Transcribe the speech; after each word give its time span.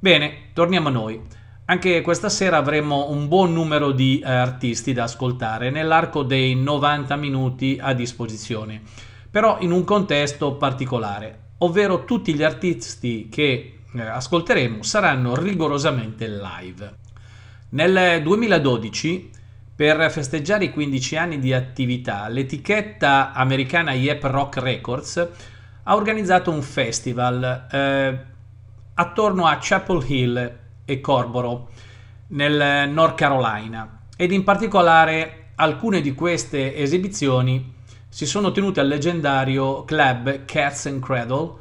Bene, 0.00 0.34
torniamo 0.52 0.88
a 0.88 0.90
noi. 0.90 1.20
Anche 1.66 2.00
questa 2.00 2.28
sera 2.28 2.56
avremo 2.56 3.08
un 3.10 3.28
buon 3.28 3.52
numero 3.52 3.92
di 3.92 4.18
eh, 4.18 4.28
artisti 4.28 4.92
da 4.92 5.04
ascoltare 5.04 5.70
nell'arco 5.70 6.24
dei 6.24 6.56
90 6.56 7.14
minuti 7.14 7.78
a 7.80 7.94
disposizione, 7.94 8.82
però 9.30 9.58
in 9.60 9.70
un 9.70 9.84
contesto 9.84 10.56
particolare, 10.56 11.52
ovvero 11.58 12.04
tutti 12.04 12.34
gli 12.34 12.42
artisti 12.42 13.28
che 13.30 13.78
eh, 13.94 14.00
ascolteremo 14.00 14.82
saranno 14.82 15.36
rigorosamente 15.36 16.28
live. 16.28 17.03
Nel 17.74 18.22
2012, 18.22 19.30
per 19.74 20.08
festeggiare 20.08 20.66
i 20.66 20.70
15 20.70 21.16
anni 21.16 21.38
di 21.40 21.52
attività, 21.52 22.28
l'etichetta 22.28 23.32
americana 23.32 23.90
Yep 23.90 24.22
Rock 24.26 24.58
Records 24.58 25.28
ha 25.82 25.96
organizzato 25.96 26.52
un 26.52 26.62
festival 26.62 27.66
eh, 27.68 28.18
attorno 28.94 29.46
a 29.46 29.58
Chapel 29.60 30.04
Hill 30.06 30.58
e 30.84 31.00
Corboro, 31.00 31.70
nel 32.28 32.88
North 32.90 33.16
Carolina, 33.16 34.02
ed 34.16 34.30
in 34.30 34.44
particolare 34.44 35.46
alcune 35.56 36.00
di 36.00 36.14
queste 36.14 36.76
esibizioni 36.76 37.72
si 38.08 38.24
sono 38.24 38.52
tenute 38.52 38.78
al 38.78 38.86
leggendario 38.86 39.82
club 39.82 40.44
Cats 40.44 40.86
and 40.86 41.02
Cradle 41.02 41.54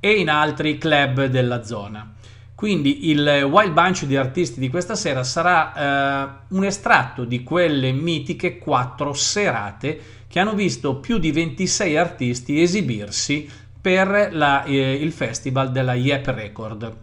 e 0.00 0.14
in 0.14 0.30
altri 0.30 0.78
club 0.78 1.26
della 1.26 1.62
zona. 1.62 2.14
Quindi 2.60 3.08
il 3.08 3.48
Wild 3.50 3.72
Bunch 3.72 4.04
di 4.04 4.16
artisti 4.16 4.60
di 4.60 4.68
questa 4.68 4.94
sera 4.94 5.24
sarà 5.24 5.72
eh, 5.72 6.30
un 6.48 6.62
estratto 6.62 7.24
di 7.24 7.42
quelle 7.42 7.90
mitiche 7.90 8.58
quattro 8.58 9.14
serate 9.14 9.98
che 10.28 10.38
hanno 10.40 10.52
visto 10.52 10.96
più 10.96 11.16
di 11.16 11.32
26 11.32 11.96
artisti 11.96 12.60
esibirsi 12.60 13.48
per 13.80 14.28
la, 14.32 14.64
eh, 14.64 14.92
il 14.92 15.10
festival 15.10 15.72
della 15.72 15.94
Yep 15.94 16.26
Record. 16.26 16.96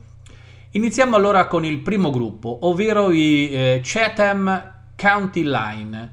Iniziamo 0.73 1.16
allora 1.16 1.47
con 1.47 1.66
il 1.66 1.79
primo 1.79 2.12
gruppo, 2.12 2.59
ovvero 2.68 3.09
i 3.09 3.50
eh, 3.50 3.81
Chatham 3.84 4.74
County 4.95 5.41
Line, 5.41 6.12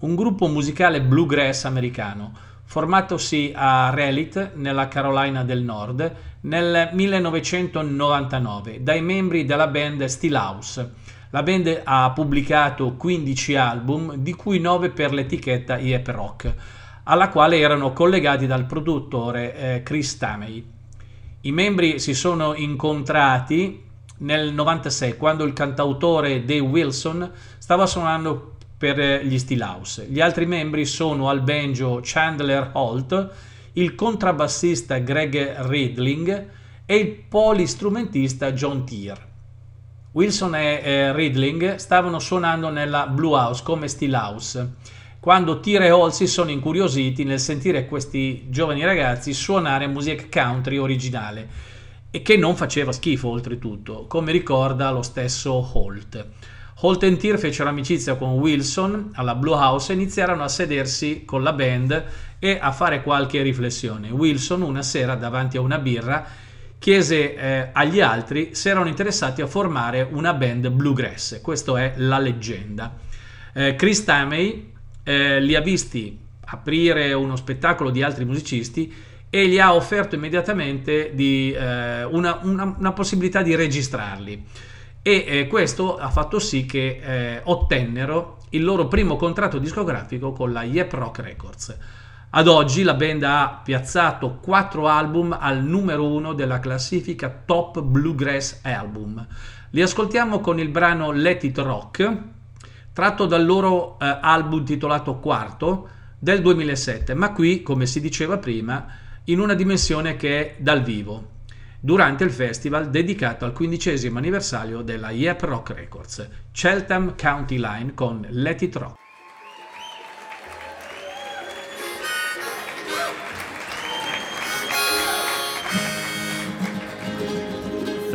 un 0.00 0.14
gruppo 0.14 0.46
musicale 0.46 1.02
bluegrass 1.02 1.66
americano 1.66 2.32
formatosi 2.66 3.52
a 3.54 3.90
Raleigh, 3.90 4.54
nella 4.54 4.88
Carolina 4.88 5.44
del 5.44 5.62
Nord, 5.62 6.14
nel 6.46 6.90
1999 6.92 8.82
dai 8.82 9.02
membri 9.02 9.44
della 9.44 9.66
band 9.66 10.04
Steelhouse. 10.04 10.92
La 11.30 11.42
band 11.42 11.82
ha 11.84 12.10
pubblicato 12.12 12.94
15 12.94 13.54
album, 13.56 14.14
di 14.16 14.32
cui 14.32 14.60
9 14.60 14.90
per 14.90 15.12
l'etichetta 15.12 15.76
Yep 15.78 16.08
Rock, 16.08 16.54
alla 17.04 17.28
quale 17.28 17.58
erano 17.58 17.92
collegati 17.92 18.46
dal 18.46 18.64
produttore 18.64 19.54
eh, 19.54 19.82
Chris 19.82 20.16
Tamey. 20.16 20.64
I 21.42 21.52
membri 21.52 21.98
si 21.98 22.14
sono 22.14 22.54
incontrati 22.54 23.82
nel 24.18 24.52
96 24.52 25.16
quando 25.16 25.44
il 25.44 25.52
cantautore 25.52 26.44
Dave 26.44 26.60
Wilson 26.60 27.30
stava 27.58 27.86
suonando 27.86 28.54
per 28.78 29.24
gli 29.24 29.38
Steelhouse. 29.38 30.06
Gli 30.08 30.20
altri 30.20 30.46
membri 30.46 30.84
sono 30.86 31.28
al 31.28 31.42
banjo 31.42 32.00
Chandler 32.02 32.70
Holt, 32.72 33.30
il 33.78 33.94
contrabbassista 33.94 34.98
Greg 34.98 35.66
Ridling 35.66 36.48
e 36.86 36.96
il 36.96 37.08
polistrumentista 37.28 38.52
John 38.52 38.86
Tier. 38.86 39.34
Wilson 40.12 40.54
e 40.54 40.80
eh, 40.82 41.12
Ridling 41.12 41.74
stavano 41.74 42.18
suonando 42.18 42.70
nella 42.70 43.06
Blue 43.06 43.36
House 43.36 43.62
come 43.62 43.88
Steelhouse, 43.88 44.76
quando 45.20 45.60
Tier 45.60 45.82
e 45.82 45.90
Holt 45.90 46.14
si 46.14 46.26
sono 46.26 46.50
incuriositi 46.50 47.24
nel 47.24 47.40
sentire 47.40 47.86
questi 47.86 48.46
giovani 48.48 48.82
ragazzi 48.82 49.34
suonare 49.34 49.86
musica 49.86 50.24
country 50.30 50.78
originale 50.78 51.48
e 52.10 52.22
che 52.22 52.38
non 52.38 52.56
faceva 52.56 52.92
schifo 52.92 53.28
oltretutto, 53.28 54.06
come 54.06 54.32
ricorda 54.32 54.90
lo 54.90 55.02
stesso 55.02 55.52
Holt. 55.52 56.26
Holt 56.80 57.02
e 57.02 57.16
Tier 57.16 57.38
fecero 57.38 57.68
amicizia 57.68 58.16
con 58.16 58.32
Wilson 58.32 59.10
alla 59.14 59.34
Blue 59.34 59.54
House 59.54 59.92
e 59.92 59.96
iniziarono 59.96 60.42
a 60.44 60.48
sedersi 60.48 61.24
con 61.24 61.42
la 61.42 61.52
band 61.52 62.04
e 62.38 62.58
a 62.60 62.72
fare 62.72 63.02
qualche 63.02 63.42
riflessione. 63.42 64.10
Wilson 64.10 64.62
una 64.62 64.82
sera 64.82 65.14
davanti 65.14 65.56
a 65.56 65.60
una 65.60 65.78
birra 65.78 66.24
chiese 66.78 67.34
eh, 67.34 67.68
agli 67.72 68.00
altri 68.00 68.54
se 68.54 68.70
erano 68.70 68.88
interessati 68.88 69.40
a 69.42 69.46
formare 69.46 70.06
una 70.10 70.34
band 70.34 70.68
bluegrass. 70.68 71.40
Questa 71.40 71.78
è 71.80 71.94
la 71.96 72.18
leggenda. 72.18 72.96
Eh, 73.54 73.74
Chris 73.74 74.04
Tamey 74.04 74.72
eh, 75.02 75.40
li 75.40 75.54
ha 75.54 75.60
visti 75.60 76.18
aprire 76.48 77.12
uno 77.12 77.36
spettacolo 77.36 77.90
di 77.90 78.02
altri 78.02 78.24
musicisti 78.24 78.92
e 79.28 79.48
gli 79.48 79.58
ha 79.58 79.74
offerto 79.74 80.14
immediatamente 80.14 81.10
di, 81.14 81.52
eh, 81.52 82.04
una, 82.04 82.38
una, 82.42 82.74
una 82.78 82.92
possibilità 82.92 83.42
di 83.42 83.54
registrarli 83.54 84.44
e 85.02 85.24
eh, 85.26 85.46
questo 85.46 85.96
ha 85.96 86.10
fatto 86.10 86.38
sì 86.38 86.66
che 86.66 87.00
eh, 87.00 87.40
ottennero 87.44 88.38
il 88.50 88.64
loro 88.64 88.88
primo 88.88 89.16
contratto 89.16 89.58
discografico 89.58 90.32
con 90.32 90.52
la 90.52 90.64
Yep 90.64 90.92
Rock 90.94 91.18
Records. 91.20 91.76
Ad 92.36 92.48
oggi 92.48 92.82
la 92.82 92.92
band 92.92 93.22
ha 93.22 93.62
piazzato 93.64 94.40
quattro 94.42 94.88
album 94.88 95.34
al 95.40 95.64
numero 95.64 96.06
uno 96.06 96.34
della 96.34 96.60
classifica 96.60 97.30
Top 97.30 97.80
Bluegrass 97.80 98.58
Album. 98.60 99.26
Li 99.70 99.80
ascoltiamo 99.80 100.40
con 100.40 100.60
il 100.60 100.68
brano 100.68 101.12
Let 101.12 101.44
It 101.44 101.56
Rock, 101.56 102.16
tratto 102.92 103.24
dal 103.24 103.42
loro 103.42 103.98
eh, 103.98 104.18
album 104.20 104.66
titolato 104.66 105.18
Quarto 105.18 105.88
del 106.18 106.42
2007, 106.42 107.14
ma 107.14 107.32
qui, 107.32 107.62
come 107.62 107.86
si 107.86 108.02
diceva 108.02 108.36
prima, 108.36 108.86
in 109.24 109.40
una 109.40 109.54
dimensione 109.54 110.16
che 110.16 110.40
è 110.40 110.56
dal 110.58 110.82
vivo 110.82 111.28
durante 111.80 112.24
il 112.24 112.30
festival 112.30 112.90
dedicato 112.90 113.46
al 113.46 113.54
quindicesimo 113.54 114.18
anniversario 114.18 114.82
della 114.82 115.08
Yep 115.08 115.40
Rock 115.40 115.70
Records, 115.70 116.28
Cheltenham 116.52 117.14
County 117.18 117.58
Line 117.58 117.94
con 117.94 118.26
Let 118.28 118.60
It 118.60 118.76
Rock. 118.76 119.05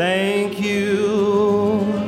Thank 0.01 0.59
you 0.59 2.00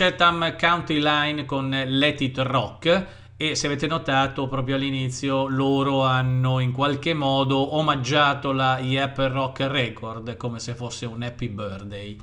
Chatham 0.00 0.54
County 0.54 1.02
Line 1.02 1.44
con 1.44 1.70
Let 1.70 2.20
It 2.20 2.38
Rock 2.38 3.06
e 3.36 3.56
se 3.56 3.66
avete 3.66 3.88
notato 3.88 4.46
proprio 4.46 4.76
all'inizio 4.76 5.48
loro 5.48 6.04
hanno 6.04 6.60
in 6.60 6.70
qualche 6.70 7.14
modo 7.14 7.74
omaggiato 7.74 8.52
la 8.52 8.78
Yep 8.78 9.18
Rock 9.32 9.58
Record 9.62 10.36
come 10.36 10.60
se 10.60 10.76
fosse 10.76 11.04
un 11.04 11.22
happy 11.22 11.48
birthday. 11.48 12.16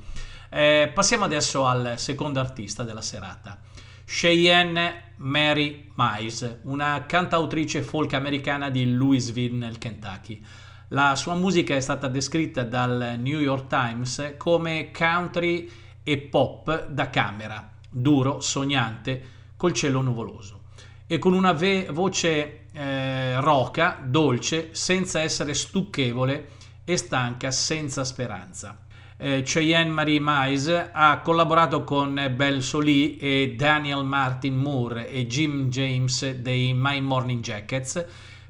Eh, 0.48 0.90
passiamo 0.94 1.26
adesso 1.26 1.66
al 1.66 1.98
secondo 1.98 2.40
artista 2.40 2.82
della 2.82 3.02
serata. 3.02 3.60
Cheyenne 4.06 5.12
Mary 5.16 5.90
Mize, 5.96 6.60
una 6.62 7.04
cantautrice 7.04 7.82
folk 7.82 8.14
americana 8.14 8.70
di 8.70 8.90
Louisville 8.90 9.54
nel 9.54 9.76
Kentucky. 9.76 10.42
La 10.88 11.14
sua 11.14 11.34
musica 11.34 11.74
è 11.74 11.80
stata 11.80 12.08
descritta 12.08 12.62
dal 12.62 13.16
New 13.18 13.38
York 13.38 13.66
Times 13.66 14.36
come 14.38 14.90
country 14.92 15.84
e 16.08 16.18
pop 16.18 16.86
da 16.86 17.10
camera, 17.10 17.72
duro, 17.90 18.40
sognante, 18.40 19.34
col 19.56 19.72
cielo 19.72 20.02
nuvoloso 20.02 20.60
e 21.08 21.18
con 21.18 21.32
una 21.32 21.52
ve- 21.52 21.88
voce 21.90 22.66
eh, 22.72 23.40
roca, 23.40 23.98
dolce, 24.04 24.70
senza 24.72 25.20
essere 25.20 25.54
stucchevole 25.54 26.48
e 26.84 26.96
stanca, 26.96 27.50
senza 27.50 28.04
speranza. 28.04 28.78
Eh, 29.18 29.42
Cheyenne 29.42 29.90
Marie 29.90 30.20
Mize 30.20 30.90
ha 30.92 31.20
collaborato 31.20 31.84
con 31.84 32.32
Belle 32.34 32.60
Solie 32.60 33.16
e 33.18 33.54
Daniel 33.56 34.04
Martin 34.04 34.56
Moore 34.56 35.08
e 35.08 35.26
Jim 35.26 35.68
James 35.68 36.32
dei 36.34 36.74
My 36.74 37.00
Morning 37.00 37.42
Jackets 37.42 38.04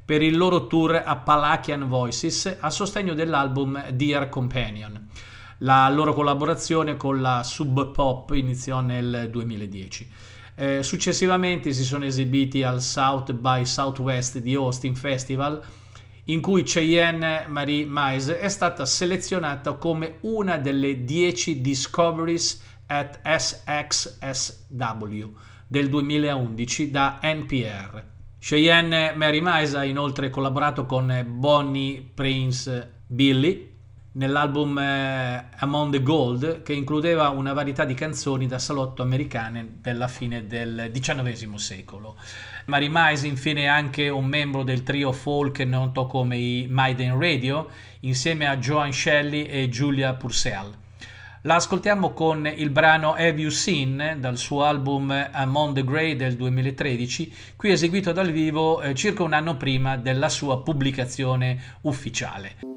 per 0.04 0.22
il 0.22 0.36
loro 0.36 0.66
tour 0.66 1.00
Appalachian 1.04 1.86
Voices 1.88 2.56
a 2.58 2.70
sostegno 2.70 3.14
dell'album 3.14 3.90
Dear 3.90 4.28
Companion. 4.28 5.08
La 5.60 5.88
loro 5.88 6.12
collaborazione 6.12 6.98
con 6.98 7.22
la 7.22 7.42
Sub 7.42 7.90
Pop 7.90 8.30
iniziò 8.32 8.82
nel 8.82 9.28
2010. 9.30 10.10
Eh, 10.54 10.82
successivamente 10.82 11.72
si 11.72 11.82
sono 11.82 12.04
esibiti 12.04 12.62
al 12.62 12.82
South 12.82 13.32
by 13.32 13.64
Southwest 13.64 14.40
di 14.40 14.54
Austin 14.54 14.94
Festival, 14.94 15.62
in 16.25 16.42
cui 16.42 16.62
Cheyenne 16.62 17.46
Marie 17.48 17.86
Mize 17.88 18.38
è 18.38 18.48
stata 18.48 18.84
selezionata 18.84 19.72
come 19.75 20.18
una 20.22 20.58
delle 20.58 21.04
10 21.04 21.62
Discoveries 21.62 22.62
at 22.86 23.20
SXSW 23.25 25.25
del 25.66 25.88
2011 25.88 26.90
da 26.90 27.18
NPR. 27.22 28.04
Cheyenne 28.38 29.14
Mary 29.16 29.40
Mize 29.42 29.76
ha 29.76 29.84
inoltre 29.84 30.28
collaborato 30.28 30.84
con 30.84 31.25
Bonnie 31.26 32.06
Prince 32.14 33.04
Billy 33.06 33.75
nell'album 34.16 34.78
eh, 34.78 35.44
Among 35.58 35.92
the 35.92 36.02
Gold 36.02 36.62
che 36.62 36.73
includeva 36.73 37.28
una 37.28 37.52
varietà 37.52 37.85
di 37.85 37.94
canzoni 37.94 38.46
da 38.46 38.58
salotto 38.58 39.02
americane 39.02 39.78
della 39.80 40.08
fine 40.08 40.46
del 40.46 40.90
XIX 40.92 41.54
secolo. 41.54 42.16
Mary 42.66 42.88
Mize 42.90 43.26
infine 43.26 43.62
è 43.62 43.66
anche 43.66 44.08
un 44.08 44.26
membro 44.26 44.62
del 44.62 44.82
trio 44.82 45.12
folk 45.12 45.61
noto 45.61 46.06
come 46.06 46.37
i 46.37 46.66
Maiden 46.68 47.18
Radio 47.18 47.68
insieme 48.00 48.46
a 48.46 48.56
Joan 48.56 48.92
Shelley 48.92 49.44
e 49.44 49.68
Julia 49.68 50.14
Purcell. 50.14 50.73
La 51.42 51.56
ascoltiamo 51.56 52.12
con 52.12 52.44
il 52.46 52.70
brano 52.70 53.12
Have 53.12 53.40
You 53.40 53.50
Seen 53.50 54.16
dal 54.18 54.37
suo 54.37 54.64
album 54.64 55.28
Among 55.30 55.75
the 55.75 55.85
Grey 55.85 56.16
del 56.16 56.35
2013, 56.35 57.32
qui 57.54 57.70
eseguito 57.70 58.11
dal 58.11 58.32
vivo 58.32 58.80
eh, 58.80 58.94
circa 58.94 59.23
un 59.23 59.32
anno 59.32 59.56
prima 59.56 59.96
della 59.96 60.28
sua 60.28 60.61
pubblicazione 60.62 61.76
ufficiale. 61.82 62.75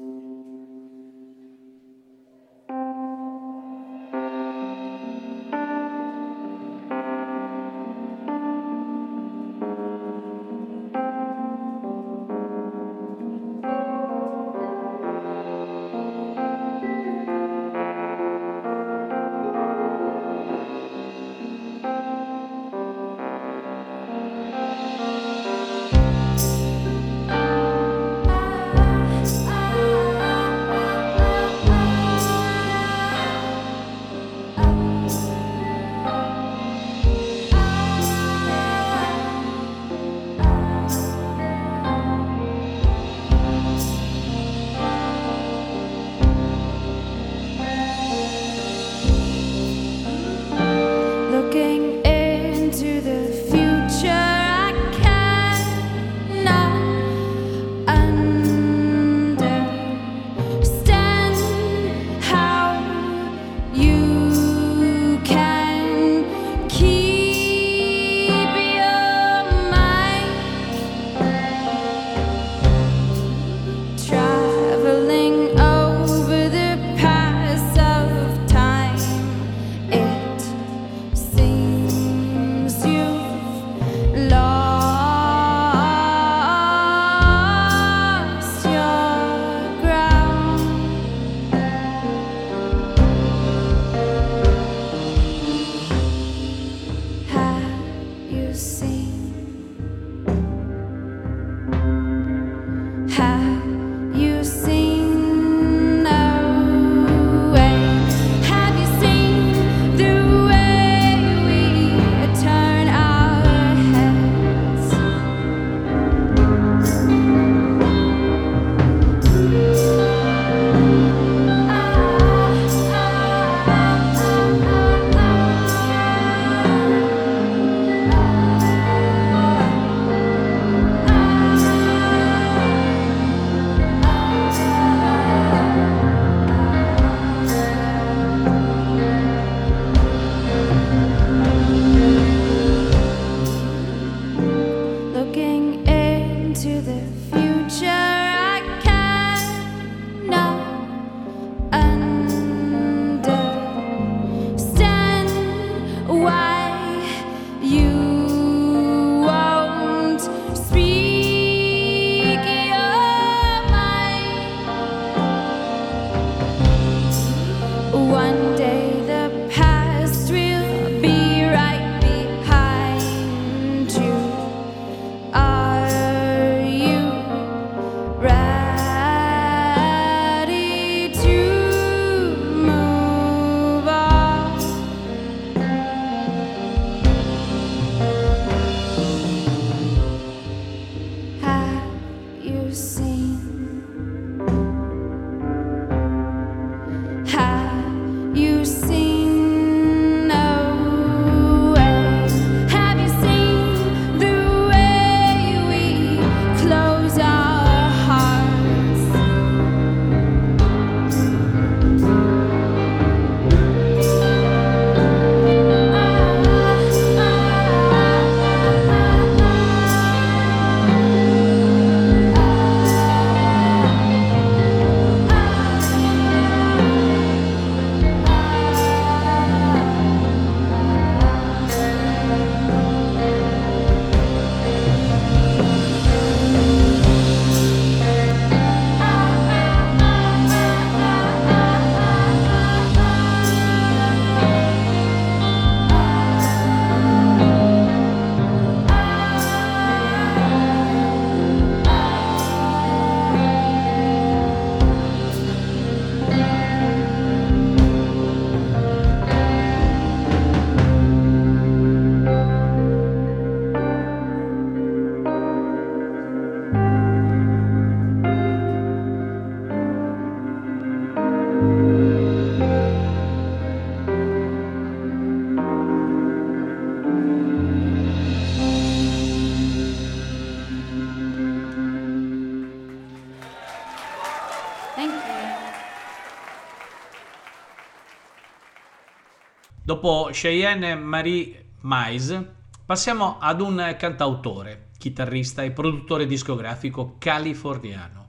Dopo 290.00 290.30
Cheyenne 290.32 290.94
Marie 290.94 291.72
Mais, 291.80 292.42
passiamo 292.86 293.36
ad 293.38 293.60
un 293.60 293.94
cantautore, 293.98 294.86
chitarrista 294.96 295.62
e 295.62 295.72
produttore 295.72 296.24
discografico 296.24 297.16
californiano, 297.18 298.28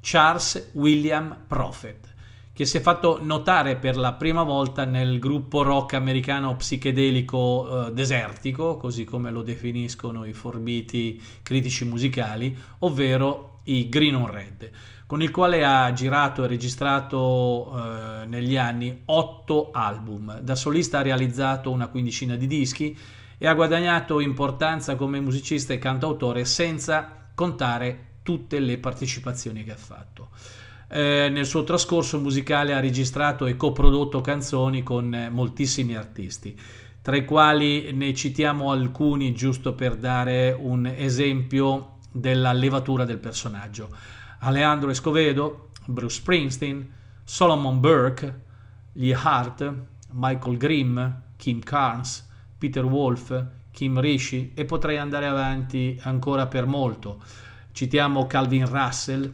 Charles 0.00 0.70
William 0.74 1.36
Prophet, 1.48 2.14
che 2.52 2.64
si 2.64 2.76
è 2.76 2.80
fatto 2.80 3.18
notare 3.20 3.74
per 3.74 3.96
la 3.96 4.12
prima 4.12 4.44
volta 4.44 4.84
nel 4.84 5.18
gruppo 5.18 5.62
rock 5.62 5.94
americano 5.94 6.54
psichedelico 6.54 7.88
eh, 7.88 7.92
desertico, 7.92 8.76
così 8.76 9.02
come 9.02 9.32
lo 9.32 9.42
definiscono 9.42 10.24
i 10.24 10.32
forbiti 10.32 11.20
critici 11.42 11.84
musicali, 11.84 12.56
ovvero 12.78 13.58
i 13.64 13.88
Green 13.88 14.14
on 14.14 14.30
Red 14.30 14.70
con 15.08 15.22
il 15.22 15.30
quale 15.30 15.64
ha 15.64 15.90
girato 15.94 16.44
e 16.44 16.48
registrato 16.48 17.72
eh, 17.72 18.26
negli 18.26 18.58
anni 18.58 19.04
otto 19.06 19.70
album. 19.72 20.40
Da 20.40 20.54
solista 20.54 20.98
ha 20.98 21.02
realizzato 21.02 21.70
una 21.70 21.86
quindicina 21.86 22.36
di 22.36 22.46
dischi 22.46 22.94
e 23.38 23.46
ha 23.46 23.54
guadagnato 23.54 24.20
importanza 24.20 24.96
come 24.96 25.18
musicista 25.18 25.72
e 25.72 25.78
cantautore 25.78 26.44
senza 26.44 27.30
contare 27.34 28.16
tutte 28.22 28.58
le 28.58 28.76
partecipazioni 28.76 29.64
che 29.64 29.72
ha 29.72 29.76
fatto. 29.76 30.28
Eh, 30.90 31.30
nel 31.30 31.46
suo 31.46 31.64
trascorso 31.64 32.20
musicale 32.20 32.74
ha 32.74 32.80
registrato 32.80 33.46
e 33.46 33.56
coprodotto 33.56 34.20
canzoni 34.20 34.82
con 34.82 35.14
eh, 35.14 35.30
moltissimi 35.30 35.96
artisti, 35.96 36.54
tra 37.00 37.16
i 37.16 37.24
quali 37.24 37.94
ne 37.94 38.12
citiamo 38.12 38.70
alcuni 38.70 39.32
giusto 39.32 39.72
per 39.72 39.96
dare 39.96 40.54
un 40.54 40.84
esempio 40.84 41.96
della 42.12 42.52
levatura 42.52 43.06
del 43.06 43.18
personaggio. 43.18 44.16
Alejandro 44.40 44.90
Escovedo, 44.90 45.70
Bruce 45.86 46.16
Springsteen, 46.16 46.92
Solomon 47.24 47.80
Burke, 47.80 48.40
Lee 48.92 49.14
Hart, 49.14 49.72
Michael 50.12 50.56
Grimm, 50.56 51.00
Kim 51.36 51.60
Carnes, 51.60 52.28
Peter 52.56 52.84
Wolf, 52.84 53.46
Kim 53.70 54.00
Rishi 54.00 54.52
e 54.54 54.64
potrei 54.64 54.98
andare 54.98 55.26
avanti 55.26 55.98
ancora 56.02 56.46
per 56.46 56.66
molto. 56.66 57.22
Citiamo 57.72 58.26
Calvin 58.26 58.68
Russell, 58.68 59.32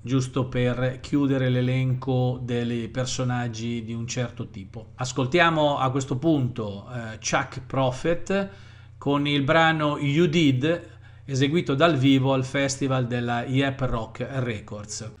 giusto 0.00 0.46
per 0.46 0.98
chiudere 1.00 1.48
l'elenco 1.48 2.40
dei 2.42 2.88
personaggi 2.88 3.84
di 3.84 3.92
un 3.92 4.06
certo 4.08 4.48
tipo. 4.48 4.92
Ascoltiamo 4.96 5.78
a 5.78 5.90
questo 5.90 6.16
punto 6.16 6.88
uh, 6.88 7.18
Chuck 7.18 7.60
Prophet 7.60 8.48
con 8.98 9.26
il 9.26 9.42
brano 9.42 9.98
You 9.98 10.26
Did 10.26 10.90
eseguito 11.24 11.74
dal 11.74 11.96
vivo 11.96 12.32
al 12.32 12.44
festival 12.44 13.06
della 13.06 13.44
Yep 13.44 13.80
Rock 13.82 14.26
Records. 14.28 15.12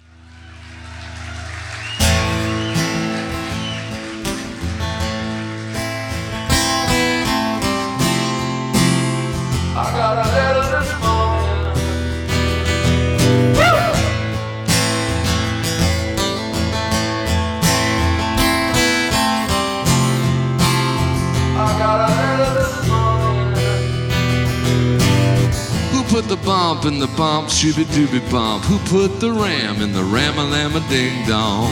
Bump 26.44 26.84
in 26.84 26.98
the 26.98 27.06
bump, 27.16 27.48
shooby 27.48 27.84
dooby 27.84 28.20
bump? 28.30 28.64
Who 28.64 28.78
put 28.90 29.20
the 29.20 29.30
ram 29.30 29.80
in 29.80 29.92
the 29.92 30.02
ram 30.02 30.38
a 30.38 30.44
lam 30.44 30.76
a 30.76 30.80
ding 30.88 31.26
dong? 31.26 31.70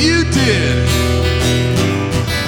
You 0.00 0.24
did. 0.24 0.88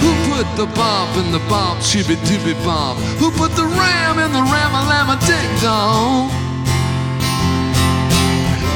Who 0.01 0.11
put 0.33 0.47
the 0.57 0.67
bump 0.75 1.17
in 1.17 1.33
the 1.33 1.43
bump, 1.49 1.81
shooby 1.81 2.17
dooby 2.27 2.55
bump? 2.65 2.99
Who 3.19 3.31
put 3.31 3.53
the 3.53 3.65
ram 3.65 4.19
in 4.19 4.33
the 4.33 4.43
ram 4.43 4.73
a 4.75 4.83
lam 4.89 5.11
a 5.11 5.17
ding 5.27 5.53
dong? 5.63 6.31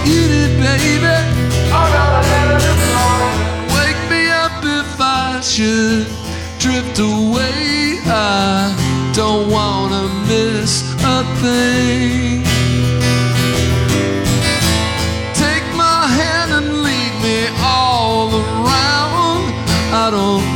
You 0.06 0.22
did, 0.28 0.52
baby. 0.60 1.16
Wake 3.76 4.02
me 4.10 4.28
up 4.28 4.64
if 4.64 5.00
I 5.00 5.40
should 5.42 6.06
drift 6.58 6.98
away. 6.98 8.00
I 8.10 8.97
don't 9.18 9.50
wanna 9.50 10.06
miss 10.28 10.94
a 11.02 11.24
thing. 11.42 12.40
Take 15.34 15.66
my 15.74 16.06
hand 16.20 16.52
and 16.52 16.84
lead 16.84 17.12
me 17.26 17.48
all 17.60 18.28
around. 18.32 19.42
I 20.04 20.06
don't 20.12 20.47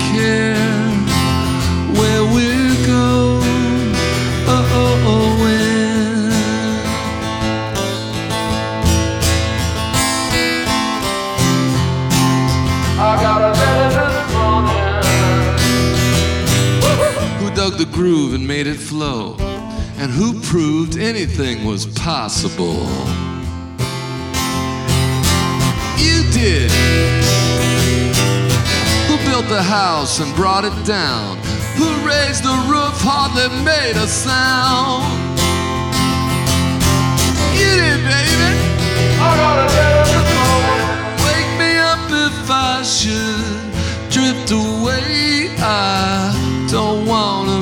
dug 17.73 17.79
the 17.79 17.93
groove 17.93 18.35
and 18.35 18.47
made 18.47 18.67
it 18.67 18.77
flow? 18.77 19.37
And 19.99 20.11
who 20.11 20.41
proved 20.41 20.99
anything 20.99 21.65
was 21.65 21.87
possible? 21.87 22.87
You 25.99 26.23
did. 26.33 26.71
Who 29.09 29.17
built 29.29 29.49
the 29.49 29.63
house 29.63 30.21
and 30.21 30.35
brought 30.35 30.65
it 30.65 30.87
down? 30.87 31.39
Who 31.77 31.89
raised 32.07 32.43
the 32.45 32.57
roof, 32.69 32.97
hardly 33.01 33.49
made 33.65 33.97
a 33.97 34.07
sound? 34.07 35.05
You 37.55 37.71
did, 37.81 38.01
baby. 38.05 38.51
I 39.21 39.31
got 39.41 39.57
a 39.59 39.67
this. 39.73 40.11
Wake 41.25 41.53
me 41.63 41.73
up 41.79 42.11
if 42.29 42.51
I 42.51 42.83
should 42.83 43.63
drift 44.11 44.51
away. 44.51 45.55
I 45.59 46.43
don't 46.73 47.07
wanna 47.07 47.62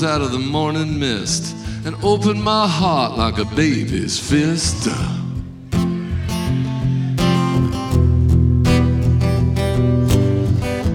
rose 0.00 0.10
out 0.10 0.20
of 0.20 0.32
the 0.32 0.38
morning 0.38 0.98
mist 0.98 1.54
and 1.84 1.94
opened 2.02 2.42
my 2.42 2.66
heart 2.66 3.16
like 3.16 3.38
a 3.38 3.44
baby's 3.56 4.18
fist? 4.18 4.86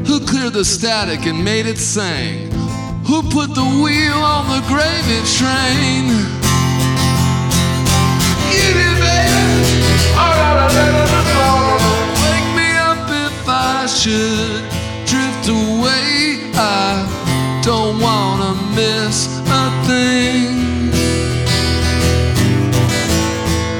Who 0.07 0.19
cleared 0.25 0.53
the 0.53 0.63
static 0.65 1.25
and 1.25 1.43
made 1.43 1.65
it 1.65 1.77
sing? 1.77 2.51
Who 3.05 3.21
put 3.23 3.53
the 3.53 3.65
wheel 3.83 4.21
on 4.35 4.47
the 4.47 4.61
gravy 4.67 5.21
train? 5.37 6.05
You 8.53 8.67
did, 8.79 8.97
baby. 9.03 9.85
Wake 12.23 12.49
me 12.55 12.69
up 12.89 13.09
if 13.09 13.47
I 13.47 13.85
should 13.87 14.63
drift 15.07 15.49
away. 15.49 15.74
Don't 17.65 17.99
wanna 17.99 18.53
miss 18.75 19.25
a 19.49 19.63
thing. 19.87 20.91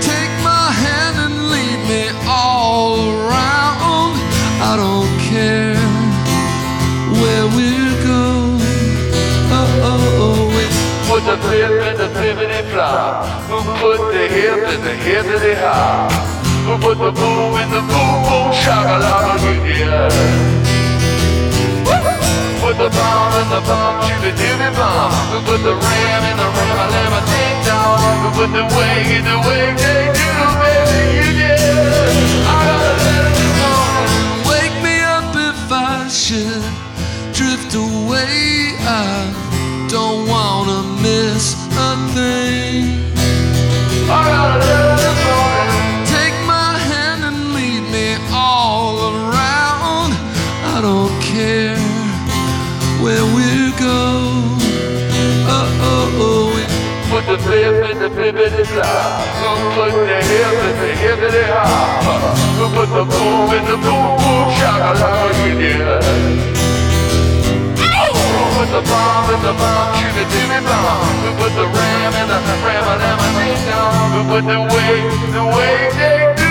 Take 0.01 0.33
my 0.41 0.71
hand 0.73 1.15
and 1.25 1.51
lead 1.51 1.79
me 1.87 2.09
all 2.25 3.11
around. 3.13 4.17
I 4.69 4.73
don't 4.75 5.13
care 5.29 5.77
where 7.21 7.45
we 7.53 7.69
go. 8.01 8.57
Oh, 9.53 9.89
oh, 9.89 10.17
oh, 10.19 11.05
Put 11.07 11.23
the 11.29 11.37
flip 11.43 11.69
in 11.69 11.97
the 11.99 12.09
flippity 12.09 12.67
flop. 12.71 13.27
Who 13.49 13.61
put 13.77 14.11
the 14.11 14.27
hip 14.27 14.67
in 14.67 14.81
the 14.81 14.95
hippity 14.95 15.53
hop? 15.61 16.11
Who 16.65 16.73
put 16.79 16.97
the 16.97 17.11
boom 17.11 17.53
in 17.61 17.69
the 17.69 17.81
boom 17.81 18.17
boom 18.25 18.51
shakalaka 18.51 19.35
yeah. 19.77 20.64
Put 22.75 22.91
the 22.91 22.97
bomb 22.99 23.31
in 23.39 23.47
the 23.47 23.61
bomb, 23.61 24.03
shooty 24.03 24.31
dooby 24.35 24.69
bomb. 24.75 25.11
Who 25.31 25.39
put 25.47 25.63
the 25.63 25.75
ram 25.79 26.23
in 26.27 26.35
the 26.35 26.43
ram 26.43 26.75
a 26.75 26.87
lam 26.91 27.13
a 27.15 27.21
ding 27.23 27.63
dong? 27.63 28.19
Who 28.19 28.29
put 28.35 28.51
the 28.51 28.65
wig 28.67 29.07
in 29.15 29.23
the 29.23 29.37
wig 29.47 29.77
they 29.79 30.11
do, 30.11 30.27
baby? 30.59 30.99
You 31.15 31.29
did. 31.39 32.43
I 32.43 32.94
Put 57.45 57.53
the 57.53 57.61
flip 57.61 57.91
in 57.91 57.99
the 57.99 58.09
flippity 58.09 58.63
flop. 58.65 59.21
Who 59.37 59.69
put 59.77 59.93
the 59.93 60.17
hip 60.97 61.21
in 61.21 61.29
the 61.29 61.45
hop? 61.53 62.33
Who 62.57 62.65
put 62.73 62.89
the 62.89 63.05
boom 63.05 63.53
in 63.53 63.63
the 63.69 63.77
boom 63.77 64.17
boom 64.17 64.49
shakalaka 64.57 65.53
yeah. 65.61 66.01
Who 67.77 68.49
put 68.57 68.69
the 68.73 68.81
bomb 68.89 69.29
in 69.29 69.41
the 69.45 69.53
bomb, 69.61 69.93
it 69.93 70.25
to 70.25 70.41
bomb? 70.65 71.05
Who 71.21 71.29
put 71.37 71.53
the 71.53 71.69
ram 71.69 72.13
in 72.17 72.27
the 72.33 72.39
ram 72.65 72.85
a 72.89 73.29
ding 73.37 73.61
dong? 73.69 74.09
Who 74.09 74.21
put 74.25 74.43
the 74.49 74.59
way, 74.65 75.05
the 75.29 75.45
way 75.45 75.77
they 76.01 76.33
do, 76.41 76.44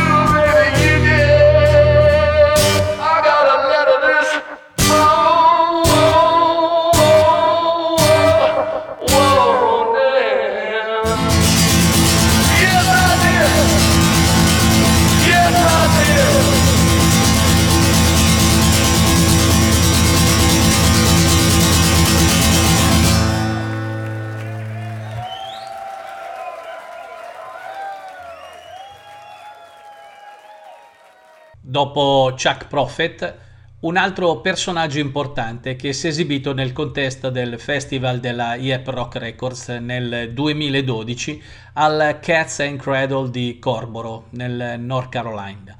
Dopo 31.85 32.31
Chuck 32.31 32.67
Prophet, 32.67 33.35
un 33.81 33.99
altro 33.99 34.41
personaggio 34.41 35.01
importante 35.01 35.77
che 35.77 35.93
si 35.93 36.07
è 36.07 36.09
esibito 36.09 36.55
nel 36.55 36.73
contesto 36.73 37.29
del 37.29 37.61
festival 37.61 38.21
della 38.21 38.55
Yep 38.55 38.89
Rock 38.89 39.17
Records 39.17 39.69
nel 39.69 40.33
2012 40.33 41.43
al 41.75 42.21
Cats 42.23 42.61
and 42.61 42.81
Cradle 42.81 43.29
di 43.29 43.59
Corboro, 43.59 44.29
nel 44.31 44.81
North 44.81 45.11
Carolina. 45.11 45.77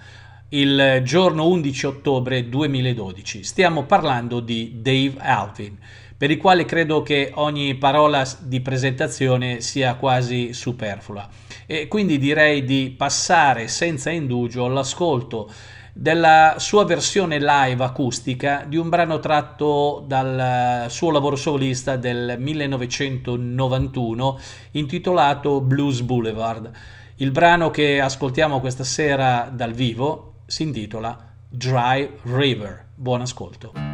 il 0.51 1.01
giorno 1.03 1.49
11 1.49 1.87
ottobre 1.87 2.49
2012. 2.49 3.43
Stiamo 3.43 3.85
parlando 3.85 4.41
di 4.41 4.83
Dave 4.83 5.15
Alvin, 5.19 5.79
per 6.17 6.31
il 6.31 6.37
quale 6.37 6.65
credo 6.65 7.03
che 7.03 7.33
ogni 7.35 7.75
parola 7.77 8.25
di 8.41 8.61
presentazione 8.61 9.61
sia 9.63 9.95
quasi 9.95 10.53
superflua. 10.53 11.29
E 11.67 11.89
quindi 11.89 12.19
direi 12.19 12.63
di 12.63 12.95
passare 12.97 13.69
senza 13.69 14.11
indugio 14.11 14.67
all'ascolto 14.67 15.51
della 15.97 16.57
sua 16.59 16.85
versione 16.85 17.39
live 17.39 17.85
acustica 17.85 18.65
di 18.67 18.77
un 18.77 18.89
brano 18.89 19.21
tratto 19.21 20.03
dal 20.05 20.91
suo 20.91 21.13
lavoro 21.13 21.37
solista 21.37 21.97
del 21.97 22.35
1991 22.37 24.41
intitolato 24.73 25.61
Blues 25.61 26.01
Boulevard. 26.01 26.69
Il 27.17 27.31
brano 27.31 27.71
che 27.71 28.01
ascoltiamo 28.01 28.59
questa 28.59 28.83
sera 28.83 29.49
dal 29.53 29.73
vivo 29.73 30.41
si 30.47 30.65
intitola 30.65 31.17
Dry 31.49 32.11
River. 32.23 32.87
Buon 32.97 33.21
ascolto. 33.21 33.94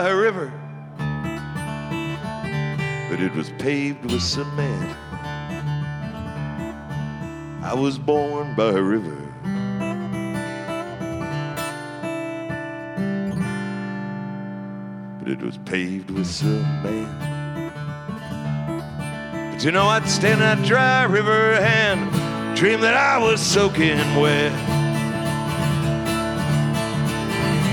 By 0.00 0.10
a 0.10 0.14
river, 0.14 0.52
but 3.10 3.20
it 3.20 3.34
was 3.34 3.50
paved 3.58 4.04
with 4.04 4.22
cement. 4.22 4.96
I 7.64 7.74
was 7.74 7.98
born 7.98 8.54
by 8.54 8.68
a 8.68 8.80
river. 8.80 9.16
But 15.18 15.32
it 15.32 15.42
was 15.42 15.58
paved 15.64 16.12
with 16.12 16.28
cement. 16.28 17.20
But 19.50 19.64
you 19.64 19.72
know, 19.72 19.86
I'd 19.86 20.08
stand 20.08 20.40
that 20.42 20.64
dry 20.64 21.02
river 21.06 21.54
and 21.54 22.56
dream 22.56 22.80
that 22.82 22.94
I 22.94 23.18
was 23.18 23.40
soaking 23.40 23.98
wet. 24.20 24.77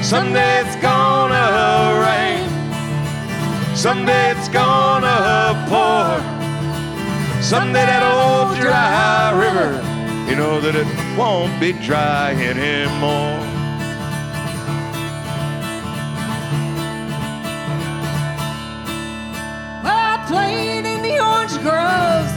Someday 0.05 0.61
it's 0.61 0.75
gonna 0.75 1.99
rain. 2.05 2.47
Someday 3.75 4.33
it's 4.37 4.47
gonna 4.49 5.65
pour. 5.67 6.21
Someday 7.41 7.87
that 7.87 8.03
old 8.03 8.55
dry 8.61 9.31
river, 9.33 9.81
you 10.29 10.35
know 10.35 10.61
that 10.61 10.75
it 10.75 10.85
won't 11.17 11.59
be 11.59 11.73
dry 11.73 12.33
anymore. 12.33 13.39
Well, 19.83 20.01
I 20.13 20.23
played 20.27 20.85
in 20.85 21.01
the 21.01 21.17
orange 21.17 21.57
groves 21.65 22.31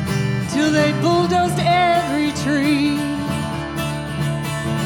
till 0.54 0.72
they 0.72 0.92
bulldozed 1.02 1.61
every 1.61 2.33
tree. 2.42 2.96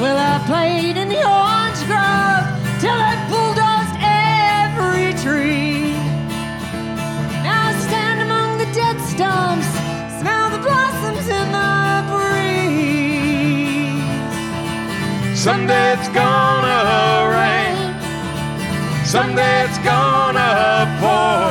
Well, 0.01 0.19
I 0.19 0.43
played 0.49 0.97
in 0.97 1.09
the 1.09 1.23
orange 1.23 1.87
grove 1.87 2.42
till 2.83 2.99
they 2.99 3.17
bulldozed 3.31 3.97
every 4.03 5.15
tree. 5.23 5.95
Now 7.47 7.71
I 7.71 7.73
stand 7.87 8.19
among 8.27 8.59
the 8.59 8.67
dead 8.75 8.97
stumps, 9.13 9.71
smell 10.19 10.51
the 10.51 10.59
blossoms 10.67 11.27
in 11.41 11.47
the 11.59 11.75
breeze. 12.11 12.43
Someday 15.39 15.93
it's 15.97 16.11
gonna 16.21 16.81
rain. 17.39 17.77
Someday 19.15 19.57
it's 19.67 19.81
gonna 19.91 20.51
pour. 21.03 21.51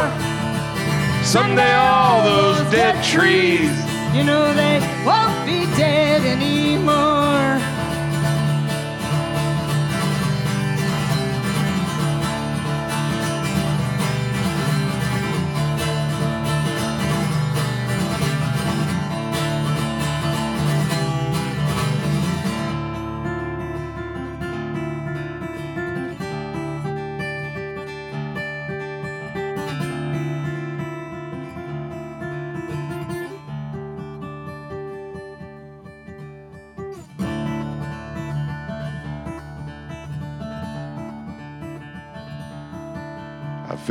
Someday 1.24 1.74
all 1.76 2.24
those 2.26 2.60
dead 2.72 2.96
trees, 3.06 3.72
You 4.14 4.24
know 4.26 4.54
they 4.54 4.82
won't 5.06 5.46
be 5.46 5.60
dead 5.78 6.26
anymore. 6.26 6.61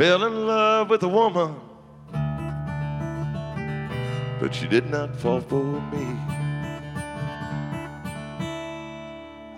Fell 0.01 0.23
in 0.23 0.47
love 0.47 0.89
with 0.89 1.03
a 1.03 1.07
woman, 1.07 1.55
but 4.39 4.49
she 4.51 4.67
did 4.67 4.89
not 4.89 5.15
fall 5.15 5.39
for 5.41 5.63
me. 5.63 6.17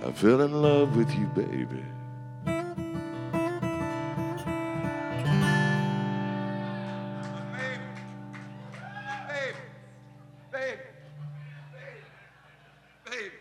I 0.06 0.12
fell 0.14 0.42
in 0.42 0.52
love 0.62 0.98
with 0.98 1.10
you, 1.16 1.28
baby. 1.28 1.86
Baby. 2.46 2.62
Baby. 9.32 9.62
Baby. 10.52 10.82
baby. 13.06 13.32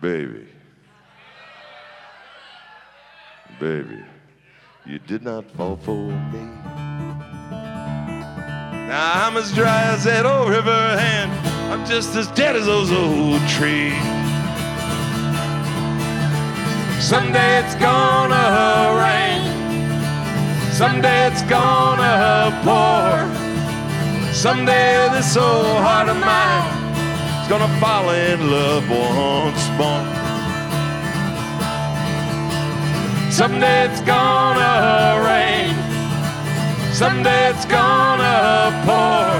Baby. 0.00 0.57
Baby, 3.60 4.04
you 4.86 5.00
did 5.00 5.24
not 5.24 5.44
fall 5.56 5.76
for 5.76 5.96
me. 5.96 6.38
Now 8.86 9.26
I'm 9.26 9.36
as 9.36 9.52
dry 9.52 9.82
as 9.92 10.04
that 10.04 10.24
old 10.24 10.48
river, 10.48 10.70
and 10.70 11.32
I'm 11.72 11.84
just 11.84 12.14
as 12.14 12.28
dead 12.28 12.54
as 12.54 12.66
those 12.66 12.92
old 12.92 13.40
trees. 13.48 13.98
Someday 17.02 17.58
it's 17.64 17.74
gonna 17.74 18.94
rain. 19.02 19.42
Someday 20.72 21.26
it's 21.26 21.42
gonna 21.42 22.54
pour. 22.62 23.26
Someday 24.32 25.08
this 25.10 25.36
old 25.36 25.82
heart 25.82 26.08
of 26.08 26.16
mine 26.16 27.42
is 27.42 27.48
gonna 27.48 27.80
fall 27.80 28.08
in 28.10 28.52
love 28.52 28.88
once 28.88 29.68
more. 29.76 30.17
Someday 33.38 33.84
it's 33.88 34.00
gonna 34.00 35.22
rain. 35.24 35.72
Someday 36.92 37.50
it's 37.50 37.64
gonna 37.66 38.74
pour. 38.84 39.30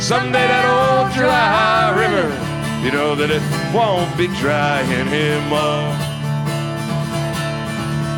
Someday 0.00 0.48
that 0.48 0.66
old 0.66 1.14
dry 1.14 1.94
river, 1.94 2.26
you 2.84 2.90
know 2.90 3.14
that 3.14 3.30
it 3.30 3.44
won't 3.72 4.10
be 4.18 4.26
dry 4.42 4.82
anymore. 4.98 5.94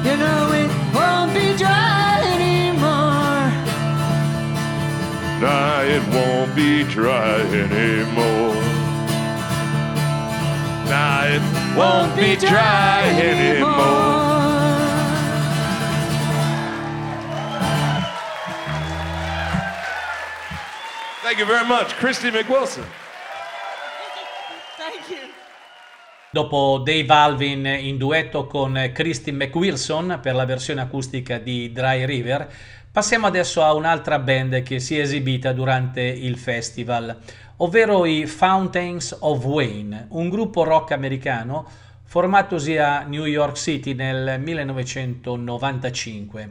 You 0.06 0.16
know 0.16 0.48
it 0.56 0.72
won't 0.96 1.34
be 1.34 1.54
dry 1.58 2.24
anymore. 2.32 3.44
Nah, 5.42 5.82
it 5.82 6.02
won't 6.08 6.56
be 6.56 6.84
dry 6.84 7.40
anymore. 7.52 8.64
Nah, 10.88 11.24
it 11.36 11.42
won't 11.76 12.16
be 12.16 12.34
dry 12.36 13.02
anymore. 13.20 14.23
Thank 21.34 21.48
you 21.48 21.52
very 21.52 21.66
much, 21.66 21.96
Christy 21.96 22.30
McWilson. 22.30 22.84
Thank 24.76 25.08
you. 25.08 25.16
Dopo 26.30 26.78
Dave 26.78 27.12
Alvin 27.12 27.66
in 27.66 27.96
duetto 27.96 28.46
con 28.46 28.92
Christy 28.94 29.32
McWilson 29.32 30.20
per 30.22 30.36
la 30.36 30.44
versione 30.44 30.82
acustica 30.82 31.38
di 31.38 31.72
Dry 31.72 32.04
River, 32.04 32.48
passiamo 32.92 33.26
adesso 33.26 33.64
a 33.64 33.74
un'altra 33.74 34.20
band 34.20 34.62
che 34.62 34.78
si 34.78 34.96
è 34.96 35.00
esibita 35.00 35.52
durante 35.52 36.02
il 36.02 36.38
festival, 36.38 37.18
ovvero 37.56 38.06
i 38.06 38.26
Fountains 38.26 39.16
of 39.18 39.44
Wayne, 39.44 40.06
un 40.10 40.28
gruppo 40.28 40.62
rock 40.62 40.92
americano 40.92 41.68
formatosi 42.04 42.76
a 42.76 43.02
New 43.02 43.24
York 43.24 43.56
City 43.56 43.94
nel 43.94 44.40
1995. 44.40 46.50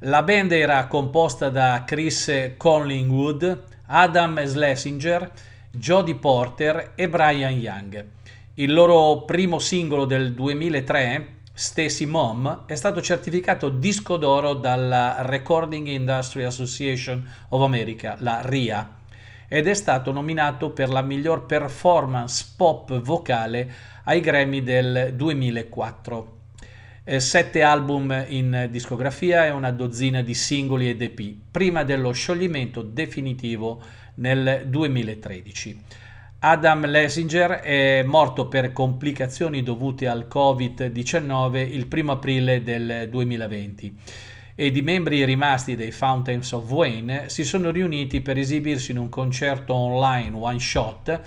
La 0.00 0.22
band 0.22 0.52
era 0.52 0.86
composta 0.88 1.48
da 1.48 1.84
Chris 1.86 2.52
Collingwood, 2.58 3.68
Adam 3.92 4.46
Schlesinger 4.46 5.32
Jodie 5.72 6.14
Porter 6.14 6.92
e 6.94 7.08
Brian 7.08 7.54
Young. 7.54 8.06
Il 8.54 8.72
loro 8.72 9.22
primo 9.22 9.58
singolo 9.58 10.04
del 10.04 10.32
2003, 10.32 11.38
Stacy 11.52 12.04
Mom, 12.04 12.66
è 12.66 12.76
stato 12.76 13.02
certificato 13.02 13.68
disco 13.68 14.16
d'oro 14.16 14.54
dalla 14.54 15.22
Recording 15.22 15.88
Industry 15.88 16.44
Association 16.44 17.28
of 17.48 17.62
America, 17.62 18.14
la 18.20 18.42
RIA, 18.44 18.98
ed 19.48 19.66
è 19.66 19.74
stato 19.74 20.12
nominato 20.12 20.70
per 20.70 20.88
la 20.88 21.02
miglior 21.02 21.46
performance 21.46 22.52
pop 22.56 22.96
vocale 23.00 23.72
ai 24.04 24.20
Grammy 24.20 24.62
del 24.62 25.14
2004. 25.16 26.39
Eh, 27.02 27.18
sette 27.18 27.62
album 27.62 28.26
in 28.28 28.68
discografia 28.70 29.46
e 29.46 29.50
una 29.50 29.70
dozzina 29.70 30.20
di 30.20 30.34
singoli 30.34 30.90
ed 30.90 31.00
EP, 31.00 31.34
prima 31.50 31.82
dello 31.82 32.12
scioglimento 32.12 32.82
definitivo 32.82 33.80
nel 34.16 34.64
2013. 34.66 35.82
Adam 36.40 36.84
Lessinger 36.84 37.52
è 37.60 38.02
morto 38.02 38.48
per 38.48 38.72
complicazioni 38.72 39.62
dovute 39.62 40.08
al 40.08 40.26
Covid-19 40.30 41.56
il 41.72 41.88
1 41.90 42.12
aprile 42.12 42.62
del 42.62 43.08
2020 43.10 43.96
ed 44.54 44.76
i 44.76 44.82
membri 44.82 45.24
rimasti 45.24 45.76
dei 45.76 45.90
Fountains 45.90 46.52
of 46.52 46.70
Wayne 46.70 47.30
si 47.30 47.44
sono 47.44 47.70
riuniti 47.70 48.20
per 48.20 48.36
esibirsi 48.36 48.90
in 48.90 48.98
un 48.98 49.08
concerto 49.08 49.72
online 49.72 50.36
one 50.36 50.58
shot 50.58 51.20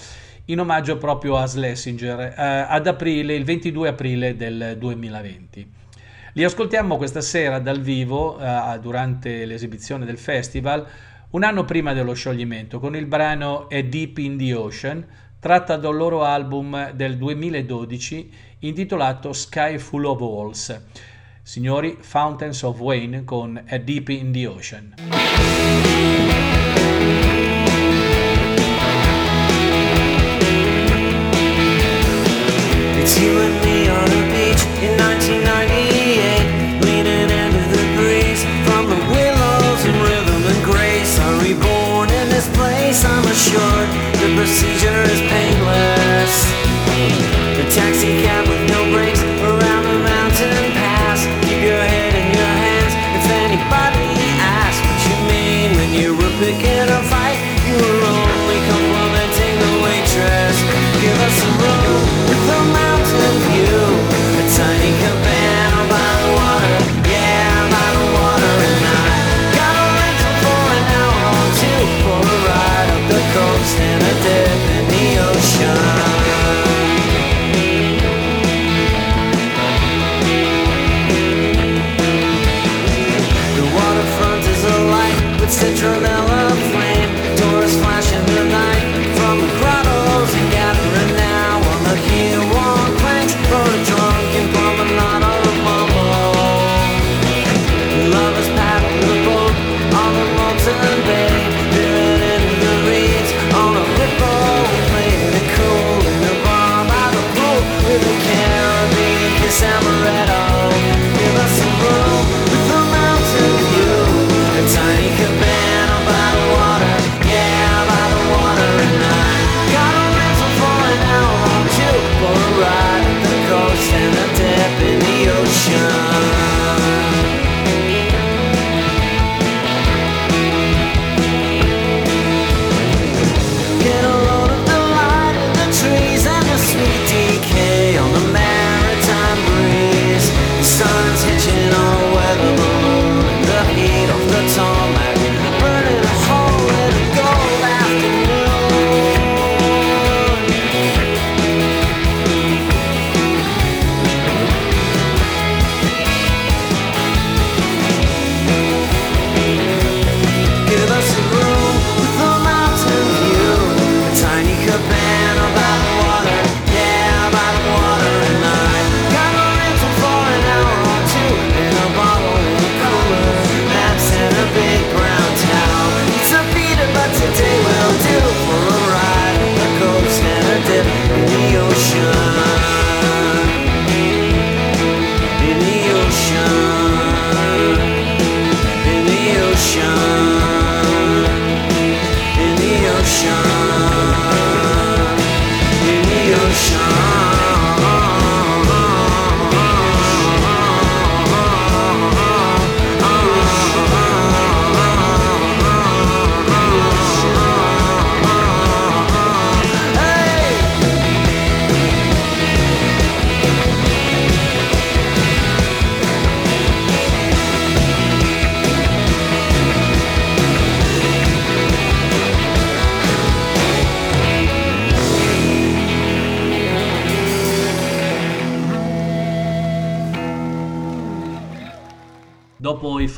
in 0.46 0.60
omaggio 0.60 0.98
proprio 0.98 1.38
a 1.38 1.48
Schlesinger 1.48 2.20
eh, 2.20 2.66
ad 2.68 2.88
aprile, 2.88 3.34
il 3.34 3.46
22 3.46 3.88
aprile 3.88 4.36
del 4.36 4.76
2020. 4.78 5.72
Li 6.34 6.44
ascoltiamo 6.44 6.98
questa 6.98 7.22
sera 7.22 7.60
dal 7.60 7.80
vivo 7.80 8.40
eh, 8.40 8.80
durante 8.82 9.46
l'esibizione 9.46 10.06
del 10.06 10.18
festival 10.18 10.86
un 11.32 11.44
anno 11.44 11.64
prima 11.64 11.94
dello 11.94 12.14
scioglimento 12.14 12.80
con 12.80 12.96
il 12.96 13.06
brano 13.06 13.68
A 13.72 13.82
Deep 13.82 14.18
in 14.20 14.38
the 14.38 14.54
Ocean 14.54 15.06
tratta 15.40 15.78
dal 15.78 15.96
loro 15.96 16.24
album 16.24 16.92
del 16.92 17.18
2012 17.18 18.32
intitolato 18.60 19.34
Sky 19.34 19.78
Full 19.78 20.06
of 20.06 20.20
Walls. 20.20 20.82
Signori, 21.42 21.98
Fountains 22.00 22.62
of 22.62 22.80
Wayne 22.80 23.24
con 23.24 23.62
A 23.68 23.78
Deep 23.78 24.10
in 24.10 24.32
the 24.32 24.48
Ocean. 24.48 24.94
It's 33.14 33.22
you 33.22 33.38
and 33.38 33.54
me 33.62 33.86
on 33.94 34.10
beach 34.34 34.66
in 34.82 34.98
1998, 34.98 36.82
leaning 36.82 37.30
into 37.30 37.62
the 37.70 37.86
breeze 37.94 38.42
from 38.66 38.90
the 38.90 38.98
willows 39.14 39.82
and 39.86 39.98
rhythm 40.02 40.42
and 40.42 40.62
grace. 40.66 41.20
Are 41.22 41.38
reborn 41.46 42.10
in 42.10 42.30
this 42.34 42.50
place? 42.58 43.06
I'm 43.06 43.22
assured 43.30 43.90
the 44.18 44.34
procedure 44.34 45.06
is 45.14 45.22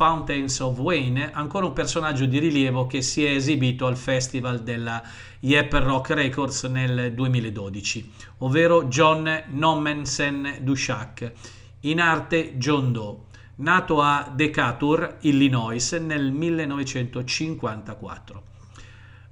Fountains 0.05 0.59
of 0.59 0.77
Wayne, 0.77 1.31
ancora 1.33 1.65
un 1.65 1.73
personaggio 1.73 2.27
di 2.27 2.37
rilievo 2.37 2.85
che 2.85 3.01
si 3.01 3.25
è 3.25 3.31
esibito 3.31 3.87
al 3.87 3.97
festival 3.97 4.61
della 4.61 5.01
Yep 5.39 5.73
Rock 5.73 6.11
Records 6.11 6.65
nel 6.65 7.11
2012, 7.11 8.11
ovvero 8.37 8.83
John 8.83 9.45
Nommensen 9.47 10.59
Dushak, 10.61 11.31
in 11.79 11.99
arte 11.99 12.55
John 12.59 12.91
Doe, 12.91 13.17
nato 13.55 13.99
a 13.99 14.31
Decatur, 14.31 15.17
Illinois 15.21 15.93
nel 15.93 16.31
1954. 16.31 18.43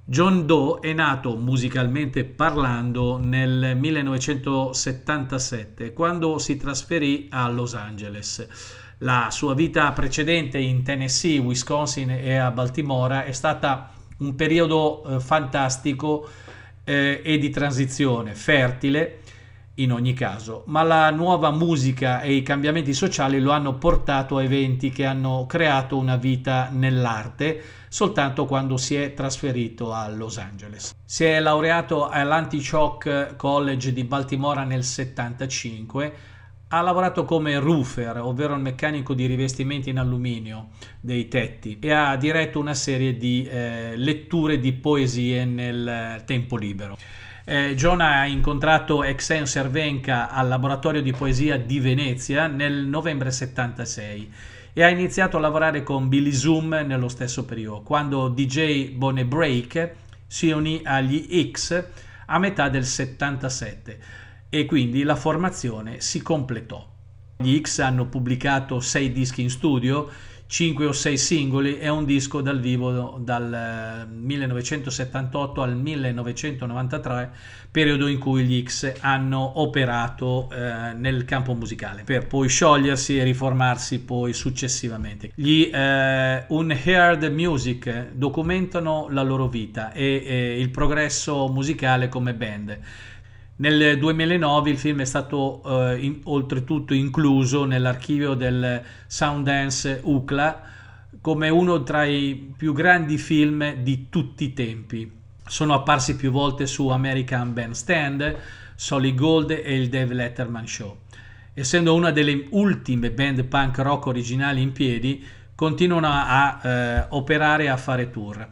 John 0.06 0.44
Doe 0.44 0.80
è 0.80 0.92
nato 0.92 1.36
musicalmente 1.36 2.24
parlando 2.24 3.16
nel 3.16 3.76
1977 3.76 5.92
quando 5.92 6.38
si 6.38 6.56
trasferì 6.56 7.28
a 7.30 7.48
Los 7.48 7.74
Angeles. 7.74 8.82
La 8.98 9.28
sua 9.30 9.54
vita 9.54 9.90
precedente 9.92 10.58
in 10.58 10.82
Tennessee, 10.82 11.38
Wisconsin 11.38 12.10
e 12.10 12.36
a 12.36 12.50
Baltimora 12.50 13.24
è 13.24 13.32
stata 13.32 13.90
un 14.18 14.34
periodo 14.34 15.04
eh, 15.04 15.20
fantastico 15.20 16.28
eh, 16.84 17.20
e 17.24 17.38
di 17.38 17.50
transizione, 17.50 18.34
fertile 18.34 19.20
in 19.78 19.90
ogni 19.90 20.12
caso, 20.12 20.62
ma 20.66 20.84
la 20.84 21.10
nuova 21.10 21.50
musica 21.50 22.20
e 22.20 22.34
i 22.34 22.42
cambiamenti 22.42 22.94
sociali 22.94 23.40
lo 23.40 23.50
hanno 23.50 23.74
portato 23.74 24.36
a 24.36 24.42
eventi 24.44 24.90
che 24.90 25.04
hanno 25.04 25.46
creato 25.48 25.96
una 25.96 26.16
vita 26.16 26.68
nell'arte 26.70 27.62
soltanto 27.88 28.44
quando 28.44 28.76
si 28.76 28.94
è 28.96 29.14
trasferito 29.14 29.92
a 29.92 30.08
Los 30.08 30.38
Angeles. 30.38 30.94
Si 31.04 31.24
è 31.24 31.40
laureato 31.40 32.08
all'Anti-Shock 32.08 33.36
College 33.36 33.92
di 33.92 34.04
Baltimora 34.04 34.64
nel 34.64 34.84
75 34.84 36.12
ha 36.76 36.80
lavorato 36.80 37.24
come 37.24 37.56
roofer, 37.60 38.18
ovvero 38.18 38.54
il 38.54 38.60
meccanico 38.60 39.14
di 39.14 39.26
rivestimenti 39.26 39.90
in 39.90 39.98
alluminio 39.98 40.70
dei 41.00 41.28
tetti 41.28 41.78
e 41.80 41.92
ha 41.92 42.16
diretto 42.16 42.58
una 42.58 42.74
serie 42.74 43.16
di 43.16 43.46
eh, 43.48 43.92
letture 43.96 44.58
di 44.58 44.72
poesie 44.72 45.44
nel 45.44 46.22
tempo 46.26 46.56
libero. 46.56 46.98
Eh, 47.44 47.76
John 47.76 48.00
ha 48.00 48.26
incontrato 48.26 49.04
Exen 49.04 49.46
Cervenka 49.46 50.30
al 50.30 50.48
laboratorio 50.48 51.00
di 51.00 51.12
poesia 51.12 51.58
di 51.58 51.78
Venezia 51.78 52.48
nel 52.48 52.86
novembre 52.86 53.30
76 53.30 54.32
e 54.72 54.82
ha 54.82 54.88
iniziato 54.88 55.36
a 55.36 55.40
lavorare 55.40 55.84
con 55.84 56.08
Billy 56.08 56.32
Zoom 56.32 56.72
nello 56.84 57.08
stesso 57.08 57.44
periodo, 57.44 57.82
quando 57.82 58.26
DJ 58.26 58.90
Bone 58.90 59.24
Break 59.24 59.92
si 60.26 60.50
unì 60.50 60.80
agli 60.82 61.48
X 61.52 61.84
a 62.26 62.38
metà 62.40 62.68
del 62.68 62.84
77 62.84 64.23
e 64.54 64.66
quindi 64.66 65.02
la 65.02 65.16
formazione 65.16 66.00
si 66.00 66.22
completò. 66.22 66.86
Gli 67.38 67.60
X 67.60 67.80
hanno 67.80 68.06
pubblicato 68.06 68.78
sei 68.78 69.10
dischi 69.10 69.42
in 69.42 69.50
studio, 69.50 70.08
5 70.46 70.86
o 70.86 70.92
6 70.92 71.18
singoli 71.18 71.78
e 71.78 71.88
un 71.88 72.04
disco 72.04 72.40
dal 72.40 72.60
vivo 72.60 73.18
dal 73.20 74.06
1978 74.08 75.60
al 75.60 75.76
1993, 75.76 77.32
periodo 77.72 78.06
in 78.06 78.20
cui 78.20 78.44
gli 78.44 78.62
X 78.62 78.92
hanno 79.00 79.58
operato 79.60 80.48
eh, 80.52 80.92
nel 80.92 81.24
campo 81.24 81.54
musicale, 81.54 82.04
per 82.04 82.28
poi 82.28 82.48
sciogliersi 82.48 83.18
e 83.18 83.24
riformarsi 83.24 84.02
poi 84.02 84.32
successivamente. 84.32 85.32
Gli 85.34 85.68
eh, 85.72 86.44
Unheard 86.46 87.24
Music 87.24 88.12
documentano 88.12 89.08
la 89.10 89.22
loro 89.22 89.48
vita 89.48 89.90
e, 89.90 90.22
e 90.24 90.60
il 90.60 90.70
progresso 90.70 91.48
musicale 91.48 92.08
come 92.08 92.34
band 92.34 92.78
nel 93.56 93.98
2009 93.98 94.70
il 94.70 94.78
film 94.78 95.00
è 95.00 95.04
stato 95.04 95.62
eh, 95.64 95.98
in, 95.98 96.20
oltretutto 96.24 96.92
incluso 96.92 97.64
nell'archivio 97.64 98.34
del 98.34 98.82
Sounddance 99.06 100.00
UCLA 100.02 100.62
come 101.20 101.48
uno 101.48 101.82
tra 101.84 102.04
i 102.04 102.52
più 102.56 102.72
grandi 102.72 103.16
film 103.16 103.76
di 103.76 104.08
tutti 104.10 104.44
i 104.44 104.52
tempi. 104.52 105.10
Sono 105.46 105.74
apparsi 105.74 106.16
più 106.16 106.30
volte 106.30 106.66
su 106.66 106.88
American 106.88 107.52
Bandstand, 107.52 108.36
Solid 108.74 109.14
Gold 109.14 109.50
e 109.50 109.74
il 109.76 109.88
Dave 109.88 110.14
Letterman 110.14 110.66
Show. 110.66 110.98
Essendo 111.54 111.94
una 111.94 112.10
delle 112.10 112.46
ultime 112.50 113.12
band 113.12 113.44
punk 113.44 113.78
rock 113.78 114.06
originali 114.06 114.60
in 114.60 114.72
piedi, 114.72 115.24
continuano 115.54 116.08
a 116.10 116.60
eh, 116.62 117.06
operare 117.10 117.64
e 117.64 117.68
a 117.68 117.76
fare 117.76 118.10
tour. 118.10 118.48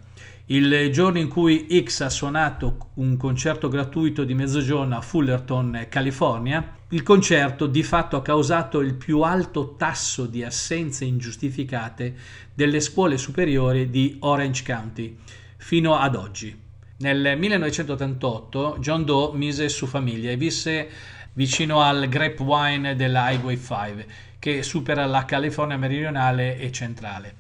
Il 0.53 0.91
giorno 0.93 1.19
in 1.19 1.29
cui 1.29 1.67
X 1.83 2.03
ha 2.03 2.11
suonato 2.11 2.91
un 2.97 3.17
concerto 3.17 3.71
gratuito 3.71 4.23
di 4.23 4.35
mezzogiorno 4.35 4.95
a 4.95 5.01
Fullerton, 5.01 5.87
California, 5.89 6.77
il 6.91 7.03
concerto 7.03 7.67
di 7.67 7.83
fatto 7.83 8.19
ha 8.19 8.23
causato 8.23 8.81
il 8.81 8.93
più 8.93 9.23
alto 9.23 9.77
tasso 9.79 10.27
di 10.27 10.45
assenze 10.45 11.07
ingiustificate 11.07 12.15
delle 12.53 12.81
scuole 12.81 13.17
superiori 13.17 13.89
di 13.89 14.19
Orange 14.21 14.63
County 14.63 15.17
fino 15.57 15.97
ad 15.97 16.17
oggi. 16.17 16.55
Nel 16.99 17.39
1988 17.39 18.77
John 18.79 19.07
Doe 19.07 19.35
mise 19.35 19.71
su 19.71 19.87
famiglia 19.87 20.33
e 20.33 20.37
visse 20.37 20.87
vicino 21.33 21.81
al 21.81 22.11
Grapevine 22.11 22.95
della 22.95 23.31
Highway 23.31 23.57
5 23.57 24.07
che 24.39 24.63
supera 24.63 25.07
la 25.07 25.25
California 25.25 25.79
meridionale 25.79 26.59
e 26.59 26.71
centrale. 26.71 27.37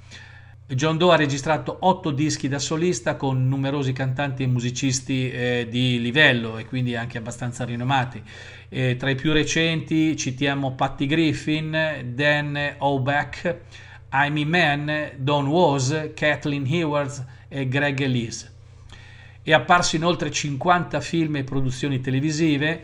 John 0.66 0.96
Doe 0.96 1.12
ha 1.12 1.16
registrato 1.16 1.76
otto 1.80 2.10
dischi 2.10 2.48
da 2.48 2.58
solista 2.58 3.16
con 3.16 3.46
numerosi 3.46 3.92
cantanti 3.92 4.42
e 4.42 4.46
musicisti 4.46 5.30
eh, 5.30 5.66
di 5.68 6.00
livello 6.00 6.56
e 6.56 6.64
quindi 6.66 6.96
anche 6.96 7.18
abbastanza 7.18 7.64
rinomati. 7.64 8.22
Eh, 8.68 8.96
tra 8.96 9.10
i 9.10 9.14
più 9.14 9.32
recenti 9.32 10.16
citiamo 10.16 10.72
Patti 10.72 11.06
Griffin, 11.06 12.12
Dan 12.14 12.76
Auerbach, 12.78 13.56
Amy 14.10 14.44
Mann, 14.44 14.90
Don 15.16 15.46
Was, 15.46 16.10
Kathleen 16.14 16.64
Hayward 16.64 17.26
e 17.48 17.68
Greg 17.68 18.00
Elise. 18.00 18.50
È 19.42 19.52
apparso 19.52 19.96
in 19.96 20.04
oltre 20.04 20.30
50 20.30 21.00
film 21.00 21.36
e 21.36 21.44
produzioni 21.44 22.00
televisive, 22.00 22.82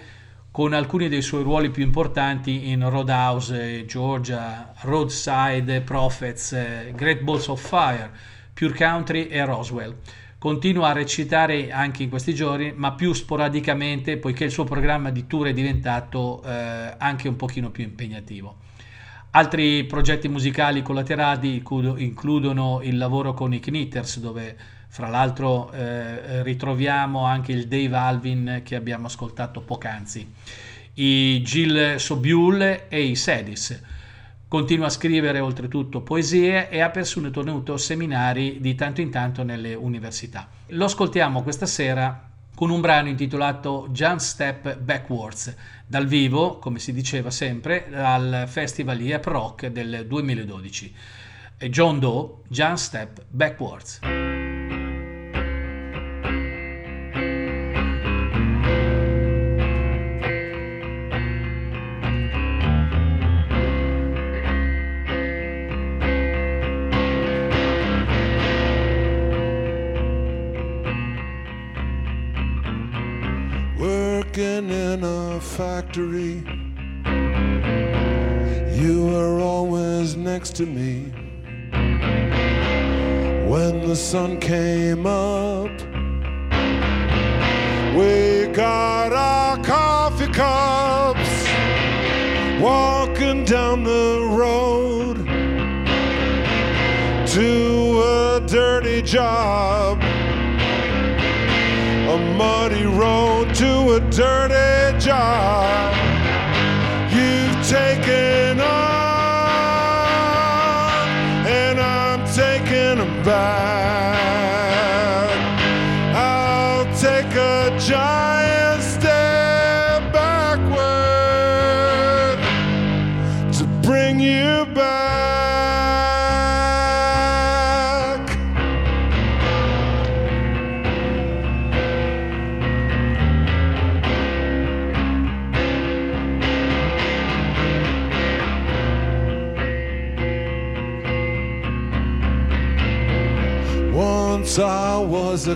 con 0.59 0.73
alcuni 0.73 1.09
dei 1.09 1.23
suoi 1.23 1.45
ruoli 1.45 1.71
più 1.71 1.85
importanti 1.85 2.71
in 2.71 2.91
Roadhouse, 2.91 3.85
Georgia, 3.87 4.73
Roadside, 4.81 5.83
Prophets, 5.83 6.91
Great 6.97 7.21
Balls 7.21 7.47
of 7.47 7.65
Fire, 7.65 8.11
Pure 8.55 8.75
Country 8.75 9.27
e 9.29 9.45
Roswell. 9.45 9.95
Continua 10.37 10.89
a 10.89 10.93
recitare 10.93 11.71
anche 11.71 12.03
in 12.03 12.09
questi 12.09 12.35
giorni, 12.35 12.73
ma 12.75 12.91
più 12.91 13.13
sporadicamente, 13.13 14.17
poiché 14.17 14.43
il 14.43 14.51
suo 14.51 14.65
programma 14.65 15.11
di 15.11 15.29
tour 15.29 15.47
è 15.47 15.53
diventato 15.53 16.43
eh, 16.43 16.93
anche 16.99 17.29
un 17.29 17.37
pochino 17.37 17.71
più 17.71 17.85
impegnativo. 17.85 18.57
Altri 19.31 19.85
progetti 19.85 20.27
musicali 20.27 20.83
collaterali 20.83 21.63
includono 21.99 22.81
il 22.83 22.99
lavoro 22.99 23.33
con 23.33 23.55
i 23.55 23.61
Knitters, 23.61 24.19
dove 24.19 24.57
fra 24.89 25.09
l'altro 25.09 25.70
eh, 25.70 26.43
ritroviamo 26.43 27.24
anche 27.24 27.53
il 27.53 27.68
Dave 27.68 27.97
Alvin 27.97 28.62
che 28.64 28.74
abbiamo 28.74 29.07
ascoltato 29.07 29.61
poc'anzi, 29.61 30.32
i 30.95 31.43
Gil 31.43 31.95
Sobiul 31.99 32.86
e 32.89 33.03
i 33.03 33.14
Sedis. 33.14 33.80
Continua 34.49 34.86
a 34.86 34.91
scrivere 34.91 35.41
oltretutto 35.41 36.01
poesie 36.01 36.70
e 36.70 36.80
ha 36.80 36.89
persino 36.89 37.30
tenuto 37.30 37.76
seminari 37.76 38.61
di 38.61 38.74
tanto 38.74 39.03
in 39.03 39.11
tanto 39.11 39.43
nelle 39.43 39.74
università. 39.74 40.49
Lo 40.68 40.86
ascoltiamo 40.86 41.43
questa 41.43 41.66
sera 41.66 42.28
con 42.55 42.70
un 42.70 42.80
brano 42.80 43.09
intitolato 43.09 43.86
Jump 43.91 44.18
Step 44.18 44.78
Backwards, 44.78 45.55
dal 45.86 46.07
vivo, 46.07 46.59
come 46.59 46.80
si 46.80 46.93
diceva 46.93 47.30
sempre, 47.30 47.89
al 47.95 48.47
Festival 48.49 49.01
IEP 49.01 49.26
Rock 49.26 49.66
del 49.68 50.07
2012. 50.09 50.95
John 51.68 52.01
Doe, 52.01 52.39
Jump 52.49 52.76
Step 52.76 53.26
Backwards. 53.28 54.01
Factory. 75.59 76.45
You 78.81 79.07
were 79.11 79.41
always 79.41 80.15
next 80.15 80.55
to 80.59 80.67
me. 80.67 81.13
When 83.51 83.81
the 83.89 83.97
sun 83.97 84.39
came 84.39 85.05
up, 85.05 85.73
we 87.99 88.47
got 88.53 89.13
our 89.13 89.57
coffee 89.65 90.29
cups, 90.29 91.49
walking 92.61 93.45
down 93.45 93.83
the 93.83 94.29
road 94.31 95.17
to 97.35 98.01
a 98.01 98.41
dirty 98.47 99.03
job 99.03 99.99
a 102.09 102.17
muddy 102.39 102.68
road 102.99 103.55
to 103.55 103.95
a 103.95 104.01
dirty 104.11 104.99
job. 104.99 105.58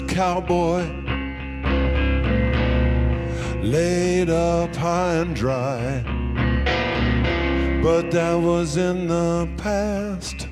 Cowboy, 0.09 0.82
laid 3.62 4.30
up 4.30 4.74
high 4.76 5.14
and 5.14 5.34
dry. 5.34 6.03
But 7.82 8.11
that 8.12 8.34
was 8.34 8.76
in 8.76 9.09
the 9.09 9.48
past. 9.57 10.48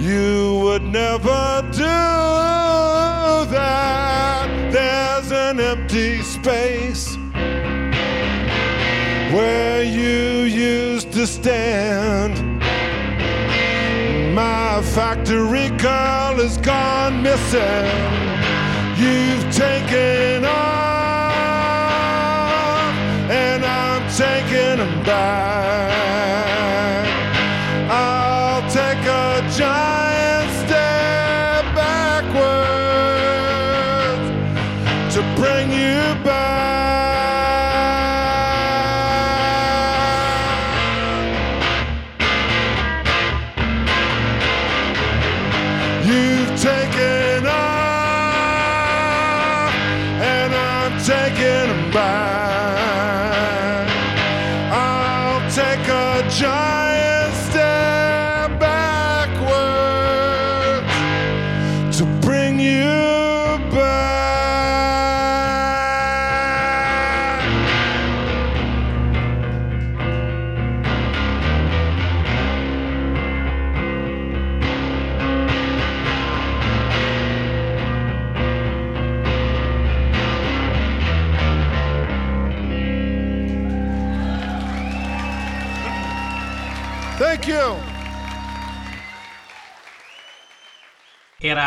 You 0.00 0.60
would 0.62 0.82
never 0.82 1.62
do 1.72 1.94
that. 3.50 4.46
There's 4.70 5.32
an 5.32 5.60
empty 5.60 6.22
space 6.22 7.16
where 9.34 9.82
you 9.82 10.44
used 10.44 11.10
to 11.12 11.26
stand. 11.26 12.53
My 14.34 14.82
factory 14.82 15.70
girl 15.78 16.40
is 16.40 16.56
gone 16.58 17.22
missing. 17.22 17.86
You've 18.96 19.48
taken 19.54 20.44
off, 20.44 20.82
and 23.30 23.64
I'm 23.64 24.02
taking 24.10 24.78
them 24.78 25.04
back. 25.04 25.94
I'll 27.88 28.68
take 28.68 29.06
a 29.06 29.48
giant 29.56 30.03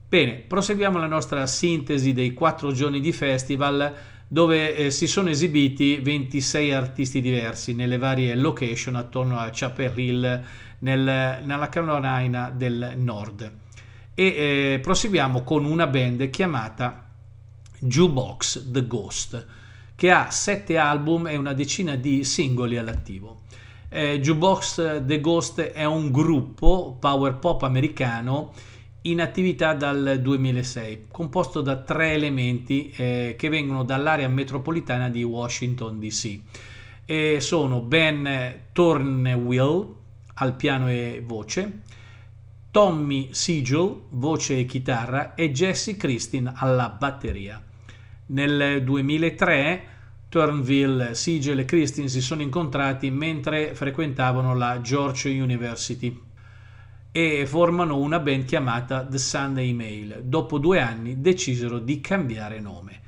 Bene, 0.09 0.33
proseguiamo 0.35 0.99
la 0.99 1.07
nostra 1.07 1.47
sintesi 1.47 2.15
dei 2.15 2.33
quattro 2.33 2.73
giorni 2.73 3.01
di 3.01 3.13
festival 3.13 3.95
dove 4.29 4.74
eh, 4.74 4.91
si 4.91 5.07
sono 5.07 5.31
esibiti 5.31 5.97
26 5.97 6.72
artisti 6.72 7.20
diversi 7.20 7.74
nelle 7.74 7.99
varie 7.99 8.35
location 8.35 8.97
attorno 8.97 9.39
a 9.39 9.51
Chapel 9.53 9.93
Hill 9.97 10.45
nel- 10.81 11.43
nella 11.45 11.68
Carolina 11.68 12.51
del 12.51 12.95
Nord. 12.97 13.53
E 14.14 14.24
eh, 14.24 14.79
proseguiamo 14.83 15.43
con 15.43 15.64
una 15.64 15.87
band 15.87 16.29
chiamata 16.31 17.09
Jukebox 17.79 18.70
The 18.70 18.87
Ghost, 18.87 19.47
che 19.95 20.11
ha 20.11 20.31
sette 20.31 20.77
album 20.77 21.27
e 21.29 21.37
una 21.37 21.53
decina 21.53 21.95
di 21.95 22.24
singoli 22.24 22.77
all'attivo. 22.79 23.43
Eh, 23.89 24.18
Jukebox 24.20 25.05
The 25.05 25.20
Ghost 25.20 25.61
è 25.61 25.85
un 25.85 26.11
gruppo 26.11 26.97
power 26.99 27.37
pop 27.37 27.62
americano 27.62 28.53
in 29.11 29.21
attività 29.21 29.75
dal 29.75 30.19
2006, 30.21 31.07
composto 31.11 31.61
da 31.61 31.77
tre 31.77 32.13
elementi 32.13 32.93
eh, 32.97 33.35
che 33.39 33.49
vengono 33.49 33.85
dall'area 33.85 34.29
metropolitana 34.29 35.09
di 35.09 35.23
Washington 35.23 35.99
DC. 35.99 36.41
E 37.05 37.41
sono 37.41 37.81
Ben 37.81 38.63
Tornewell 38.73 39.95
al 40.35 40.55
piano 40.57 40.89
e 40.91 41.23
voce, 41.25 41.81
Tommy 42.71 43.29
Sigel, 43.31 44.03
voce 44.11 44.59
e 44.59 44.65
chitarra, 44.65 45.35
e 45.35 45.53
Jesse 45.53 45.97
Christin 45.97 46.53
alla 46.55 46.89
batteria. 46.89 47.63
Nel 48.27 48.83
2003 48.83 49.95
Turnville, 50.29 51.15
Sigel 51.15 51.61
e 51.61 51.65
Christin 51.65 52.09
si 52.09 52.21
sono 52.21 52.43
incontrati 52.43 53.11
mentre 53.11 53.75
frequentavano 53.75 54.55
la 54.57 54.81
George 54.81 55.31
University 55.31 56.26
e 57.17 57.47
formano 57.47 57.97
una 57.97 58.19
band 58.19 58.45
chiamata 58.45 59.03
The 59.03 59.17
Sunday 59.17 59.73
Mail. 59.73 60.21
Dopo 60.25 60.59
due 60.59 60.81
anni 60.81 61.23
decisero 61.23 61.79
di 61.79 61.99
cambiare 62.03 62.61
nome. 62.61 63.01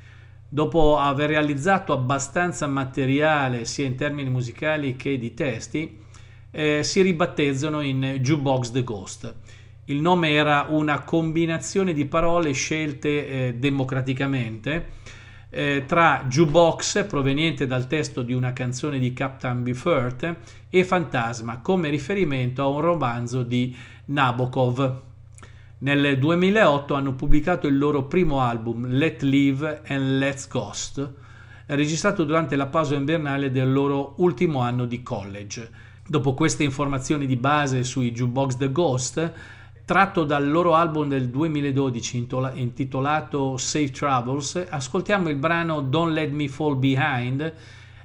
Dopo 0.49 0.97
aver 0.97 1.29
realizzato 1.29 1.93
abbastanza 1.93 2.65
materiale 2.65 3.65
sia 3.65 3.85
in 3.85 3.93
termini 3.93 4.31
musicali 4.31 4.95
che 4.95 5.19
di 5.19 5.35
testi, 5.35 5.99
eh, 6.49 6.81
si 6.81 7.03
ribattezzano 7.03 7.81
in 7.81 8.17
Jukebox 8.19 8.71
The 8.71 8.83
Ghost. 8.83 9.35
Il 9.85 10.01
nome 10.01 10.31
era 10.31 10.65
una 10.69 11.01
combinazione 11.01 11.93
di 11.93 12.05
parole 12.05 12.51
scelte 12.53 13.27
eh, 13.27 13.53
democraticamente 13.59 14.97
eh, 15.51 15.83
tra 15.87 16.25
jukebox 16.27 17.05
proveniente 17.07 17.65
dal 17.65 17.87
testo 17.87 18.21
di 18.21 18.33
una 18.33 18.53
canzone 18.53 18.99
di 18.99 19.13
Captain 19.13 19.63
Beefheart 19.63 20.35
e 20.69 20.83
fantasma 20.83 21.59
come 21.59 21.89
riferimento 21.89 22.61
a 22.61 22.67
un 22.67 22.81
romanzo 22.81 23.41
di 23.41 23.75
Nabokov. 24.09 25.01
Nel 25.79 26.17
2008 26.17 26.93
hanno 26.95 27.13
pubblicato 27.13 27.67
il 27.67 27.77
loro 27.77 28.03
primo 28.05 28.41
album 28.41 28.87
Let 28.87 29.21
Live 29.21 29.81
and 29.87 30.17
Let's 30.17 30.47
Ghost, 30.47 31.13
registrato 31.67 32.23
durante 32.23 32.55
la 32.55 32.65
pausa 32.65 32.95
invernale 32.95 33.51
del 33.51 33.71
loro 33.71 34.15
ultimo 34.17 34.61
anno 34.61 34.85
di 34.85 35.03
college. 35.03 35.69
Dopo 36.07 36.33
queste 36.33 36.63
informazioni 36.63 37.27
di 37.27 37.35
base 37.35 37.83
sui 37.83 38.11
Jukebox 38.11 38.57
The 38.57 38.71
Ghost, 38.71 39.33
tratto 39.85 40.23
dal 40.23 40.49
loro 40.49 40.73
album 40.73 41.07
del 41.07 41.29
2012 41.29 42.17
intola- 42.17 42.51
intitolato 42.53 43.57
Safe 43.57 43.91
Travels, 43.91 44.65
ascoltiamo 44.69 45.29
il 45.29 45.35
brano 45.35 45.81
Don't 45.81 46.13
Let 46.13 46.31
Me 46.31 46.47
Fall 46.47 46.79
Behind, 46.79 47.53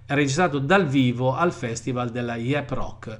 registrato 0.07 0.59
dal 0.59 0.87
vivo 0.87 1.35
al 1.35 1.53
festival 1.53 2.11
della 2.11 2.37
Yep 2.37 2.71
Rock. 2.73 3.19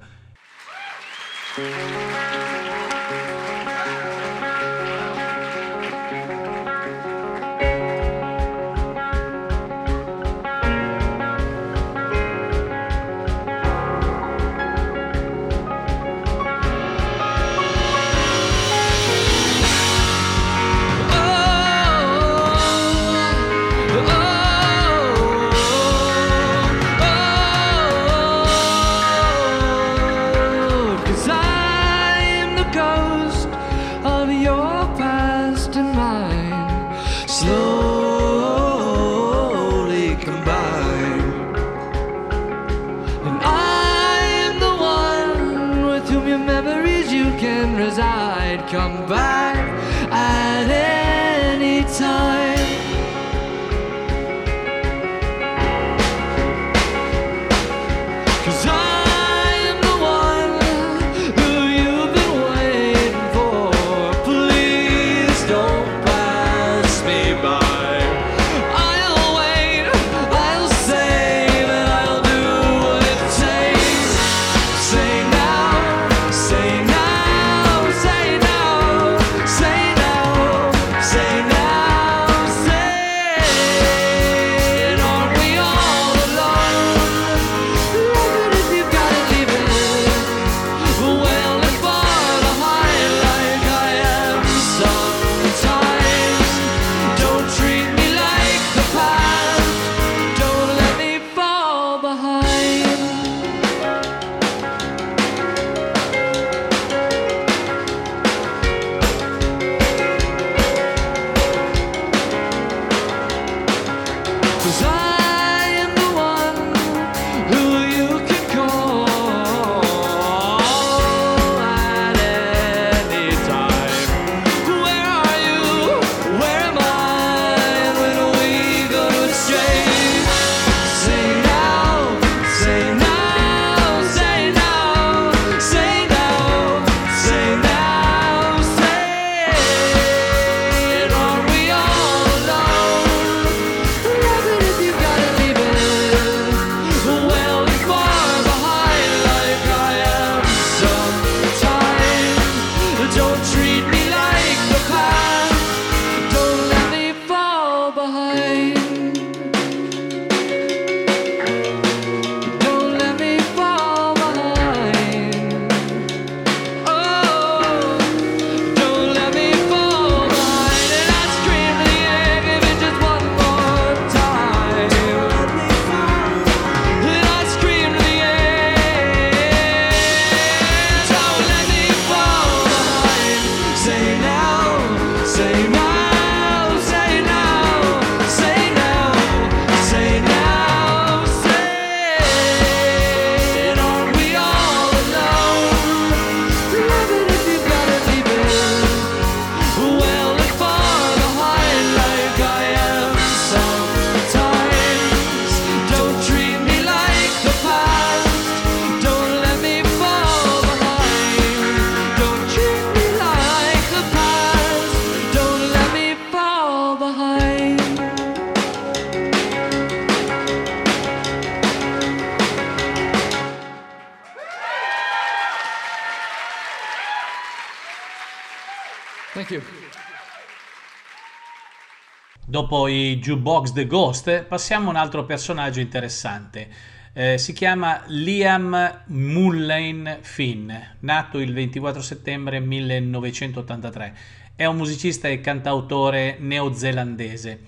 Dopo 232.75 232.89
i 232.89 233.21
Jukebox 233.23 233.73
The 233.73 233.87
Ghost, 233.87 234.43
passiamo 234.47 234.89
a 234.89 234.91
un 234.91 234.97
altro 234.97 235.25
personaggio 235.25 235.79
interessante. 235.79 236.69
Eh, 237.13 237.39
si 237.39 237.53
chiama 237.53 238.03
Liam 238.07 239.03
Mullane 239.07 240.19
Finn, 240.23 240.73
nato 240.99 241.39
il 241.39 241.53
24 241.53 242.03
settembre 242.03 242.59
1983. 242.59 244.17
È 244.57 244.65
un 244.65 244.75
musicista 244.75 245.29
e 245.29 245.41
cantautore 245.41 246.39
neozelandese. 246.41 247.61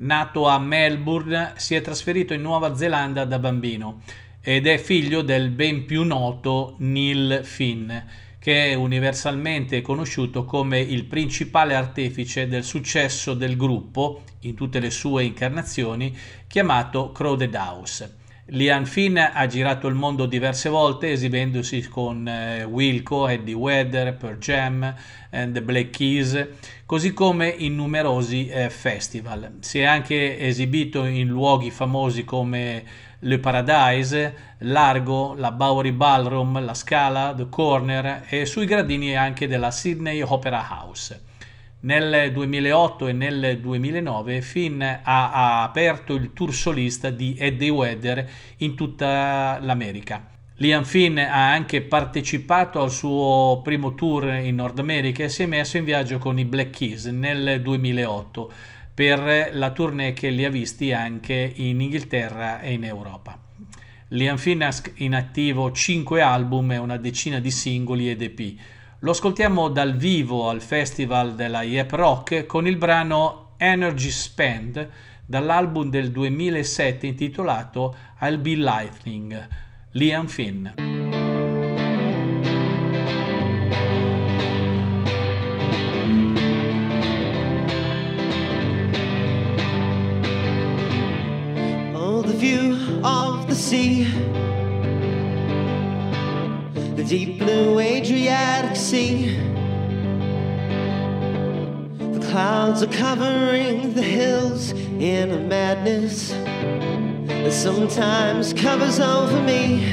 Nato 0.00 0.46
a 0.46 0.58
Melbourne, 0.58 1.54
si 1.56 1.74
è 1.74 1.80
trasferito 1.80 2.34
in 2.34 2.42
Nuova 2.42 2.76
Zelanda 2.76 3.24
da 3.24 3.38
bambino 3.38 4.02
ed 4.42 4.66
è 4.66 4.76
figlio 4.76 5.22
del 5.22 5.48
ben 5.48 5.86
più 5.86 6.02
noto 6.02 6.74
Neil 6.80 7.40
Finn, 7.44 7.90
che 8.38 8.72
è 8.72 8.74
universalmente 8.74 9.80
conosciuto 9.80 10.44
come 10.44 10.80
il 10.80 11.06
principale 11.06 11.74
artefice 11.74 12.46
del 12.46 12.62
successo 12.62 13.32
del 13.32 13.56
gruppo 13.56 14.24
in 14.40 14.54
tutte 14.54 14.80
le 14.80 14.90
sue 14.90 15.24
incarnazioni, 15.24 16.16
chiamato 16.46 17.12
Crowded 17.12 17.54
House. 17.54 18.18
Liam 18.52 18.84
Finn 18.84 19.16
ha 19.16 19.46
girato 19.46 19.86
il 19.86 19.94
mondo 19.94 20.26
diverse 20.26 20.68
volte 20.68 21.12
esibendosi 21.12 21.86
con 21.88 22.26
eh, 22.26 22.64
Wilco, 22.64 23.28
Eddie 23.28 23.54
Vedder, 23.54 24.16
Pearl 24.16 24.38
Jam, 24.38 24.94
and 25.30 25.54
The 25.54 25.62
Black 25.62 25.90
Keys, 25.90 26.48
così 26.84 27.12
come 27.12 27.48
in 27.48 27.76
numerosi 27.76 28.48
eh, 28.48 28.68
festival. 28.68 29.58
Si 29.60 29.78
è 29.78 29.84
anche 29.84 30.40
esibito 30.40 31.04
in 31.04 31.28
luoghi 31.28 31.70
famosi 31.70 32.24
come 32.24 32.84
Le 33.20 33.38
Paradise, 33.38 34.34
Largo, 34.58 35.34
la 35.36 35.52
Bowery 35.52 35.92
Ballroom, 35.92 36.64
la 36.64 36.74
Scala, 36.74 37.32
The 37.36 37.48
Corner 37.48 38.24
e 38.28 38.46
sui 38.46 38.66
gradini 38.66 39.16
anche 39.16 39.46
della 39.46 39.70
Sydney 39.70 40.22
Opera 40.22 40.66
House. 40.68 41.28
Nel 41.82 42.30
2008 42.32 43.06
e 43.06 43.12
nel 43.12 43.58
2009 43.58 44.42
Finn 44.42 44.82
ha, 44.82 45.00
ha 45.02 45.62
aperto 45.62 46.12
il 46.12 46.34
tour 46.34 46.52
solista 46.52 47.08
di 47.08 47.34
Eddie 47.38 47.72
Vedder 47.72 48.30
in 48.58 48.74
tutta 48.74 49.58
l'America. 49.62 50.28
Liam 50.56 50.84
Finn 50.84 51.16
ha 51.16 51.50
anche 51.50 51.80
partecipato 51.80 52.82
al 52.82 52.90
suo 52.90 53.62
primo 53.64 53.94
tour 53.94 54.26
in 54.26 54.56
Nord 54.56 54.78
America 54.78 55.24
e 55.24 55.30
si 55.30 55.44
è 55.44 55.46
messo 55.46 55.78
in 55.78 55.84
viaggio 55.84 56.18
con 56.18 56.38
i 56.38 56.44
Black 56.44 56.76
Keys 56.76 57.06
nel 57.06 57.62
2008 57.62 58.52
per 58.92 59.48
la 59.54 59.70
tournée 59.70 60.12
che 60.12 60.28
li 60.28 60.44
ha 60.44 60.50
visti 60.50 60.92
anche 60.92 61.50
in 61.54 61.80
Inghilterra 61.80 62.60
e 62.60 62.74
in 62.74 62.84
Europa. 62.84 63.38
Liam 64.08 64.36
Finn 64.36 64.60
ha 64.60 64.70
in 64.96 65.14
attivo 65.14 65.72
5 65.72 66.20
album 66.20 66.72
e 66.72 66.76
una 66.76 66.98
decina 66.98 67.40
di 67.40 67.50
singoli 67.50 68.10
ed 68.10 68.20
EP. 68.20 68.54
Lo 69.02 69.12
ascoltiamo 69.12 69.70
dal 69.70 69.96
vivo 69.96 70.50
al 70.50 70.60
festival 70.60 71.34
della 71.34 71.62
Yep 71.62 71.90
Rock 71.92 72.44
con 72.44 72.66
il 72.66 72.76
brano 72.76 73.54
Energy 73.56 74.10
Spend 74.10 74.90
dall'album 75.24 75.88
del 75.88 76.10
2007 76.10 77.06
intitolato 77.06 77.96
I'll 78.20 78.38
Be 78.38 78.56
Lightning. 78.56 79.48
Liam 79.92 80.26
Finn. 80.26 80.68
Oh, 91.94 93.46
sea. 93.48 94.49
Deep 97.10 97.40
blue 97.40 97.80
Adriatic 97.80 98.76
Sea. 98.76 99.36
The 101.98 102.24
clouds 102.30 102.84
are 102.84 102.92
covering 102.92 103.94
the 103.94 104.02
hills 104.02 104.70
in 104.70 105.32
a 105.32 105.40
madness 105.40 106.28
that 107.26 107.52
sometimes 107.52 108.52
covers 108.52 109.00
over 109.00 109.42
me. 109.42 109.92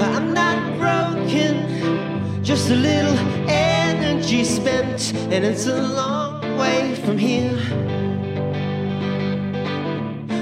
I'm 0.00 0.32
not 0.32 0.78
broken, 0.78 2.42
just 2.42 2.70
a 2.70 2.76
little 2.76 3.18
energy 3.46 4.42
spent, 4.42 5.12
and 5.30 5.44
it's 5.44 5.66
a 5.66 5.82
long 5.82 6.56
way 6.56 6.94
from 7.04 7.18
here. 7.18 7.58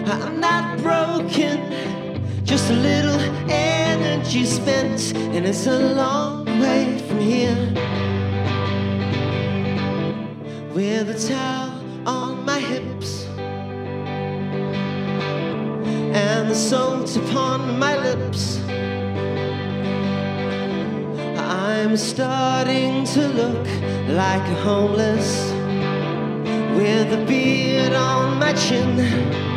I'm 0.06 0.38
not 0.38 0.78
broken, 0.78 1.58
just 2.52 2.68
a 2.68 2.74
little 2.74 3.18
energy 3.50 4.44
spent, 4.44 5.14
and 5.34 5.46
it's 5.46 5.66
a 5.66 5.94
long 5.94 6.44
way 6.60 6.98
from 7.08 7.18
here. 7.18 7.56
With 10.74 11.08
a 11.08 11.18
towel 11.28 11.82
on 12.06 12.44
my 12.44 12.58
hips 12.58 13.24
and 16.14 16.50
the 16.50 16.54
salt 16.54 17.16
upon 17.16 17.78
my 17.78 17.96
lips. 17.96 18.58
I'm 21.38 21.96
starting 21.96 23.04
to 23.14 23.28
look 23.28 23.66
like 24.08 24.46
a 24.56 24.58
homeless 24.60 25.50
with 26.76 27.18
a 27.18 27.24
beard 27.26 27.94
on 27.94 28.38
my 28.38 28.52
chin. 28.52 29.51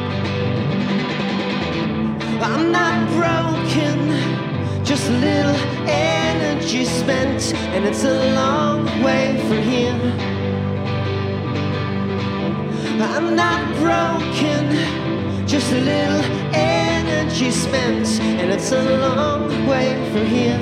I'm 2.42 2.72
not 2.72 3.08
broken, 3.12 4.10
just 4.84 5.10
a 5.10 5.14
little 5.14 5.56
energy 5.88 6.86
spent, 6.86 7.54
and 7.74 7.86
it's 7.86 8.04
a 8.04 8.34
long 8.36 8.86
way 9.02 9.38
from 9.48 9.62
here. 9.62 10.00
I'm 13.02 13.36
not 13.36 13.62
broken, 13.78 15.48
just 15.48 15.72
a 15.72 15.80
little 15.80 16.24
energy 16.54 17.52
spent, 17.52 18.20
and 18.22 18.52
it's 18.52 18.72
a 18.72 18.84
long 19.00 19.68
way 19.68 19.94
from 20.12 20.26
here. 20.26 20.60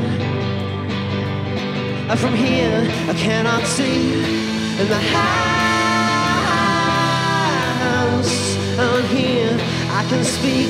Uh, 2.10 2.16
From 2.16 2.36
here, 2.36 2.82
I 3.10 3.14
cannot 3.14 3.64
see 3.66 4.22
in 4.80 4.88
the 4.88 5.00
house. 5.16 5.34
On 8.78 9.04
here, 9.16 9.58
I 9.90 10.06
can 10.10 10.24
speak 10.24 10.70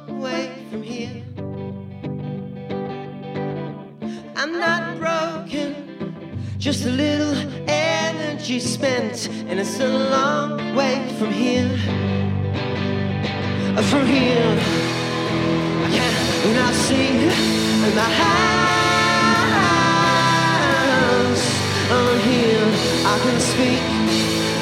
it's 9.61 9.79
a 9.79 9.87
long 9.87 10.57
way 10.75 11.07
from 11.19 11.31
here. 11.31 11.69
Uh, 13.77 13.81
From 13.91 14.05
here, 14.07 14.57
I 15.85 15.89
cannot 16.41 16.73
see 16.73 17.09
the 17.99 18.07
house. 18.21 18.41
On 21.97 22.15
here, 22.29 22.67
I 23.13 23.15
can 23.23 23.37
speak 23.51 23.83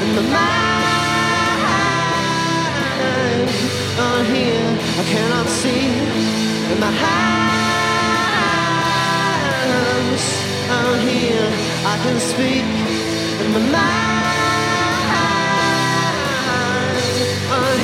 in 0.04 0.10
my 0.18 0.24
mind. 0.38 0.90
On 4.08 4.22
here, 4.36 4.70
I 5.02 5.04
cannot 5.14 5.48
see 5.48 5.86
in 6.72 6.78
my 6.86 6.92
house. 7.06 7.48
On 10.78 10.96
here, 11.08 11.48
I 11.92 11.96
can 12.04 12.18
speak 12.32 12.68
in 13.42 13.48
my 13.54 13.62
mind. 13.72 14.19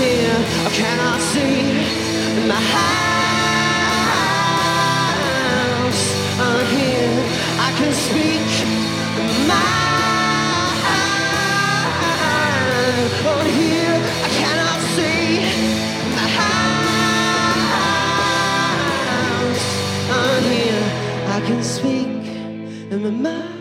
Here, 0.04 0.40
I 0.68 0.70
cannot 0.80 1.20
see 1.32 1.58
in 2.40 2.48
my 2.48 2.62
house. 2.76 3.14
On 6.46 6.66
here, 6.76 7.18
I 7.68 7.70
can 7.78 7.94
speak 7.94 8.50
my. 9.50 9.64
Here, 13.46 14.00
I 14.28 14.30
cannot 14.40 14.80
see 14.96 15.28
my 16.18 16.28
house. 16.40 16.66
Here, 20.52 20.86
I 21.36 21.40
can 21.48 21.62
speak 21.64 22.24
in 22.92 22.98
my 23.04 23.10
mind. 23.10 23.55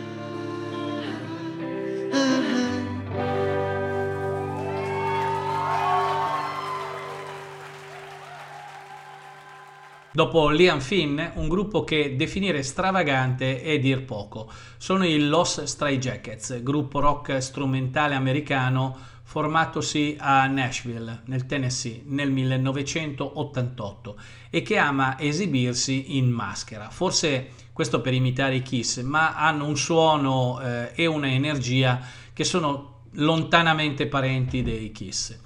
Dopo 10.14 10.48
Liam 10.48 10.78
Finn, 10.78 11.20
un 11.34 11.48
gruppo 11.48 11.82
che 11.82 12.14
definire 12.14 12.62
stravagante 12.62 13.60
è 13.60 13.80
dir 13.80 14.04
poco. 14.04 14.48
Sono 14.76 15.04
i 15.04 15.18
Los 15.18 15.64
Stray 15.64 15.98
Jackets, 15.98 16.62
gruppo 16.62 17.00
rock 17.00 17.42
strumentale 17.42 18.14
americano 18.14 18.96
formatosi 19.24 20.16
a 20.20 20.46
Nashville, 20.46 21.22
nel 21.24 21.46
Tennessee, 21.46 22.02
nel 22.06 22.30
1988 22.30 24.16
e 24.50 24.62
che 24.62 24.78
ama 24.78 25.18
esibirsi 25.18 26.16
in 26.16 26.30
maschera. 26.30 26.90
Forse 26.90 27.48
questo 27.72 28.00
per 28.00 28.14
imitare 28.14 28.54
i 28.54 28.62
Kiss, 28.62 29.02
ma 29.02 29.34
hanno 29.34 29.66
un 29.66 29.76
suono 29.76 30.60
eh, 30.60 30.92
e 30.94 31.06
una 31.06 31.26
energia 31.26 32.00
che 32.32 32.44
sono 32.44 33.00
lontanamente 33.14 34.06
parenti 34.06 34.62
dei 34.62 34.92
Kiss. 34.92 35.40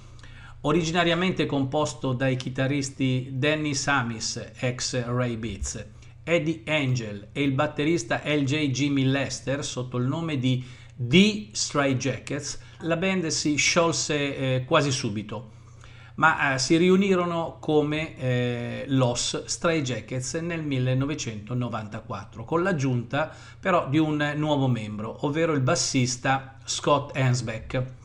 Originariamente 0.63 1.47
composto 1.47 2.15
dai 2.15 2.35
chitarristi 2.35 3.29
Danny 3.31 3.75
Samis, 3.75 4.55
ex 4.59 5.05
Ray 5.05 5.37
Beats, 5.37 5.87
Eddie 6.25 6.63
Angel 6.67 7.29
e 7.31 7.43
il 7.43 7.53
batterista 7.53 8.23
LJ 8.25 8.71
Jimmy 8.71 9.05
Lester 9.05 9.65
sotto 9.65 9.99
il 9.99 10.07
nome 10.07 10.37
di 10.37 10.65
The 10.97 11.51
Stray 11.53 11.95
Jackets, 11.95 12.59
la 12.81 12.97
band 12.97 13.29
si 13.29 13.55
sciolse 13.55 14.37
eh, 14.37 14.65
quasi 14.65 14.91
subito, 14.91 15.53
ma 16.17 16.55
eh, 16.55 16.59
si 16.59 16.77
riunirono 16.77 17.59
come 17.61 18.17
eh, 18.17 18.85
Los 18.89 19.45
Stray 19.45 19.81
Jackets 19.83 20.35
nel 20.35 20.65
1994, 20.65 22.45
con 22.45 22.65
l'aggiunta 22.65 23.33
però 23.61 23.89
di 23.89 23.99
un 23.99 24.33
nuovo 24.35 24.67
membro, 24.67 25.19
ovvero 25.21 25.53
il 25.53 25.61
bassista 25.61 26.57
Scott 26.65 27.17
Hansbeck. 27.17 27.98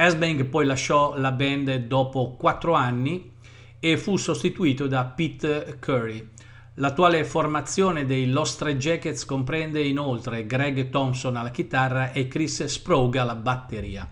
Asbang 0.00 0.44
poi 0.44 0.64
lasciò 0.64 1.18
la 1.18 1.32
band 1.32 1.74
dopo 1.88 2.36
quattro 2.38 2.74
anni 2.74 3.32
e 3.80 3.96
fu 3.96 4.16
sostituito 4.16 4.86
da 4.86 5.04
Pete 5.04 5.78
Curry. 5.80 6.28
L'attuale 6.74 7.24
formazione 7.24 8.06
dei 8.06 8.30
Lost 8.30 8.54
Stray 8.54 8.76
Jackets 8.76 9.24
comprende 9.24 9.82
inoltre 9.82 10.46
Greg 10.46 10.90
Thompson 10.90 11.34
alla 11.34 11.50
chitarra 11.50 12.12
e 12.12 12.28
Chris 12.28 12.64
Sprague 12.66 13.18
alla 13.18 13.34
batteria. 13.34 14.08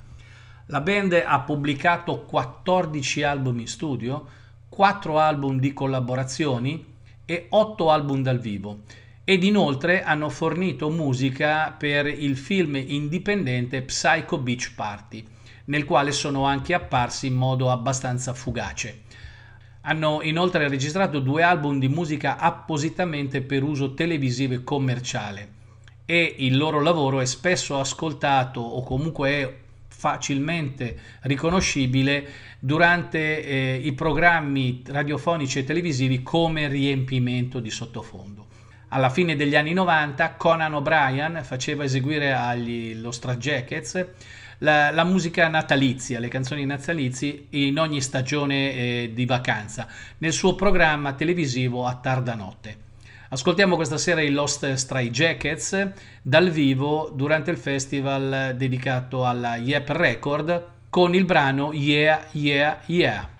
La 0.66 0.80
band 0.80 1.22
ha 1.24 1.40
pubblicato 1.42 2.22
14 2.22 3.22
album 3.22 3.60
in 3.60 3.68
studio, 3.68 4.26
4 4.68 5.20
album 5.20 5.60
di 5.60 5.72
collaborazioni 5.72 6.84
e 7.24 7.46
8 7.48 7.90
album 7.92 8.22
dal 8.22 8.40
vivo 8.40 8.80
ed 9.22 9.44
inoltre 9.44 10.02
hanno 10.02 10.30
fornito 10.30 10.90
musica 10.90 11.70
per 11.78 12.06
il 12.06 12.36
film 12.36 12.74
indipendente 12.74 13.82
Psycho 13.82 14.38
Beach 14.38 14.72
Party 14.74 15.34
nel 15.66 15.84
quale 15.84 16.12
sono 16.12 16.44
anche 16.44 16.74
apparsi 16.74 17.28
in 17.28 17.34
modo 17.34 17.70
abbastanza 17.70 18.34
fugace. 18.34 19.02
Hanno 19.82 20.20
inoltre 20.22 20.68
registrato 20.68 21.20
due 21.20 21.42
album 21.42 21.78
di 21.78 21.88
musica 21.88 22.38
appositamente 22.38 23.40
per 23.42 23.62
uso 23.62 23.94
televisivo 23.94 24.54
e 24.54 24.64
commerciale 24.64 25.54
e 26.04 26.36
il 26.38 26.56
loro 26.56 26.80
lavoro 26.80 27.20
è 27.20 27.24
spesso 27.26 27.78
ascoltato 27.78 28.60
o 28.60 28.82
comunque 28.82 29.30
è 29.30 29.54
facilmente 29.88 30.98
riconoscibile 31.22 32.28
durante 32.60 33.44
eh, 33.44 33.80
i 33.82 33.92
programmi 33.92 34.82
radiofonici 34.86 35.58
e 35.58 35.64
televisivi 35.64 36.22
come 36.22 36.68
riempimento 36.68 37.60
di 37.60 37.70
sottofondo. 37.70 38.46
Alla 38.88 39.10
fine 39.10 39.34
degli 39.34 39.56
anni 39.56 39.72
90 39.72 40.34
Conan 40.34 40.74
O'Brien 40.74 41.40
faceva 41.42 41.82
eseguire 41.82 42.32
agli 42.32 42.94
Lo 42.94 43.10
Stra 43.10 43.36
Jackets 43.36 44.06
la, 44.58 44.90
la 44.90 45.04
musica 45.04 45.48
natalizia, 45.48 46.18
le 46.18 46.28
canzoni 46.28 46.64
natalizie 46.64 47.46
in 47.50 47.78
ogni 47.78 48.00
stagione 48.00 48.72
eh, 48.72 49.10
di 49.12 49.26
vacanza, 49.26 49.86
nel 50.18 50.32
suo 50.32 50.54
programma 50.54 51.12
televisivo 51.14 51.86
a 51.86 51.94
tarda 51.96 52.34
notte. 52.34 52.84
Ascoltiamo 53.28 53.74
questa 53.74 53.98
sera 53.98 54.20
i 54.20 54.30
Lost 54.30 54.72
Stray 54.74 55.10
Jackets 55.10 55.90
dal 56.22 56.48
vivo 56.50 57.12
durante 57.12 57.50
il 57.50 57.56
festival 57.56 58.54
dedicato 58.56 59.26
alla 59.26 59.56
Yep 59.56 59.88
Record 59.90 60.66
con 60.88 61.12
il 61.12 61.24
brano 61.24 61.72
Yeah 61.72 62.26
Yeah 62.30 62.80
Yeah. 62.86 63.35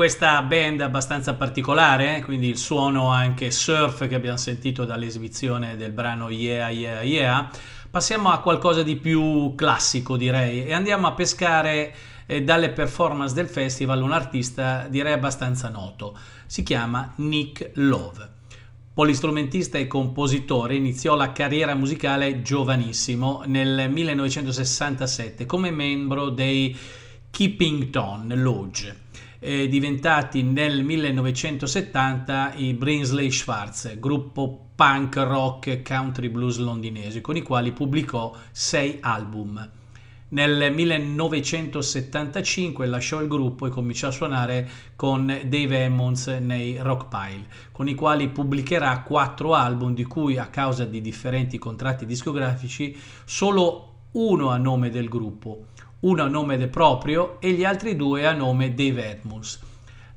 Questa 0.00 0.40
band 0.40 0.80
abbastanza 0.80 1.34
particolare, 1.34 2.22
quindi 2.24 2.48
il 2.48 2.56
suono 2.56 3.10
anche 3.10 3.50
surf 3.50 4.08
che 4.08 4.14
abbiamo 4.14 4.38
sentito 4.38 4.86
dall'esibizione 4.86 5.76
del 5.76 5.92
brano 5.92 6.30
Yeah 6.30 6.70
Yeah 6.70 7.02
Yeah, 7.02 7.50
passiamo 7.90 8.30
a 8.30 8.38
qualcosa 8.38 8.82
di 8.82 8.96
più 8.96 9.54
classico 9.54 10.16
direi 10.16 10.64
e 10.64 10.72
andiamo 10.72 11.06
a 11.06 11.12
pescare 11.12 11.94
eh, 12.24 12.42
dalle 12.42 12.70
performance 12.70 13.34
del 13.34 13.46
festival 13.46 14.00
un 14.00 14.12
artista 14.12 14.86
direi 14.88 15.12
abbastanza 15.12 15.68
noto. 15.68 16.16
Si 16.46 16.62
chiama 16.62 17.12
Nick 17.16 17.72
Love. 17.74 18.26
Polistrumentista 18.94 19.76
e 19.76 19.86
compositore, 19.86 20.76
iniziò 20.76 21.14
la 21.14 21.32
carriera 21.32 21.74
musicale 21.74 22.40
giovanissimo 22.40 23.42
nel 23.44 23.90
1967 23.90 25.44
come 25.44 25.70
membro 25.70 26.30
dei 26.30 26.74
Keepington 27.28 28.32
Lodge 28.36 29.08
eh, 29.40 29.68
diventati 29.68 30.42
nel 30.42 30.84
1970 30.84 32.54
i 32.56 32.74
Brinsley 32.74 33.30
Schwarz, 33.30 33.98
gruppo 33.98 34.68
punk 34.74 35.16
rock 35.16 35.82
country 35.82 36.28
blues 36.28 36.58
londinese, 36.58 37.20
con 37.20 37.36
i 37.36 37.42
quali 37.42 37.72
pubblicò 37.72 38.34
sei 38.52 38.98
album. 39.00 39.70
Nel 40.32 40.72
1975 40.72 42.86
lasciò 42.86 43.20
il 43.20 43.26
gruppo 43.26 43.66
e 43.66 43.70
cominciò 43.70 44.06
a 44.08 44.12
suonare 44.12 44.68
con 44.94 45.26
Dave 45.26 45.82
Emmons 45.82 46.28
nei 46.28 46.76
Rockpile, 46.76 47.48
con 47.72 47.88
i 47.88 47.96
quali 47.96 48.28
pubblicherà 48.28 49.00
quattro 49.00 49.54
album 49.54 49.92
di 49.92 50.04
cui 50.04 50.38
a 50.38 50.46
causa 50.46 50.84
di 50.84 51.00
differenti 51.00 51.58
contratti 51.58 52.06
discografici 52.06 52.96
solo 53.24 53.86
uno 54.12 54.50
a 54.50 54.56
nome 54.56 54.90
del 54.90 55.08
gruppo, 55.08 55.66
uno 56.00 56.22
a 56.22 56.28
nome 56.28 56.56
proprio 56.68 57.40
e 57.40 57.52
gli 57.52 57.64
altri 57.64 57.96
due 57.96 58.26
a 58.26 58.32
nome 58.32 58.74
Dave 58.74 59.10
Edmunds. 59.10 59.60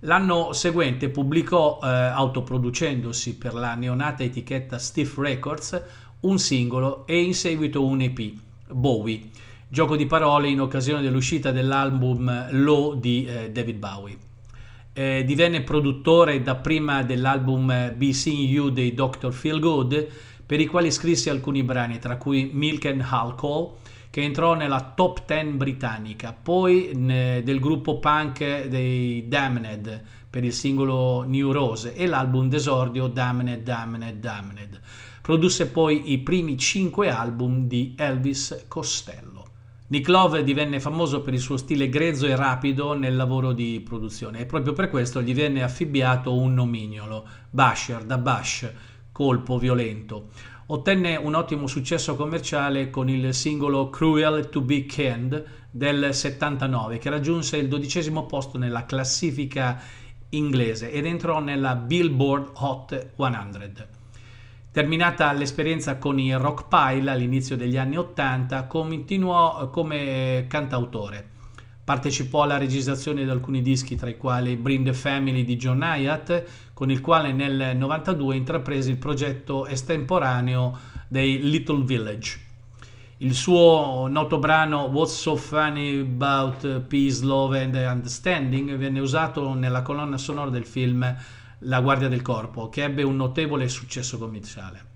L'anno 0.01 0.53
seguente 0.53 1.09
pubblicò, 1.09 1.79
eh, 1.81 1.87
autoproducendosi 1.87 3.37
per 3.37 3.53
la 3.53 3.73
neonata 3.75 4.23
etichetta 4.23 4.77
Stiff 4.77 5.17
Records, 5.17 5.81
un 6.21 6.39
singolo 6.39 7.05
e 7.05 7.21
in 7.21 7.33
seguito 7.33 7.85
un 7.85 8.01
EP, 8.01 8.33
Bowie, 8.69 9.29
gioco 9.67 9.95
di 9.95 10.05
parole 10.05 10.49
in 10.49 10.61
occasione 10.61 11.01
dell'uscita 11.01 11.51
dell'album 11.51 12.47
Low 12.51 12.95
di 12.95 13.25
eh, 13.25 13.51
David 13.51 13.77
Bowie. 13.77 14.17
Eh, 14.93 15.23
divenne 15.25 15.61
produttore 15.61 16.41
dapprima 16.41 17.03
dell'album 17.03 17.93
Be 17.95 18.13
Seeing 18.13 18.49
You 18.49 18.69
dei 18.69 18.93
Dr. 18.93 19.33
Feel 19.33 19.59
Good, 19.59 20.07
per 20.45 20.59
i 20.59 20.65
quali 20.65 20.91
scrisse 20.91 21.29
alcuni 21.29 21.63
brani, 21.63 21.99
tra 21.99 22.17
cui 22.17 22.51
Milk 22.53 22.85
and 22.85 23.05
Alcohol, 23.09 23.71
che 24.13 24.21
entrò 24.21 24.53
nella 24.53 24.93
top 24.95 25.25
10 25.25 25.57
britannica, 25.57 26.33
poi 26.39 26.91
ne, 26.93 27.41
del 27.43 27.59
gruppo 27.59 27.97
punk 27.97 28.67
dei 28.67 29.27
Damned 29.27 30.03
per 30.29 30.43
il 30.43 30.53
singolo 30.53 31.23
New 31.23 31.51
Rose 31.51 31.95
e 31.95 32.05
l'album 32.05 32.47
d'esordio 32.47 33.07
Damned, 33.07 33.63
Damned, 33.63 34.19
Damned. 34.19 34.79
Produsse 35.19 35.69
poi 35.69 36.11
i 36.11 36.19
primi 36.19 36.59
5 36.59 37.09
album 37.09 37.65
di 37.65 37.95
Elvis 37.97 38.65
Costello. 38.67 39.47
Nick 39.87 40.07
Love 40.09 40.43
divenne 40.43 40.79
famoso 40.79 41.21
per 41.21 41.33
il 41.33 41.39
suo 41.39 41.57
stile 41.57 41.89
grezzo 41.89 42.27
e 42.27 42.35
rapido 42.35 42.93
nel 42.93 43.15
lavoro 43.15 43.51
di 43.51 43.81
produzione 43.83 44.41
e 44.41 44.45
proprio 44.45 44.73
per 44.73 44.91
questo 44.91 45.23
gli 45.23 45.33
venne 45.33 45.63
affibbiato 45.63 46.35
un 46.35 46.53
nomignolo, 46.53 47.27
Basher 47.49 48.03
da 48.03 48.19
Bush, 48.19 48.71
colpo 49.11 49.57
violento 49.57 50.29
ottenne 50.67 51.15
un 51.15 51.35
ottimo 51.35 51.67
successo 51.67 52.15
commerciale 52.15 52.89
con 52.89 53.09
il 53.09 53.33
singolo 53.33 53.89
Cruel 53.89 54.49
to 54.49 54.61
Be 54.61 54.85
Canned 54.85 55.45
del 55.69 56.13
79 56.13 56.97
che 56.99 57.09
raggiunse 57.09 57.57
il 57.57 57.67
dodicesimo 57.67 58.25
posto 58.25 58.57
nella 58.57 58.85
classifica 58.85 59.81
inglese 60.29 60.91
ed 60.91 61.05
entrò 61.05 61.39
nella 61.39 61.75
Billboard 61.75 62.51
Hot 62.55 63.11
100. 63.15 64.01
Terminata 64.71 65.31
l'esperienza 65.33 65.97
con 65.97 66.19
i 66.19 66.33
Rock 66.33 66.67
Pile 66.67 67.11
all'inizio 67.11 67.55
degli 67.55 67.77
anni 67.77 67.97
80, 67.97 68.65
continuò 68.65 69.69
come 69.69 70.45
cantautore. 70.47 71.32
Partecipò 71.83 72.43
alla 72.43 72.57
registrazione 72.57 73.25
di 73.25 73.29
alcuni 73.29 73.61
dischi, 73.61 73.97
tra 73.97 74.09
i 74.09 74.15
quali 74.15 74.55
Bring 74.55 74.85
the 74.85 74.93
Family 74.93 75.43
di 75.43 75.57
John 75.57 75.81
Hyatt, 75.81 76.43
con 76.73 76.89
il 76.89 77.01
quale 77.01 77.33
nel 77.33 77.75
92 77.75 78.37
intraprese 78.37 78.89
il 78.89 78.97
progetto 78.97 79.65
estemporaneo 79.65 80.77
dei 81.09 81.41
Little 81.41 81.83
Village. 81.83 82.39
Il 83.17 83.35
suo 83.35 84.07
noto 84.07 84.39
brano 84.39 84.83
What's 84.83 85.19
So 85.19 85.35
Funny 85.35 85.99
About 85.99 86.81
Peace, 86.81 87.23
Love 87.23 87.61
and 87.61 87.75
Understanding 87.75 88.75
venne 88.77 88.99
usato 89.01 89.53
nella 89.53 89.81
colonna 89.81 90.17
sonora 90.17 90.49
del 90.49 90.65
film 90.65 91.15
La 91.59 91.81
Guardia 91.81 92.07
del 92.07 92.21
Corpo, 92.21 92.69
che 92.69 92.83
ebbe 92.83 93.03
un 93.03 93.17
notevole 93.17 93.67
successo 93.67 94.17
commerciale. 94.17 94.91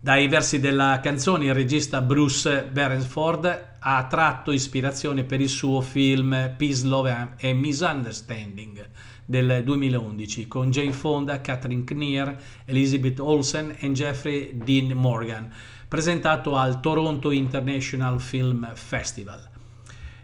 Dai 0.00 0.28
versi 0.28 0.60
della 0.60 1.00
canzone 1.02 1.46
il 1.46 1.54
regista 1.54 2.02
Bruce 2.02 2.68
Beresford 2.70 3.73
ha 3.86 4.06
tratto 4.06 4.50
ispirazione 4.50 5.24
per 5.24 5.42
il 5.42 5.48
suo 5.50 5.82
film 5.82 6.54
Peace, 6.56 6.86
Love 6.86 7.36
and 7.42 7.58
Misunderstanding 7.58 8.88
del 9.26 9.62
2011 9.62 10.48
con 10.48 10.70
Jane 10.70 10.92
Fonda, 10.92 11.42
Catherine 11.42 11.84
Knier, 11.84 12.34
Elizabeth 12.64 13.20
Olsen 13.20 13.76
e 13.78 13.92
Jeffrey 13.92 14.56
Dean 14.56 14.92
Morgan, 14.92 15.52
presentato 15.86 16.56
al 16.56 16.80
Toronto 16.80 17.30
International 17.30 18.18
Film 18.22 18.74
Festival. 18.74 19.50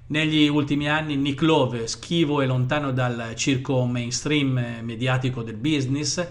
Negli 0.06 0.48
ultimi 0.48 0.88
anni 0.88 1.16
Nick 1.16 1.42
Love, 1.42 1.86
schivo 1.86 2.40
e 2.40 2.46
lontano 2.46 2.92
dal 2.92 3.34
circo 3.36 3.84
mainstream 3.84 4.78
mediatico 4.82 5.42
del 5.42 5.56
business, 5.56 6.26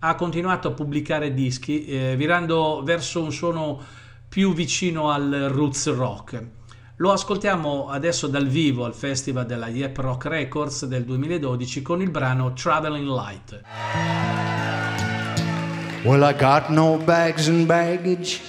ha 0.00 0.14
continuato 0.16 0.66
a 0.66 0.72
pubblicare 0.72 1.32
dischi, 1.32 1.84
eh, 1.84 2.16
virando 2.16 2.82
verso 2.84 3.22
un 3.22 3.30
suono 3.30 3.80
più 4.28 4.52
vicino 4.52 5.10
al 5.12 5.48
roots 5.48 5.94
rock. 5.94 6.60
Lo 7.02 7.10
ascoltiamo 7.10 7.88
adesso 7.88 8.28
dal 8.28 8.46
vivo 8.46 8.84
al 8.84 8.94
festival 8.94 9.44
della 9.44 9.66
Yep 9.66 9.98
Rock 9.98 10.26
Records 10.26 10.84
del 10.86 11.02
2012 11.02 11.82
con 11.82 12.00
il 12.00 12.10
brano 12.10 12.52
Traveling 12.52 13.08
Light. 13.08 13.60
Well, 16.04 16.22
I 16.22 16.32
got 16.32 16.68
no 16.68 16.98
bags 16.98 17.48
and 17.48 17.66
baggage 17.66 18.40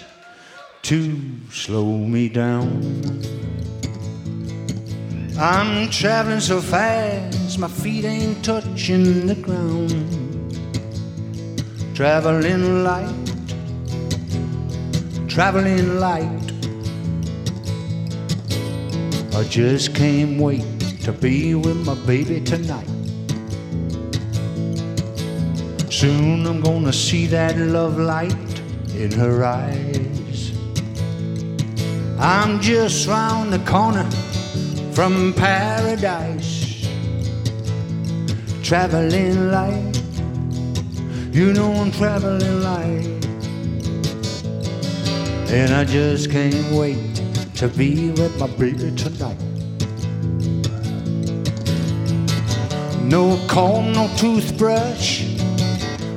to 0.82 0.95
slow 1.49 1.97
me 2.06 2.30
down. 2.30 3.24
I'm 5.36 5.89
traveling 5.89 6.39
so 6.39 6.62
fast, 6.62 7.58
my 7.58 7.68
feet 7.68 8.06
ain't 8.06 8.45
touching 8.45 9.26
the 9.26 9.36
ground. 9.41 9.95
Traveling 11.95 12.84
light, 12.84 13.34
traveling 15.28 15.97
light. 15.97 16.53
I 19.36 19.43
just 19.45 19.95
can't 19.95 20.39
wait 20.39 20.63
to 21.01 21.11
be 21.11 21.55
with 21.55 21.84
my 21.88 21.95
baby 22.05 22.39
tonight. 22.39 22.88
Soon 25.91 26.45
I'm 26.45 26.61
gonna 26.61 26.93
see 26.93 27.25
that 27.27 27.57
love 27.57 27.97
light 27.97 28.61
in 28.95 29.11
her 29.13 29.43
eyes. 29.43 30.51
I'm 32.19 32.61
just 32.61 33.07
round 33.07 33.51
the 33.51 33.59
corner 33.69 34.07
from 34.91 35.34
paradise. 35.34 36.88
Traveling 38.61 39.49
light, 39.49 40.01
you 41.31 41.53
know 41.53 41.73
I'm 41.73 41.91
traveling 41.91 42.61
light. 42.61 43.25
And 45.49 45.73
I 45.73 45.84
just 45.86 46.29
can't 46.29 46.71
wait 46.71 47.12
to 47.64 47.78
be 47.78 48.11
with 48.11 48.38
my 48.38 48.47
baby 48.57 48.91
tonight. 48.91 49.39
No 53.03 53.39
comb, 53.47 53.93
no 53.93 54.09
toothbrush, 54.18 55.24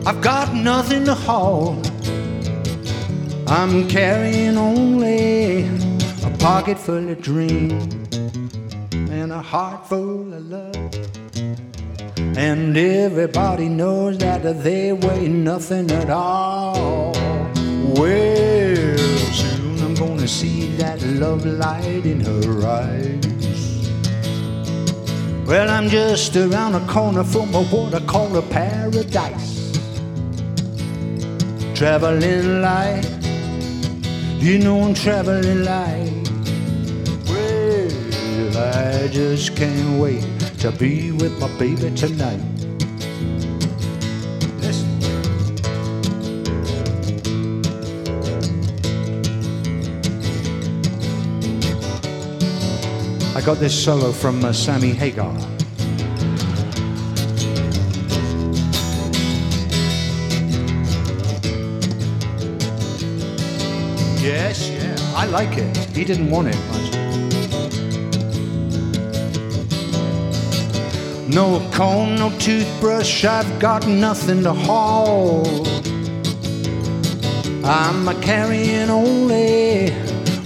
I've 0.05 0.21
got 0.21 0.53
nothing 0.55 1.05
to 1.05 1.15
haul. 1.15 1.81
I'm 3.47 3.89
carrying 3.89 4.57
only 4.59 5.69
a 6.25 6.37
pocket 6.41 6.81
full 6.81 7.09
of 7.09 7.23
dreams 7.23 7.95
and 8.93 9.31
a 9.31 9.41
heart 9.41 9.89
full 9.89 10.35
of 10.35 10.45
love. 10.51 10.77
And 12.37 12.77
everybody 12.77 13.69
knows 13.69 14.19
that 14.19 14.43
they 14.65 14.93
weigh 14.93 15.29
nothing 15.29 15.93
at 15.93 16.11
all. 16.11 17.13
Well, 17.95 18.99
soon 18.99 19.79
I'm 19.85 19.95
gonna 19.95 20.27
see 20.27 20.66
that 20.79 21.03
love 21.03 21.45
light 21.45 22.05
in 22.05 22.21
her 22.21 22.67
eyes. 22.67 23.27
Well, 25.47 25.71
I'm 25.71 25.89
just 25.89 26.37
around 26.37 26.73
the 26.73 26.85
corner 26.87 27.25
from 27.25 27.55
a 27.55 27.65
what 27.65 27.95
I 27.95 28.01
call 28.01 28.37
a 28.37 28.43
paradise. 28.43 29.73
Traveling 31.75 32.63
light, 32.63 33.07
you 34.39 34.59
know 34.59 34.81
I'm 34.81 34.95
traveling 34.95 35.65
light. 35.65 36.13
Well, 37.29 38.57
I 38.57 39.09
just 39.09 39.57
can't 39.57 40.01
wait 40.01 40.25
to 40.59 40.73
be 40.73 41.13
with 41.13 41.39
my 41.39 41.49
baby 41.59 41.95
tonight. 41.95 42.56
Got 53.47 53.61
this 53.61 53.85
solo 53.85 54.11
from 54.11 54.45
uh, 54.45 54.53
Sammy 54.53 54.91
Hagar. 54.91 55.33
Yes, 64.21 64.69
yeah, 64.69 64.97
I 65.15 65.27
like 65.27 65.57
it. 65.57 65.77
He 65.95 66.03
didn't 66.05 66.29
want 66.29 66.49
it 66.49 66.57
much. 66.73 66.93
No 71.33 71.61
comb, 71.71 72.17
no 72.17 72.37
toothbrush, 72.41 73.25
I've 73.25 73.61
got 73.61 73.87
nothing 73.87 74.43
to 74.43 74.55
haul. 74.55 75.47
I'm 77.65 78.09
a 78.09 78.21
carrying 78.21 78.91
only 78.91 79.93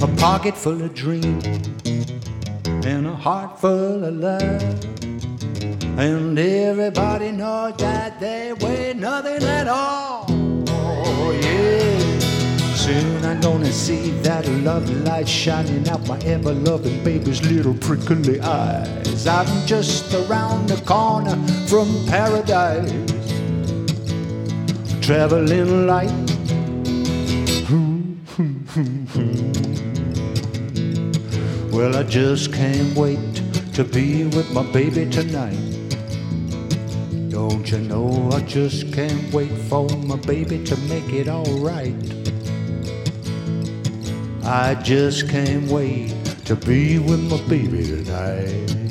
a 0.03 0.09
pocket 0.19 0.55
full 0.55 0.83
of 0.83 0.93
dreams 0.93 1.80
heart 3.21 3.61
full 3.61 4.03
of 4.03 4.15
love. 4.15 4.63
And 5.99 6.39
everybody 6.39 7.33
knows 7.33 7.77
that 7.77 8.19
they 8.19 8.55
weigh 8.55 8.95
nothing 8.95 9.43
at 9.43 9.69
all. 9.69 10.25
Oh, 10.69 11.39
yeah. 11.43 12.19
Soon 12.75 13.23
I'm 13.23 13.41
gonna 13.43 13.73
see 13.73 14.11
that 14.23 14.49
love 14.65 14.89
light 15.05 15.29
shining 15.29 15.87
out 15.91 16.07
my 16.07 16.19
ever 16.21 16.55
loving 16.55 17.05
baby's 17.05 17.43
little 17.43 17.75
prickly 17.75 18.41
eyes. 18.41 19.27
I'm 19.27 19.67
just 19.67 20.15
around 20.15 20.71
the 20.71 20.81
corner 20.87 21.37
from 21.69 21.89
paradise. 22.07 22.91
Traveling 25.05 25.87
light. 25.87 26.30
Well, 31.81 31.97
I 31.97 32.03
just 32.03 32.53
can't 32.53 32.95
wait 32.95 33.37
to 33.73 33.85
be 33.85 34.25
with 34.25 34.53
my 34.53 34.71
baby 34.71 35.09
tonight. 35.09 35.57
Don't 37.31 37.71
you 37.71 37.79
know 37.79 38.29
I 38.31 38.41
just 38.41 38.93
can't 38.93 39.33
wait 39.33 39.51
for 39.51 39.89
my 39.89 40.17
baby 40.17 40.63
to 40.65 40.77
make 40.93 41.11
it 41.11 41.27
alright. 41.27 41.97
I 44.45 44.75
just 44.83 45.31
can't 45.31 45.71
wait 45.71 46.11
to 46.45 46.55
be 46.55 46.99
with 46.99 47.21
my 47.31 47.41
baby 47.49 47.83
tonight. 47.83 48.90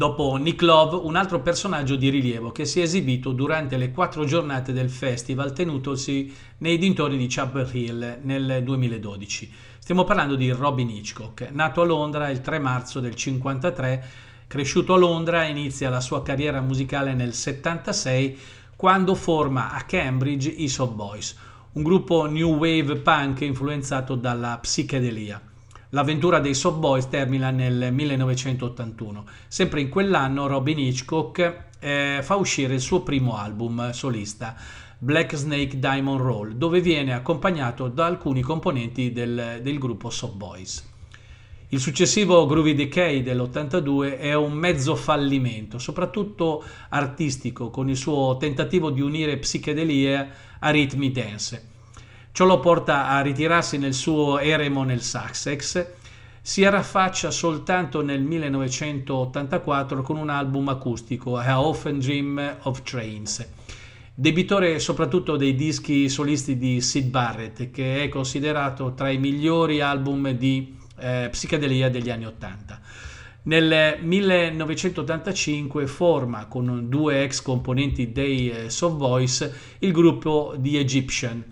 Dopo 0.00 0.36
Nick 0.36 0.62
Love, 0.62 0.96
un 0.96 1.14
altro 1.14 1.42
personaggio 1.42 1.94
di 1.94 2.08
rilievo 2.08 2.52
che 2.52 2.64
si 2.64 2.80
è 2.80 2.84
esibito 2.84 3.32
durante 3.32 3.76
le 3.76 3.90
quattro 3.90 4.24
giornate 4.24 4.72
del 4.72 4.88
festival 4.88 5.52
tenutosi 5.52 6.34
nei 6.60 6.78
dintorni 6.78 7.18
di 7.18 7.26
Chapel 7.28 7.68
Hill 7.70 8.20
nel 8.22 8.62
2012. 8.64 9.52
Stiamo 9.78 10.04
parlando 10.04 10.36
di 10.36 10.50
Robin 10.52 10.88
Hitchcock, 10.88 11.50
nato 11.50 11.82
a 11.82 11.84
Londra 11.84 12.30
il 12.30 12.40
3 12.40 12.58
marzo 12.60 13.00
del 13.00 13.14
53, 13.14 14.04
cresciuto 14.46 14.94
a 14.94 14.96
Londra, 14.96 15.44
inizia 15.44 15.90
la 15.90 16.00
sua 16.00 16.22
carriera 16.22 16.62
musicale 16.62 17.12
nel 17.12 17.34
76 17.34 18.38
quando 18.76 19.14
forma 19.14 19.70
a 19.70 19.82
Cambridge 19.82 20.48
i 20.48 20.68
Soft 20.68 20.94
Boys, 20.94 21.36
un 21.72 21.82
gruppo 21.82 22.24
new 22.24 22.56
wave 22.56 22.96
punk 22.96 23.42
influenzato 23.42 24.14
dalla 24.14 24.56
psichedelia. 24.62 25.49
L'avventura 25.92 26.38
dei 26.38 26.54
Soft 26.54 26.78
Boys 26.78 27.08
termina 27.08 27.50
nel 27.50 27.92
1981. 27.92 29.24
Sempre 29.48 29.80
in 29.80 29.88
quell'anno 29.88 30.46
Robin 30.46 30.78
Hitchcock 30.78 31.64
eh, 31.80 32.20
fa 32.22 32.36
uscire 32.36 32.74
il 32.74 32.80
suo 32.80 33.02
primo 33.02 33.36
album 33.36 33.90
solista, 33.90 34.54
Black 34.98 35.34
Snake 35.34 35.80
Diamond 35.80 36.20
Roll, 36.20 36.52
dove 36.52 36.80
viene 36.80 37.12
accompagnato 37.12 37.88
da 37.88 38.06
alcuni 38.06 38.40
componenti 38.40 39.10
del, 39.10 39.58
del 39.62 39.78
gruppo 39.80 40.10
Soft 40.10 40.36
Boys. 40.36 40.88
Il 41.70 41.80
successivo 41.80 42.46
Groovy 42.46 42.74
Decay 42.74 43.24
dell'82 43.24 44.16
è 44.18 44.34
un 44.34 44.52
mezzo 44.52 44.94
fallimento, 44.94 45.78
soprattutto 45.78 46.62
artistico, 46.90 47.70
con 47.70 47.88
il 47.88 47.96
suo 47.96 48.36
tentativo 48.36 48.90
di 48.90 49.00
unire 49.00 49.38
psichedelia 49.38 50.28
a 50.60 50.70
ritmi 50.70 51.10
dance. 51.10 51.69
Ciò 52.32 52.44
lo 52.44 52.60
porta 52.60 53.08
a 53.08 53.20
ritirarsi 53.22 53.76
nel 53.76 53.92
suo 53.92 54.38
eremo 54.38 54.84
nel 54.84 55.02
Sussex. 55.02 55.86
Si 56.40 56.62
raffaccia 56.62 57.30
soltanto 57.30 58.02
nel 58.02 58.22
1984 58.22 60.00
con 60.00 60.16
un 60.16 60.30
album 60.30 60.68
acustico, 60.68 61.36
A 61.36 61.60
Often 61.60 61.98
Dream 61.98 62.56
of 62.62 62.82
Trains. 62.82 63.46
Debitore 64.14 64.78
soprattutto 64.78 65.36
dei 65.36 65.54
dischi 65.54 66.08
solisti 66.08 66.56
di 66.56 66.80
Sid 66.80 67.10
Barrett, 67.10 67.70
che 67.70 68.04
è 68.04 68.08
considerato 68.08 68.94
tra 68.94 69.10
i 69.10 69.18
migliori 69.18 69.80
album 69.80 70.30
di 70.30 70.76
eh, 70.98 71.28
psichedelia 71.30 71.90
degli 71.90 72.10
anni 72.10 72.26
Ottanta. 72.26 72.80
Nel 73.42 73.98
1985 74.02 75.86
forma 75.86 76.46
con 76.46 76.88
due 76.88 77.22
ex 77.24 77.42
componenti 77.42 78.12
dei 78.12 78.50
eh, 78.50 78.70
Soft 78.70 78.96
Voice 78.96 79.54
il 79.78 79.92
gruppo 79.92 80.54
The 80.58 80.78
Egyptian 80.78 81.42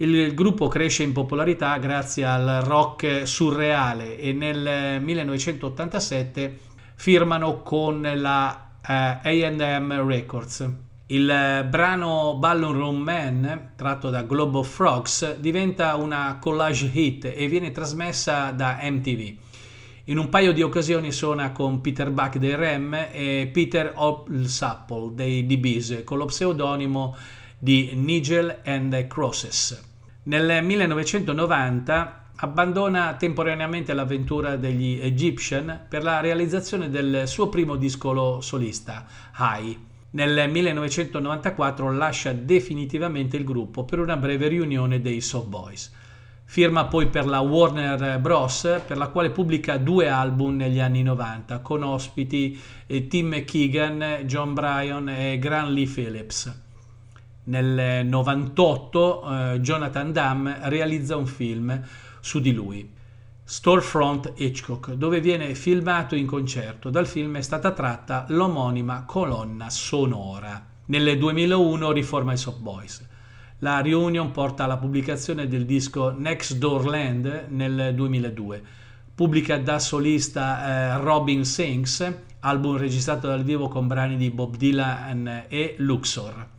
il 0.00 0.32
gruppo 0.32 0.68
cresce 0.68 1.02
in 1.02 1.12
popolarità 1.12 1.76
grazie 1.78 2.24
al 2.24 2.60
rock 2.62 3.26
surreale 3.26 4.16
e 4.16 4.32
nel 4.32 5.02
1987 5.02 6.58
firmano 6.94 7.62
con 7.62 8.08
la 8.14 8.70
eh, 8.80 9.44
AM 9.44 10.06
Records. 10.06 10.68
Il 11.06 11.66
brano 11.68 12.36
Ballon 12.38 12.72
Room 12.74 12.96
Man, 12.98 13.70
tratto 13.74 14.10
da 14.10 14.22
Globe 14.22 14.58
of 14.58 14.68
Frogs, 14.68 15.36
diventa 15.38 15.96
una 15.96 16.38
collage 16.40 16.90
hit 16.92 17.32
e 17.34 17.48
viene 17.48 17.72
trasmessa 17.72 18.52
da 18.52 18.78
MTV. 18.82 19.34
In 20.04 20.18
un 20.18 20.28
paio 20.28 20.52
di 20.52 20.62
occasioni 20.62 21.10
suona 21.10 21.50
con 21.50 21.80
Peter 21.80 22.10
Buck 22.12 22.36
dei 22.36 22.54
Rem 22.54 22.94
e 23.10 23.50
Peter 23.52 23.92
Olsapple 23.96 25.14
dei 25.14 25.44
DBs 25.44 26.02
con 26.04 26.18
lo 26.18 26.26
pseudonimo 26.26 27.16
di 27.58 27.90
Nigel 27.94 28.60
and 28.64 29.06
Crosses. 29.08 29.87
Nel 30.28 30.62
1990 30.62 32.24
abbandona 32.36 33.14
temporaneamente 33.14 33.94
l'avventura 33.94 34.56
degli 34.56 35.00
Egyptian 35.00 35.86
per 35.88 36.02
la 36.02 36.20
realizzazione 36.20 36.90
del 36.90 37.22
suo 37.24 37.48
primo 37.48 37.76
disco 37.76 38.38
solista, 38.42 39.06
High. 39.38 39.78
Nel 40.10 40.50
1994 40.50 41.90
lascia 41.92 42.32
definitivamente 42.34 43.38
il 43.38 43.44
gruppo 43.44 43.84
per 43.84 44.00
una 44.00 44.18
breve 44.18 44.48
riunione 44.48 45.00
dei 45.00 45.22
Soft 45.22 45.46
Boys. 45.48 45.92
Firma 46.44 46.84
poi 46.84 47.06
per 47.06 47.24
la 47.24 47.40
Warner 47.40 48.18
Bros., 48.20 48.82
per 48.86 48.98
la 48.98 49.08
quale 49.08 49.30
pubblica 49.30 49.78
due 49.78 50.10
album 50.10 50.56
negli 50.56 50.78
anni 50.78 51.02
90, 51.02 51.60
con 51.60 51.82
ospiti 51.82 52.60
eh, 52.86 53.06
Tim 53.06 53.46
Keegan, 53.46 54.24
John 54.26 54.52
Bryan 54.52 55.08
e 55.08 55.38
Grant 55.38 55.70
Lee 55.70 55.86
Phillips. 55.86 56.66
Nel 57.48 58.04
98 58.04 59.54
eh, 59.54 59.60
Jonathan 59.60 60.12
Damm 60.12 60.48
realizza 60.64 61.16
un 61.16 61.26
film 61.26 61.82
su 62.20 62.40
di 62.40 62.52
lui, 62.52 62.92
Storefront 63.42 64.34
Hitchcock, 64.36 64.92
dove 64.92 65.22
viene 65.22 65.54
filmato 65.54 66.14
in 66.14 66.26
concerto. 66.26 66.90
Dal 66.90 67.06
film 67.06 67.38
è 67.38 67.40
stata 67.40 67.70
tratta 67.72 68.26
l'omonima 68.28 69.04
colonna 69.06 69.70
sonora. 69.70 70.62
Nel 70.84 71.16
2001 71.16 71.90
riforma 71.90 72.34
i 72.34 72.36
Soft 72.36 72.60
Boys. 72.60 73.06
La 73.60 73.80
reunion 73.80 74.30
porta 74.30 74.64
alla 74.64 74.76
pubblicazione 74.76 75.48
del 75.48 75.64
disco 75.64 76.14
Next 76.14 76.56
Door 76.56 76.84
Land 76.84 77.46
nel 77.48 77.94
2002. 77.94 78.62
Pubblica 79.14 79.56
da 79.56 79.78
solista 79.78 80.98
eh, 80.98 81.02
Robin 81.02 81.46
Sings, 81.46 82.12
album 82.40 82.76
registrato 82.76 83.26
dal 83.26 83.42
vivo 83.42 83.68
con 83.68 83.86
brani 83.86 84.18
di 84.18 84.30
Bob 84.30 84.54
Dylan 84.54 85.44
e 85.48 85.76
Luxor. 85.78 86.56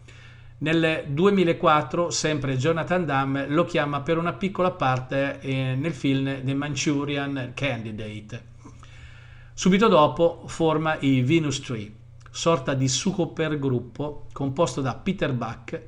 Nel 0.61 1.05
2004 1.07 2.09
sempre 2.09 2.57
Jonathan 2.57 3.05
Damm 3.05 3.45
lo 3.47 3.63
chiama 3.63 4.01
per 4.01 4.17
una 4.17 4.33
piccola 4.33 4.71
parte 4.71 5.39
eh, 5.39 5.75
nel 5.75 5.93
film 5.93 6.43
The 6.43 6.53
Manchurian 6.53 7.51
Candidate. 7.53 8.43
Subito 9.53 9.87
dopo 9.87 10.43
forma 10.47 10.97
i 10.99 11.21
Venus 11.21 11.61
Tree, 11.61 11.89
sorta 12.29 12.73
di 12.73 12.89
supergruppo 12.89 14.27
composto 14.33 14.81
da 14.81 14.95
Peter 14.95 15.31
Buck, 15.31 15.81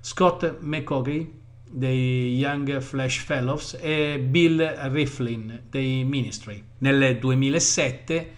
Scott 0.00 0.56
McCaughey 0.60 1.40
dei 1.70 2.34
Young 2.36 2.80
Flash 2.80 3.18
Fellows 3.18 3.76
e 3.78 4.18
Bill 4.20 4.90
Riflin 4.90 5.64
dei 5.68 6.02
Ministry. 6.04 6.64
Nel 6.78 7.18
2007 7.18 8.32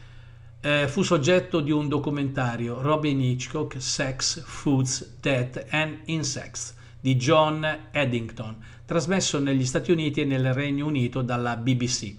eh, 0.66 0.88
fu 0.88 1.02
soggetto 1.02 1.60
di 1.60 1.70
un 1.70 1.86
documentario 1.86 2.82
Robin 2.82 3.20
Hitchcock 3.20 3.80
Sex, 3.80 4.42
Foods, 4.44 5.18
Death 5.20 5.64
and 5.70 6.00
Insects 6.06 6.74
di 6.98 7.14
John 7.14 7.64
Eddington, 7.92 8.56
trasmesso 8.84 9.38
negli 9.38 9.64
Stati 9.64 9.92
Uniti 9.92 10.22
e 10.22 10.24
nel 10.24 10.52
Regno 10.52 10.86
Unito 10.86 11.22
dalla 11.22 11.56
BBC. 11.56 12.12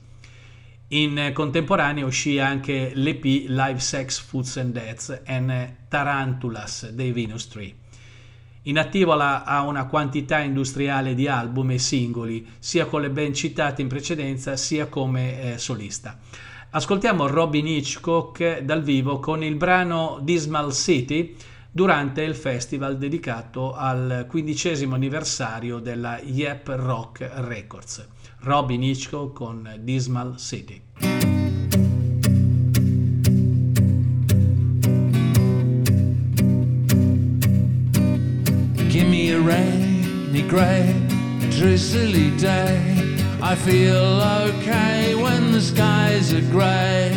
In 0.90 1.32
contemporanea 1.34 2.06
uscì 2.06 2.40
anche 2.40 2.92
l'EP 2.94 3.26
Live 3.26 3.80
Sex, 3.80 4.22
Foods 4.22 4.56
and 4.56 4.72
Deaths 4.72 5.24
and 5.26 5.74
Tarantulas 5.90 6.90
dei 6.92 7.12
Venus 7.12 7.50
Tree. 7.50 7.76
In 8.62 8.78
attivo 8.80 9.12
ha 9.12 9.62
una 9.64 9.88
quantità 9.88 10.40
industriale 10.40 11.16
di 11.16 11.28
album 11.28 11.72
e 11.72 11.80
singoli, 11.80 12.48
sia 12.60 12.86
con 12.86 13.02
le 13.02 13.10
band 13.10 13.34
citate 13.34 13.82
in 13.82 13.90
precedenza, 13.90 14.56
sia 14.56 14.88
come 14.88 15.54
eh, 15.54 15.58
solista. 15.58 16.18
Ascoltiamo 16.78 17.26
Robin 17.26 17.66
Hitchcock 17.66 18.60
dal 18.60 18.84
vivo 18.84 19.18
con 19.18 19.44
il 19.44 19.56
brano 19.56 20.20
Dismal 20.22 20.72
City 20.72 21.36
durante 21.72 22.22
il 22.22 22.36
festival 22.36 23.00
dedicato 23.00 23.74
al 23.74 24.28
quindicesimo 24.30 24.94
anniversario 24.94 25.80
della 25.80 26.20
Yep 26.20 26.68
Rock 26.76 27.32
Records. 27.34 28.08
Robin 28.42 28.84
Hitchcock 28.84 29.34
con 29.34 29.76
Dismal 29.80 30.38
City. 30.38 30.80
Rainy, 39.44 40.46
grey, 40.46 40.94
drizzly 41.50 42.36
day. 42.36 43.07
I 43.40 43.54
feel 43.54 44.22
okay 44.50 45.14
when 45.14 45.52
the 45.52 45.62
skies 45.62 46.34
are 46.34 46.42
grey. 46.52 47.12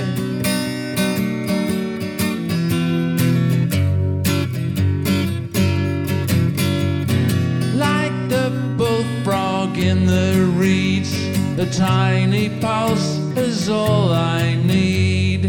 Like 7.74 8.12
the 8.28 8.52
bullfrog 8.76 9.78
in 9.78 10.04
the 10.04 10.52
reeds, 10.56 11.12
a 11.58 11.66
tiny 11.70 12.50
pulse 12.60 13.16
is 13.36 13.70
all 13.70 14.12
I 14.12 14.56
need. 14.56 15.48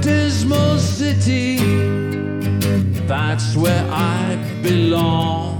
Dismal 0.00 0.78
city, 0.78 1.56
that's 3.06 3.56
where 3.56 3.84
I 3.90 4.36
belong. 4.62 5.51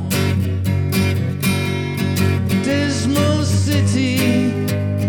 Dismal 3.13 3.45
city, 3.45 4.17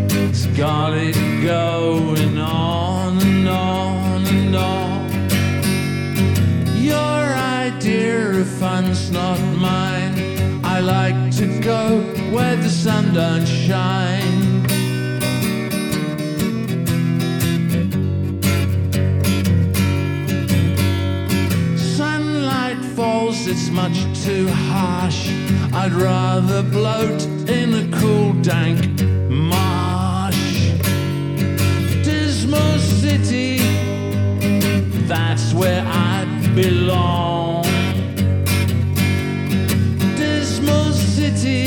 it's 0.09 0.45
got 0.57 0.93
it 0.93 1.15
going 1.41 2.37
on 2.37 3.17
and 3.21 3.47
on 3.47 4.25
and 4.27 4.55
on. 4.55 5.09
Your 6.81 6.97
idea 6.97 8.41
of 8.41 8.47
fun's 8.47 9.09
not 9.09 9.39
mine. 9.55 10.61
I 10.65 10.81
like 10.81 11.31
to 11.37 11.47
go 11.61 12.01
where 12.33 12.57
the 12.57 12.69
sun 12.69 13.13
don't 13.13 13.45
shine. 13.45 14.67
Sunlight 21.77 22.83
falls, 22.97 23.47
it's 23.47 23.69
much 23.69 23.97
too 24.25 24.49
harsh. 24.49 25.29
I'd 25.73 25.93
rather 25.93 26.63
bloat 26.63 27.32
in 27.53 27.73
a 27.73 27.97
cool, 27.99 28.33
dank 28.41 28.79
marsh. 29.29 30.71
Dismal 32.03 32.77
city, 32.79 33.57
that's 35.07 35.53
where 35.53 35.83
I 35.85 36.25
belong. 36.55 37.63
Dismal 40.17 40.91
city, 40.93 41.65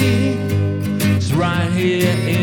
it's 1.15 1.33
right 1.33 1.71
here 1.73 2.36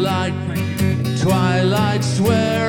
light, 0.00 0.34
twilight 1.20 2.02
swear. 2.02 2.59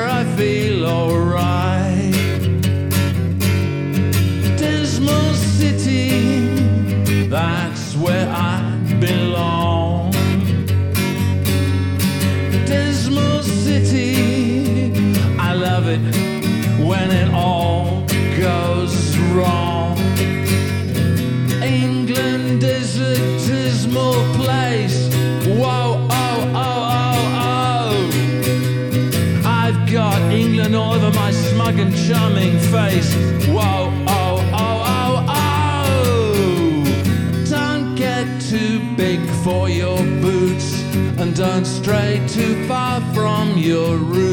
Don't 41.54 41.66
stray 41.66 42.18
too 42.28 42.66
far 42.66 42.98
from 43.12 43.58
your 43.58 43.98
roots. 43.98 44.31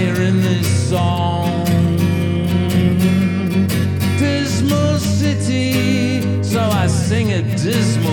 In 0.00 0.40
this 0.40 0.88
song. 0.88 1.64
Dismal 4.18 4.98
city, 4.98 6.42
so 6.42 6.60
I 6.60 6.86
sing 6.86 7.32
a 7.32 7.42
dismal 7.42 8.07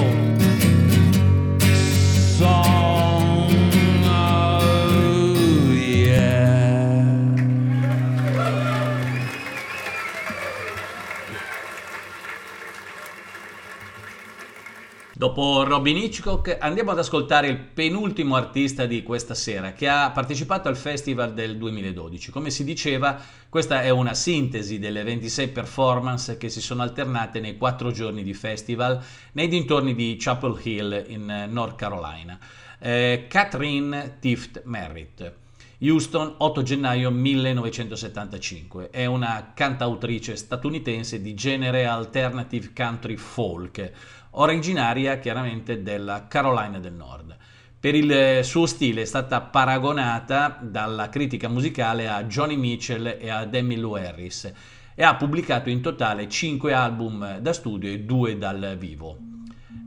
Dopo 15.26 15.64
Robin 15.64 15.97
Hitchcock 15.97 16.56
andiamo 16.60 16.91
ad 16.91 16.99
ascoltare 16.99 17.47
il 17.47 17.57
penultimo 17.57 18.35
artista 18.35 18.85
di 18.85 19.02
questa 19.02 19.34
sera 19.34 19.73
che 19.73 19.88
ha 19.88 20.11
partecipato 20.11 20.68
al 20.68 20.77
festival 20.77 21.34
del 21.34 21.57
2012. 21.57 22.30
Come 22.30 22.52
si 22.52 22.64
diceva, 22.64 23.19
questa 23.49 23.81
è 23.81 23.89
una 23.89 24.14
sintesi 24.14 24.77
delle 24.77 25.02
26 25.02 25.47
performance 25.47 26.38
che 26.38 26.49
si 26.49 26.61
sono 26.61 26.84
alternate 26.84 27.39
nei 27.39 27.57
quattro 27.57 27.89
giorni 27.89 28.22
di 28.22 28.35
festival 28.35 29.03
nei 29.31 29.47
dintorni 29.47 29.95
di 29.95 30.15
Chapel 30.19 30.60
Hill 30.61 31.06
in 31.07 31.27
eh, 31.27 31.47
North 31.47 31.76
Carolina. 31.76 32.38
Eh, 32.77 33.26
Catherine 33.27 34.18
Tift 34.19 34.61
Merritt. 34.65 35.43
Houston, 35.80 36.35
8 36.38 36.64
gennaio 36.64 37.11
1975. 37.11 38.89
È 38.91 39.06
una 39.06 39.52
cantautrice 39.53 40.35
statunitense 40.38 41.22
di 41.22 41.34
genere 41.34 41.85
alternative 41.85 42.72
country 42.73 43.18
folk, 43.18 43.91
originaria 44.38 45.20
chiaramente 45.20 45.82
della 45.82 46.28
Carolina 46.28 46.80
del 46.80 46.94
Nord. 46.94 47.36
Per 47.80 47.94
il 47.94 48.12
eh, 48.12 48.44
suo 48.44 48.66
stile 48.66 49.03
è 49.03 49.06
stata 49.06 49.41
paragonata 49.41 50.57
dalla 50.62 51.10
critica 51.10 51.48
musicale 51.48 52.07
a 52.07 52.24
Johnny 52.24 52.56
Mitchell 52.56 53.18
e 53.20 53.30
a 53.30 53.45
Demi 53.45 53.78
Lou 53.78 53.94
Harris 53.94 54.52
e 54.95 55.03
ha 55.03 55.16
pubblicato 55.16 55.70
in 55.70 55.82
totale 55.82 56.28
5 56.28 56.74
album 56.74 57.38
da 57.40 57.53
studio 57.53 57.91
e 57.91 57.99
2 57.99 58.38
dal 58.38 58.76
vivo. 58.80 59.18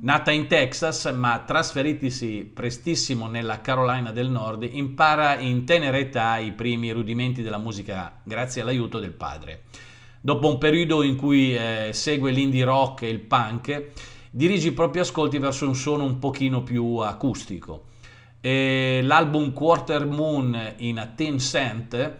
Nata 0.00 0.30
in 0.30 0.46
Texas, 0.46 1.06
ma 1.06 1.42
trasferitisi 1.44 2.48
prestissimo 2.54 3.26
nella 3.26 3.60
Carolina 3.60 4.12
del 4.12 4.30
Nord, 4.30 4.68
impara 4.70 5.36
in 5.40 5.64
tenera 5.64 5.98
età 5.98 6.36
i 6.36 6.52
primi 6.52 6.92
rudimenti 6.92 7.42
della 7.42 7.58
musica 7.58 8.20
grazie 8.22 8.62
all'aiuto 8.62 9.00
del 9.00 9.10
padre. 9.10 9.62
Dopo 10.20 10.48
un 10.48 10.58
periodo 10.58 11.02
in 11.02 11.16
cui 11.16 11.56
eh, 11.56 11.90
segue 11.92 12.30
l'indie 12.30 12.64
rock 12.64 13.02
e 13.02 13.08
il 13.08 13.18
punk, 13.18 13.86
dirige 14.30 14.68
i 14.68 14.72
propri 14.72 15.00
ascolti 15.00 15.38
verso 15.38 15.66
un 15.66 15.74
suono 15.74 16.04
un 16.04 16.18
pochino 16.18 16.62
più 16.62 16.96
acustico. 16.96 17.84
E 18.40 19.00
l'album 19.02 19.52
Quarter 19.52 20.06
Moon 20.06 20.74
in 20.78 20.98
a 20.98 21.06
Tin 21.06 21.38
Cent 21.38 22.16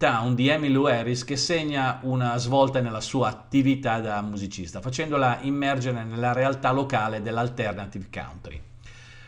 Town 0.00 0.34
di 0.34 0.48
Emily 0.48 0.90
Harris 0.90 1.24
che 1.24 1.36
segna 1.36 1.98
una 2.04 2.38
svolta 2.38 2.80
nella 2.80 3.02
sua 3.02 3.28
attività 3.28 4.00
da 4.00 4.22
musicista, 4.22 4.80
facendola 4.80 5.40
immergere 5.42 6.04
nella 6.04 6.32
realtà 6.32 6.70
locale 6.70 7.20
dell'alternative 7.20 8.06
country. 8.10 8.58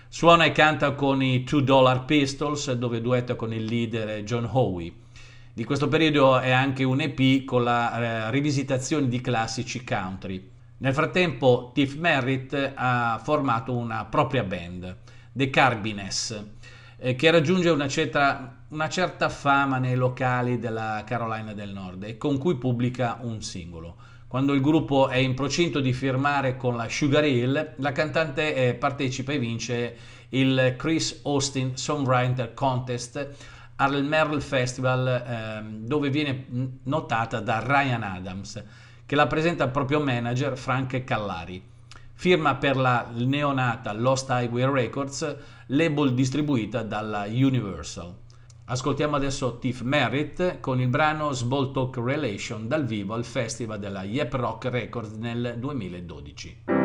Suona 0.09 0.45
e 0.45 0.53
canta 0.53 0.93
con 0.93 1.23
i 1.23 1.45
Two 1.45 1.61
Dollar 1.61 2.07
Pistols, 2.07 2.73
dove 2.73 3.03
duetta 3.03 3.35
con 3.35 3.53
il 3.53 3.65
leader 3.65 4.23
John 4.23 4.49
Howe. 4.51 4.93
Di 5.53 5.65
questo 5.65 5.89
periodo 5.89 6.39
è 6.39 6.51
anche 6.51 6.85
un 6.85 7.03
EP 7.03 7.45
con 7.45 7.65
la 7.65 8.29
eh, 8.29 8.31
rivisitazione 8.31 9.09
di 9.09 9.21
classici 9.21 9.85
country. 9.85 10.51
Nel 10.83 10.95
frattempo 10.95 11.71
Tiff 11.73 11.95
Merritt 11.95 12.73
ha 12.75 13.21
formato 13.23 13.73
una 13.73 14.05
propria 14.05 14.43
band, 14.43 14.97
The 15.31 15.49
Carbines, 15.49 16.45
eh, 16.97 17.15
che 17.15 17.31
raggiunge 17.31 17.71
una 17.71 17.87
certa, 17.87 18.65
una 18.71 18.89
certa 18.89 19.29
fama 19.29 19.79
nei 19.79 19.95
locali 19.95 20.59
della 20.59 21.05
Carolina 21.07 21.53
del 21.53 21.71
Nord 21.71 22.03
e 22.03 22.17
con 22.17 22.37
cui 22.37 22.57
pubblica 22.57 23.19
un 23.21 23.43
singolo. 23.43 23.95
Quando 24.27 24.55
il 24.55 24.61
gruppo 24.61 25.07
è 25.07 25.19
in 25.19 25.35
procinto 25.35 25.79
di 25.79 25.93
firmare 25.93 26.57
con 26.57 26.75
la 26.75 26.89
Sugar 26.89 27.25
Hill, 27.27 27.75
la 27.77 27.93
cantante 27.93 28.53
eh, 28.53 28.75
partecipa 28.75 29.31
e 29.31 29.39
vince 29.39 29.97
il 30.31 30.75
Chris 30.77 31.21
Austin 31.23 31.77
Songwriter 31.77 32.55
Contest 32.55 33.29
al 33.77 34.05
Merle 34.05 34.41
Festival 34.41 35.07
ehm, 35.07 35.87
dove 35.87 36.11
viene 36.11 36.47
notata 36.83 37.39
da 37.39 37.63
Ryan 37.65 38.03
Adams 38.03 38.65
che 39.13 39.19
la 39.19 39.27
presenta 39.27 39.65
al 39.65 39.71
proprio 39.71 40.01
manager 40.01 40.57
Frank 40.57 41.05
Callari. 41.05 41.63
Firma 42.15 42.55
per 42.55 42.79
la 42.79 43.11
neonata 43.13 43.93
Lost 43.93 44.31
Highway 44.31 44.65
Records, 44.65 45.37
label 45.67 46.15
distribuita 46.15 46.83
dalla 46.83 47.27
Universal. 47.27 48.17
Ascoltiamo 48.65 49.15
adesso 49.15 49.59
Tiff 49.59 49.83
Merritt 49.83 50.61
con 50.61 50.81
il 50.81 50.89
brano 50.89 51.31
Small 51.33 51.73
Talk 51.73 51.99
Relation 51.99 52.67
dal 52.67 52.87
vivo 52.87 53.13
al 53.13 53.27
festival 53.27 53.79
della 53.79 54.03
Yep 54.03 54.33
Rock 54.33 54.65
Records 54.71 55.11
nel 55.17 55.57
2012. 55.59 56.82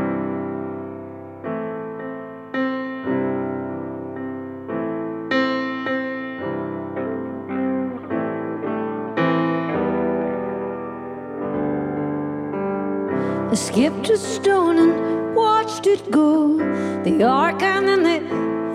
Skipped 13.57 14.07
a 14.09 14.17
stone 14.17 14.77
and 14.77 15.35
watched 15.35 15.88
it 15.88 16.11
go. 16.11 16.57
The 17.03 17.23
arc 17.23 17.63
and 17.63 18.05
the 18.05 18.19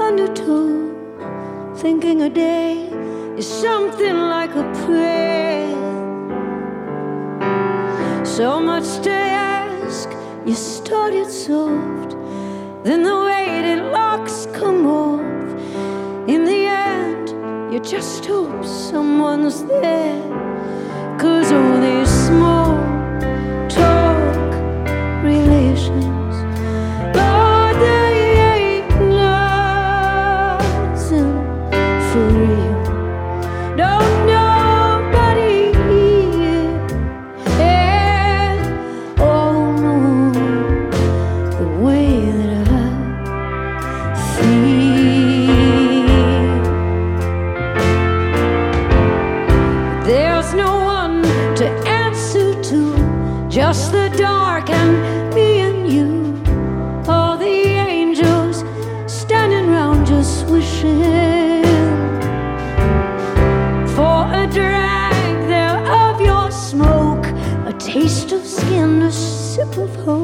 undertow. 0.03 1.75
Thinking 1.77 2.23
a 2.23 2.29
day 2.29 2.89
is 3.39 3.47
something 3.47 4.17
like 4.17 4.55
a 4.57 4.65
prayer. 4.85 5.71
So 8.25 8.61
much 8.61 8.89
to 9.05 9.13
ask, 9.13 10.09
you 10.45 10.55
started 10.55 11.31
soft. 11.31 12.17
Then 12.83 13.05
the 13.05 13.17
weighted 13.29 13.85
locks 13.93 14.49
come 14.53 14.87
off. 14.87 15.21
In 16.29 16.45
the 16.45 16.67
end, 16.67 17.29
you 17.73 17.79
just 17.79 18.27
hope 18.27 18.65
someone's 18.65 19.63
there. 19.65 20.21
Cause 21.21 21.53
all 21.53 21.81
these 21.81 22.11
small 22.27 22.62
of 69.83 69.97
hope, 69.97 70.22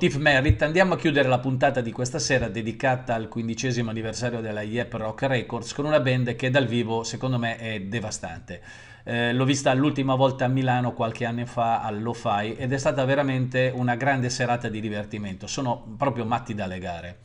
Dopo 0.00 0.12
Tiff 0.14 0.22
Merritt 0.22 0.62
andiamo 0.62 0.94
a 0.94 0.96
chiudere 0.96 1.28
la 1.28 1.40
puntata 1.40 1.82
di 1.82 1.92
questa 1.92 2.18
sera 2.18 2.48
dedicata 2.48 3.14
al 3.14 3.28
quindicesimo 3.28 3.90
anniversario 3.90 4.40
della 4.40 4.62
Yep 4.62 4.94
Rock 4.94 5.24
Records 5.24 5.74
con 5.74 5.84
una 5.84 6.00
band 6.00 6.36
che 6.36 6.48
dal 6.48 6.64
vivo 6.66 7.04
secondo 7.04 7.38
me 7.38 7.58
è 7.58 7.82
devastante. 7.82 8.62
Eh, 9.04 9.34
l'ho 9.34 9.44
vista 9.44 9.74
l'ultima 9.74 10.14
volta 10.14 10.46
a 10.46 10.48
Milano 10.48 10.94
qualche 10.94 11.26
anno 11.26 11.44
fa 11.44 11.82
all'O-Fi 11.82 12.54
ed 12.56 12.72
è 12.72 12.78
stata 12.78 13.04
veramente 13.04 13.70
una 13.74 13.94
grande 13.94 14.30
serata 14.30 14.70
di 14.70 14.80
divertimento. 14.80 15.46
Sono 15.46 15.94
proprio 15.98 16.24
matti 16.24 16.54
da 16.54 16.64
legare. 16.64 17.18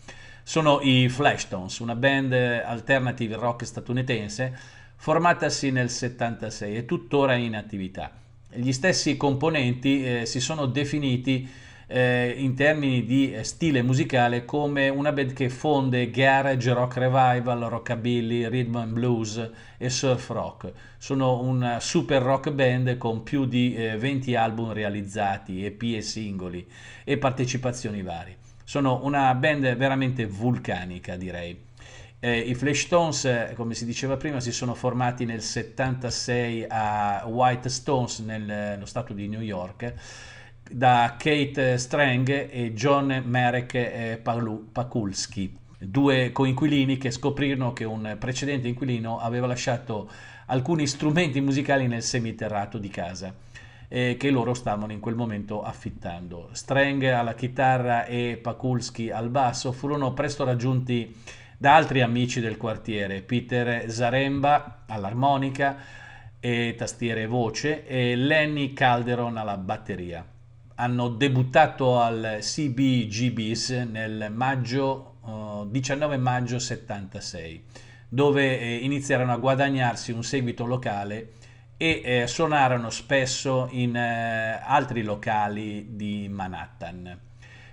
Sono 0.43 0.81
i 0.81 1.07
Flashtones, 1.07 1.79
una 1.79 1.95
band 1.95 2.33
alternative 2.33 3.37
rock 3.37 3.65
statunitense 3.65 4.53
formatasi 4.97 5.71
nel 5.71 5.89
76 5.89 6.75
e 6.75 6.83
tuttora 6.83 7.35
in 7.35 7.55
attività. 7.55 8.11
Gli 8.51 8.73
stessi 8.73 9.15
componenti 9.15 10.03
eh, 10.03 10.25
si 10.25 10.41
sono 10.41 10.65
definiti 10.65 11.63
eh, 11.87 12.33
in 12.37 12.55
termini 12.55 13.05
di 13.05 13.33
eh, 13.33 13.43
stile 13.43 13.81
musicale 13.81 14.45
come 14.45 14.89
una 14.89 15.11
band 15.11 15.33
che 15.33 15.49
fonde 15.49 16.09
garage, 16.09 16.73
rock 16.73 16.97
revival, 16.97 17.59
rockabilly, 17.69 18.47
rhythm 18.47 18.75
and 18.75 18.93
blues 18.93 19.49
e 19.77 19.89
surf 19.89 20.29
rock. 20.29 20.71
Sono 20.97 21.41
una 21.41 21.79
super 21.79 22.21
rock 22.21 22.51
band 22.51 22.97
con 22.97 23.23
più 23.23 23.45
di 23.45 23.75
eh, 23.75 23.97
20 23.97 24.35
album 24.35 24.73
realizzati, 24.73 25.63
EP 25.63 25.81
e 25.83 26.01
singoli 26.01 26.65
e 27.03 27.17
partecipazioni 27.17 28.01
varie. 28.01 28.37
Sono 28.63 29.01
una 29.03 29.33
band 29.35 29.75
veramente 29.75 30.25
vulcanica, 30.25 31.15
direi. 31.15 31.63
Eh, 32.19 32.39
I 32.39 32.55
Flashstones, 32.55 33.25
eh, 33.25 33.53
come 33.55 33.75
si 33.75 33.85
diceva 33.85 34.17
prima, 34.17 34.39
si 34.39 34.51
sono 34.51 34.73
formati 34.73 35.25
nel 35.25 35.41
76 35.41 36.65
a 36.67 37.23
White 37.27 37.69
Stones 37.69 38.19
nello 38.19 38.85
stato 38.87 39.13
di 39.13 39.27
New 39.27 39.41
York 39.41 39.93
da 40.69 41.15
Kate 41.17 41.77
Strang 41.77 42.49
e 42.51 42.73
John 42.73 43.23
Marek 43.25 44.19
Pakulski, 44.71 45.55
due 45.77 46.31
coinquilini 46.31 46.97
che 46.97 47.11
scoprirono 47.11 47.73
che 47.73 47.83
un 47.83 48.15
precedente 48.19 48.67
inquilino 48.67 49.19
aveva 49.19 49.47
lasciato 49.47 50.09
alcuni 50.47 50.87
strumenti 50.87 51.39
musicali 51.41 51.87
nel 51.87 52.03
seminterrato 52.03 52.77
di 52.77 52.89
casa 52.89 53.33
eh, 53.87 54.15
che 54.17 54.29
loro 54.31 54.53
stavano 54.53 54.91
in 54.91 54.99
quel 54.99 55.15
momento 55.15 55.61
affittando. 55.61 56.49
Strang 56.51 57.03
alla 57.03 57.35
chitarra 57.35 58.05
e 58.05 58.39
Pakulski 58.41 59.11
al 59.11 59.29
basso 59.29 59.71
furono 59.71 60.13
presto 60.13 60.43
raggiunti 60.43 61.15
da 61.57 61.75
altri 61.75 62.01
amici 62.01 62.41
del 62.41 62.57
quartiere, 62.57 63.21
Peter 63.21 63.89
Zaremba 63.89 64.83
all'armonica 64.87 65.77
e 66.39 66.75
tastiere 66.77 67.23
e 67.23 67.27
voce 67.27 67.87
e 67.87 68.15
Lenny 68.15 68.73
Calderon 68.73 69.37
alla 69.37 69.57
batteria 69.57 70.25
hanno 70.75 71.09
debuttato 71.09 71.99
al 71.99 72.39
CBGBs 72.41 73.69
nel 73.89 74.31
maggio, 74.33 75.17
uh, 75.21 75.69
19 75.69 76.17
maggio 76.17 76.59
76, 76.59 77.63
dove 78.09 78.59
eh, 78.59 78.75
iniziarono 78.75 79.33
a 79.33 79.37
guadagnarsi 79.37 80.11
un 80.11 80.23
seguito 80.23 80.65
locale 80.65 81.31
e 81.77 82.01
eh, 82.03 82.27
suonarono 82.27 82.89
spesso 82.89 83.67
in 83.71 83.95
eh, 83.95 84.59
altri 84.63 85.03
locali 85.03 85.95
di 85.95 86.27
Manhattan. 86.29 87.19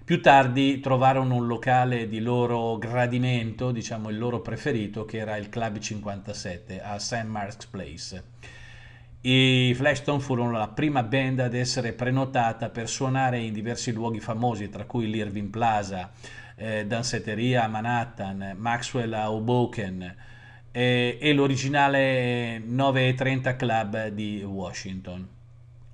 Più 0.05 0.21
tardi 0.21 0.81
trovarono 0.81 1.37
un 1.37 1.47
locale 1.47 2.09
di 2.09 2.21
loro 2.21 2.77
gradimento, 2.77 3.71
diciamo 3.71 4.11
il 4.11 4.19
loro 4.19 4.41
preferito, 4.41 5.05
che 5.05 5.19
era 5.19 5.37
il 5.37 5.49
Club 5.49 5.79
57 5.79 6.83
a 6.83 6.99
St. 6.99 7.25
Mark's 7.25 7.67
Place. 7.67 8.25
I 9.25 9.73
Flashstone 9.77 10.19
furono 10.19 10.51
la 10.51 10.67
prima 10.67 11.05
band 11.05 11.39
ad 11.39 11.55
essere 11.55 11.93
prenotata 11.93 12.71
per 12.71 12.89
suonare 12.89 13.39
in 13.39 13.53
diversi 13.53 13.93
luoghi 13.93 14.19
famosi, 14.19 14.69
tra 14.69 14.85
cui 14.85 15.09
l'Irving 15.09 15.49
Plaza, 15.49 16.11
eh, 16.57 16.87
Danzetteria 16.87 17.63
a 17.63 17.69
Manhattan, 17.69 18.55
Maxwell 18.57 19.13
a 19.13 19.31
Hoboken 19.31 20.17
eh, 20.73 21.19
e 21.21 21.33
l'originale 21.35 22.59
930 22.59 23.55
Club 23.55 24.09
di 24.09 24.43
Washington. 24.43 25.29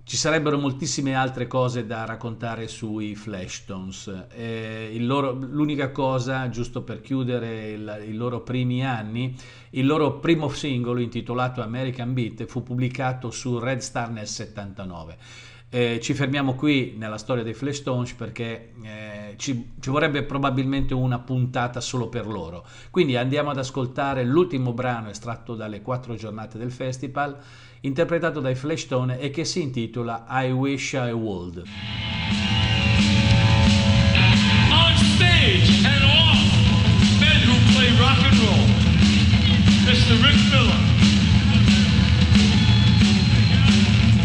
Ci 0.09 0.17
sarebbero 0.17 0.57
moltissime 0.57 1.15
altre 1.15 1.47
cose 1.47 1.85
da 1.85 2.07
raccontare 2.07 2.67
sui 2.67 3.15
Flashtones. 3.15 4.29
Eh, 4.31 4.97
loro- 5.01 5.35
l'unica 5.35 5.91
cosa, 5.91 6.49
giusto 6.49 6.81
per 6.81 7.03
chiudere 7.03 7.73
i 7.73 8.15
loro 8.15 8.41
primi 8.41 8.83
anni, 8.83 9.37
il 9.73 9.85
loro 9.85 10.19
primo 10.19 10.49
singolo 10.49 11.01
intitolato 11.01 11.61
American 11.61 12.15
Beat 12.15 12.47
fu 12.47 12.63
pubblicato 12.63 13.31
su 13.31 13.59
Red 13.59 13.81
Star 13.81 14.09
nel 14.11 14.27
79. 14.27 15.19
Eh, 15.69 15.99
ci 16.01 16.15
fermiamo 16.15 16.55
qui 16.55 16.95
nella 16.97 17.19
storia 17.19 17.43
dei 17.43 17.53
Flashtones 17.53 18.15
perché 18.15 18.73
eh, 18.83 19.35
ci, 19.37 19.73
ci 19.79 19.91
vorrebbe 19.91 20.23
probabilmente 20.23 20.95
una 20.95 21.19
puntata 21.19 21.83
solo 21.83 22.09
per 22.09 22.27
loro. 22.27 22.65
Quindi 22.91 23.17
andiamo 23.17 23.51
ad 23.51 23.59
ascoltare 23.59 24.25
l'ultimo 24.25 24.73
brano 24.73 25.11
estratto 25.11 25.55
dalle 25.55 25.83
quattro 25.83 26.15
giornate 26.15 26.57
del 26.57 26.73
festival, 26.73 27.39
interpretato 27.83 28.41
dai 28.41 28.55
Flashtone 28.55 29.19
e 29.21 29.31
che 29.31 29.45
si 29.45 29.63
intitola 29.63 30.27
I 30.29 30.51
Wish 30.51 30.93
I 30.95 31.11
Would. 31.13 31.63
on 34.71 34.97
stage 35.17 35.85
and 35.85 36.05
off, 36.05 37.21
men 37.21 37.41
who 37.47 37.55
play 37.75 37.89
rock 38.01 38.19
and 38.25 38.39
roll. 38.43 38.67
Mr. 39.87 40.15
Rick 40.23 40.39
Miller. 40.53 40.81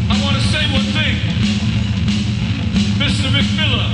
I 0.09 0.15
want 0.23 0.35
to 0.35 0.43
say 0.51 0.63
one 0.71 0.89
thing. 0.91 1.15
Mr. 2.99 3.33
Rick 3.33 3.49
Miller, 3.55 3.87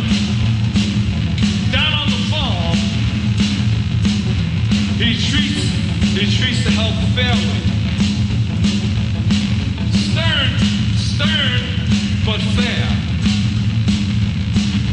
down 1.72 1.94
on 1.94 2.10
the 2.10 2.22
farm, 2.30 2.78
he 4.98 5.14
treats 5.30 5.62
he 6.18 6.26
treats 6.38 6.64
the 6.64 6.72
help 6.72 6.96
fairly. 7.16 7.79
Stern, 11.20 11.62
but 12.26 12.40
fair. 12.56 12.88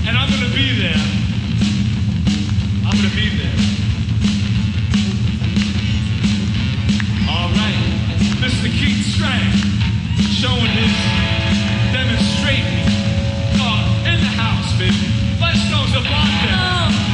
And 0.08 0.18
I'm 0.18 0.28
gonna 0.28 0.52
be 0.52 0.74
there. 0.82 1.04
I'm 2.84 2.96
gonna 2.98 3.14
be 3.14 3.28
there. 3.38 3.58
All 7.30 7.48
right, 7.50 7.78
Mr. 8.42 8.66
Keith 8.66 9.06
Strang 9.14 9.54
showing 10.40 10.72
his 10.80 10.94
demonstrating 11.94 12.86
uh, 13.62 14.10
in 14.10 14.18
the 14.18 14.32
house, 14.42 14.76
baby. 14.78 14.96
Let's 15.40 15.62
go 15.70 16.00
to. 16.00 17.05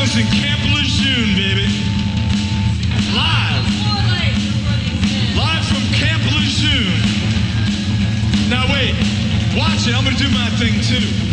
Tones 0.00 0.16
in 0.16 0.26
Camp 0.28 0.60
Lejeune, 0.72 1.34
baby. 1.36 1.66
Live, 3.14 3.64
live 5.36 5.64
from 5.66 5.82
Camp 5.92 6.22
Lejeune. 6.32 7.02
Now 8.48 8.64
wait, 8.72 8.94
watch 9.54 9.86
it. 9.86 9.94
I'm 9.94 10.04
gonna 10.04 10.16
do 10.16 10.30
my 10.30 10.48
thing 10.56 10.80
too. 10.80 11.29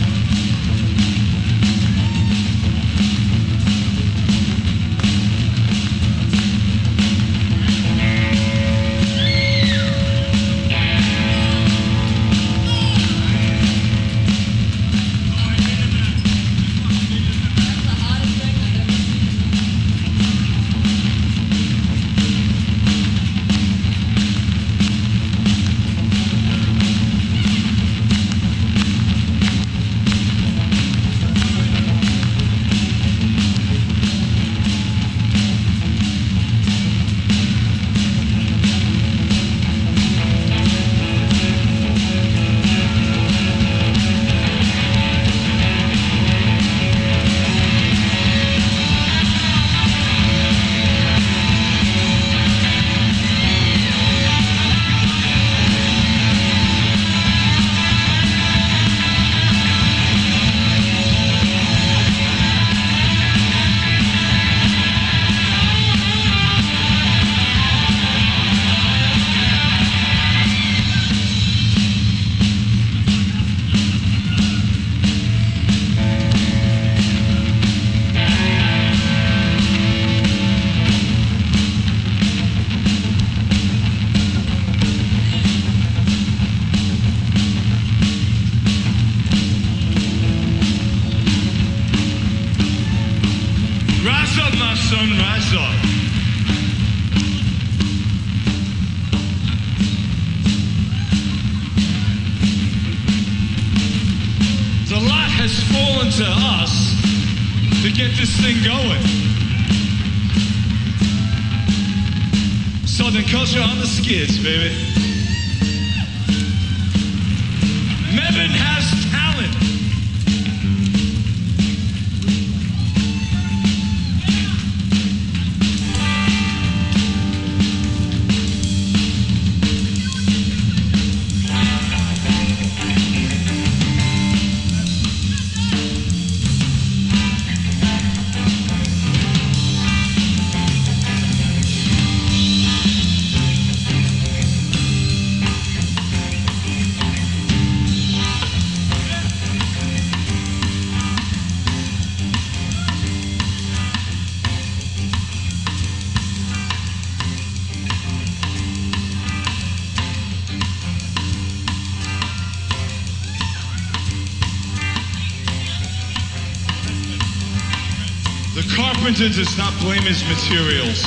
Carpenter 168.76 169.30
does 169.30 169.58
not 169.58 169.74
blame 169.80 170.04
his 170.04 170.24
materials. 170.26 171.04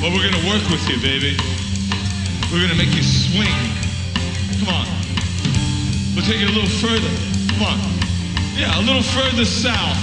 But 0.00 0.12
we're 0.12 0.24
gonna 0.24 0.46
work 0.48 0.64
with 0.70 0.82
you, 0.88 0.96
baby. 1.00 1.36
We're 2.52 2.62
gonna 2.62 2.74
make 2.74 2.94
you 2.94 3.02
swing. 3.02 3.54
Come 4.58 4.68
on. 4.74 4.86
We'll 6.14 6.24
take 6.24 6.40
it 6.40 6.48
a 6.48 6.52
little 6.52 6.74
further. 6.80 7.10
Come 7.54 7.62
on. 7.62 7.78
Yeah, 8.56 8.78
a 8.78 8.82
little 8.82 9.02
further 9.02 9.44
south, 9.44 9.96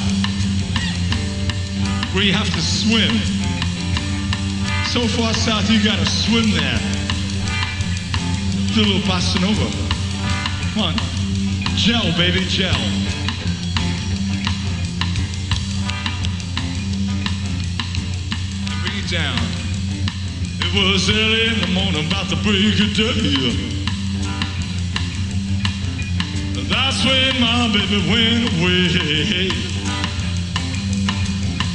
where 2.13 2.23
you 2.23 2.33
have 2.33 2.49
to 2.53 2.61
swim. 2.61 3.13
So 4.87 5.07
far 5.07 5.33
south, 5.33 5.69
you 5.69 5.83
gotta 5.83 6.05
swim 6.05 6.51
there. 6.51 6.79
Do 8.73 8.81
a 8.81 8.85
little 8.85 9.01
bossa 9.01 9.41
nova. 9.41 9.69
Come 10.73 10.83
on. 10.83 10.95
Gel, 11.75 12.11
baby, 12.17 12.45
gel. 12.45 13.06
Down. 19.17 19.39
It 20.61 20.71
was 20.77 21.09
early 21.09 21.47
in 21.49 21.57
the 21.61 21.71
morning, 21.73 22.05
about 22.05 22.29
to 22.29 22.37
break 22.45 22.77
of 22.85 22.91
day. 22.93 23.73
That's 26.69 26.99
when 27.05 27.33
my 27.41 27.71
baby 27.73 27.99
went 28.11 28.45
away. 28.53 29.49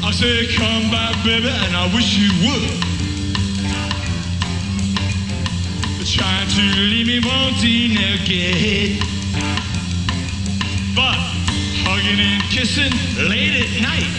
I 0.05 0.11
said, 0.13 0.51
come 0.55 0.91
back, 0.91 1.15
baby, 1.25 1.49
and 1.49 1.75
I 1.75 1.87
wish 1.95 2.17
you 2.17 2.31
would. 2.47 2.79
Trying 6.13 6.49
to 6.49 6.63
leave 6.93 7.07
me 7.07 7.21
wanting 7.25 7.97
again. 7.97 8.99
But 10.95 11.17
hugging 11.87 12.21
and 12.21 12.43
kissing 12.53 12.93
late 13.31 13.65
at 13.65 13.81
night. 13.81 14.13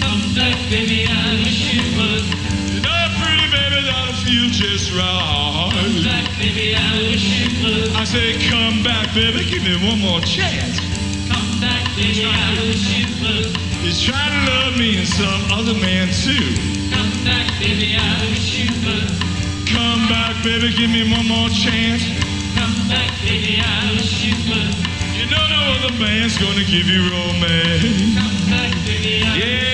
Come 0.00 0.22
back, 0.34 0.56
baby, 0.70 1.06
I 1.06 1.34
wish 1.44 1.74
you 1.74 1.82
would. 1.98 2.43
Feel 4.34 4.50
just 4.50 4.90
right. 4.92 5.70
Come 5.70 6.02
back, 6.02 6.26
baby, 6.38 6.74
I 6.74 6.98
wish 7.06 7.22
you 7.22 7.46
would. 7.62 7.90
I 7.94 8.04
say, 8.04 8.34
come 8.50 8.82
back, 8.82 9.14
baby, 9.14 9.46
give 9.46 9.62
me 9.62 9.78
one 9.86 10.00
more 10.00 10.20
chance. 10.20 10.78
Come 11.30 11.60
back, 11.60 11.84
baby, 11.94 12.26
I 12.26 12.50
wish 12.66 12.82
you 12.98 13.06
would. 13.22 13.56
He's 13.84 14.02
trying 14.02 14.32
to 14.34 14.50
love 14.50 14.78
me 14.78 14.98
and 14.98 15.06
some 15.06 15.42
other 15.54 15.74
man 15.74 16.08
too. 16.10 16.50
Come 16.90 17.12
back, 17.22 17.46
baby, 17.60 17.94
I 17.94 18.10
wish 18.26 18.58
you 18.58 18.70
would. 18.82 19.06
Come 19.70 20.08
back, 20.10 20.34
baby, 20.42 20.74
give 20.74 20.90
me 20.90 21.06
one 21.10 21.26
more 21.28 21.48
chance. 21.50 22.02
Come 22.58 22.74
back, 22.88 23.10
baby, 23.22 23.62
I 23.62 23.92
wish 23.94 24.24
you 24.24 24.34
would. 24.50 24.70
You 25.14 25.30
know 25.30 25.44
no 25.46 25.62
other 25.78 25.94
man's 26.02 26.36
gonna 26.38 26.66
give 26.66 26.86
you 26.90 27.06
romance. 27.06 28.18
Come 28.18 28.38
back, 28.50 28.72
baby, 28.82 29.22
I 29.22 29.36
Yeah, 29.38 29.73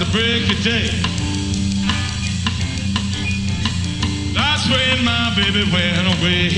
the 0.00 0.06
break 0.12 0.48
of 0.48 0.64
day. 0.64 0.88
That's 4.32 4.64
when 4.72 5.04
my 5.04 5.28
baby 5.36 5.70
went 5.70 6.08
away. 6.16 6.48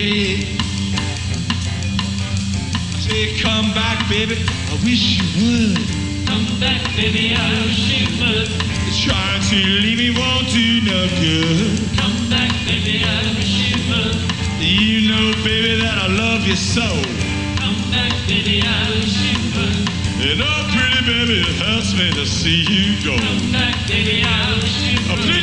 I 2.86 3.00
said, 3.02 3.40
come 3.42 3.74
back, 3.74 4.08
baby, 4.08 4.38
I 4.38 4.74
wish 4.84 5.18
you 5.18 5.26
would. 5.42 5.82
Come 6.24 6.46
back, 6.60 6.86
baby, 6.94 7.34
I 7.34 7.66
wish 7.66 7.82
you 7.90 8.06
would. 8.22 8.48
Trying 9.02 9.42
to 9.50 9.56
leave 9.56 9.98
me 9.98 10.10
won't 10.14 10.46
do 10.46 10.80
no 10.86 11.08
good. 11.18 11.82
Come 11.98 12.30
back, 12.30 12.52
baby, 12.64 13.02
I 13.02 13.26
wish 13.34 13.74
you 13.74 13.78
would. 13.90 14.22
You 14.62 15.08
know, 15.10 15.32
baby, 15.42 15.80
that 15.82 15.98
I 15.98 16.06
love 16.06 16.46
you 16.46 16.54
so. 16.54 16.86
Come 17.58 17.90
back, 17.90 18.12
baby, 18.28 18.62
I 18.62 18.91
baby, 21.06 21.40
it 21.40 21.56
hurts 21.56 21.94
me 21.94 22.10
to 22.12 22.26
see 22.26 22.64
you 22.68 22.94
go. 23.04 23.16
Come 23.18 23.52
back, 23.52 23.86
baby, 23.88 24.22
I 24.24 24.54
wish 24.54 24.92
you 24.92 25.41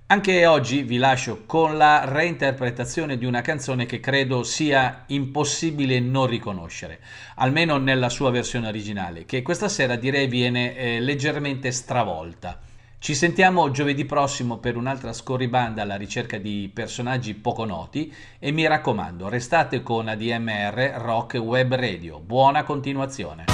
Anche 0.06 0.46
oggi 0.46 0.82
vi 0.82 0.98
lascio 0.98 1.42
con 1.44 1.76
la 1.76 2.04
reinterpretazione 2.04 3.18
di 3.18 3.24
una 3.24 3.40
canzone 3.40 3.84
che 3.84 3.98
credo 3.98 4.44
sia 4.44 5.02
impossibile 5.08 5.98
non 5.98 6.28
riconoscere, 6.28 7.00
almeno 7.34 7.78
nella 7.78 8.10
sua 8.10 8.30
versione 8.30 8.68
originale, 8.68 9.24
che 9.24 9.42
questa 9.42 9.68
sera 9.68 9.96
direi 9.96 10.28
viene 10.28 10.76
eh, 10.76 11.00
leggermente 11.00 11.72
stravolta. 11.72 12.70
Ci 13.02 13.16
sentiamo 13.16 13.72
giovedì 13.72 14.04
prossimo 14.04 14.58
per 14.58 14.76
un'altra 14.76 15.12
scorribanda 15.12 15.82
alla 15.82 15.96
ricerca 15.96 16.38
di 16.38 16.70
personaggi 16.72 17.34
poco 17.34 17.64
noti 17.64 18.14
e 18.38 18.52
mi 18.52 18.64
raccomando, 18.64 19.28
restate 19.28 19.82
con 19.82 20.06
ADMR 20.06 20.98
Rock 20.98 21.34
Web 21.34 21.74
Radio. 21.74 22.20
Buona 22.20 22.62
continuazione. 22.62 23.46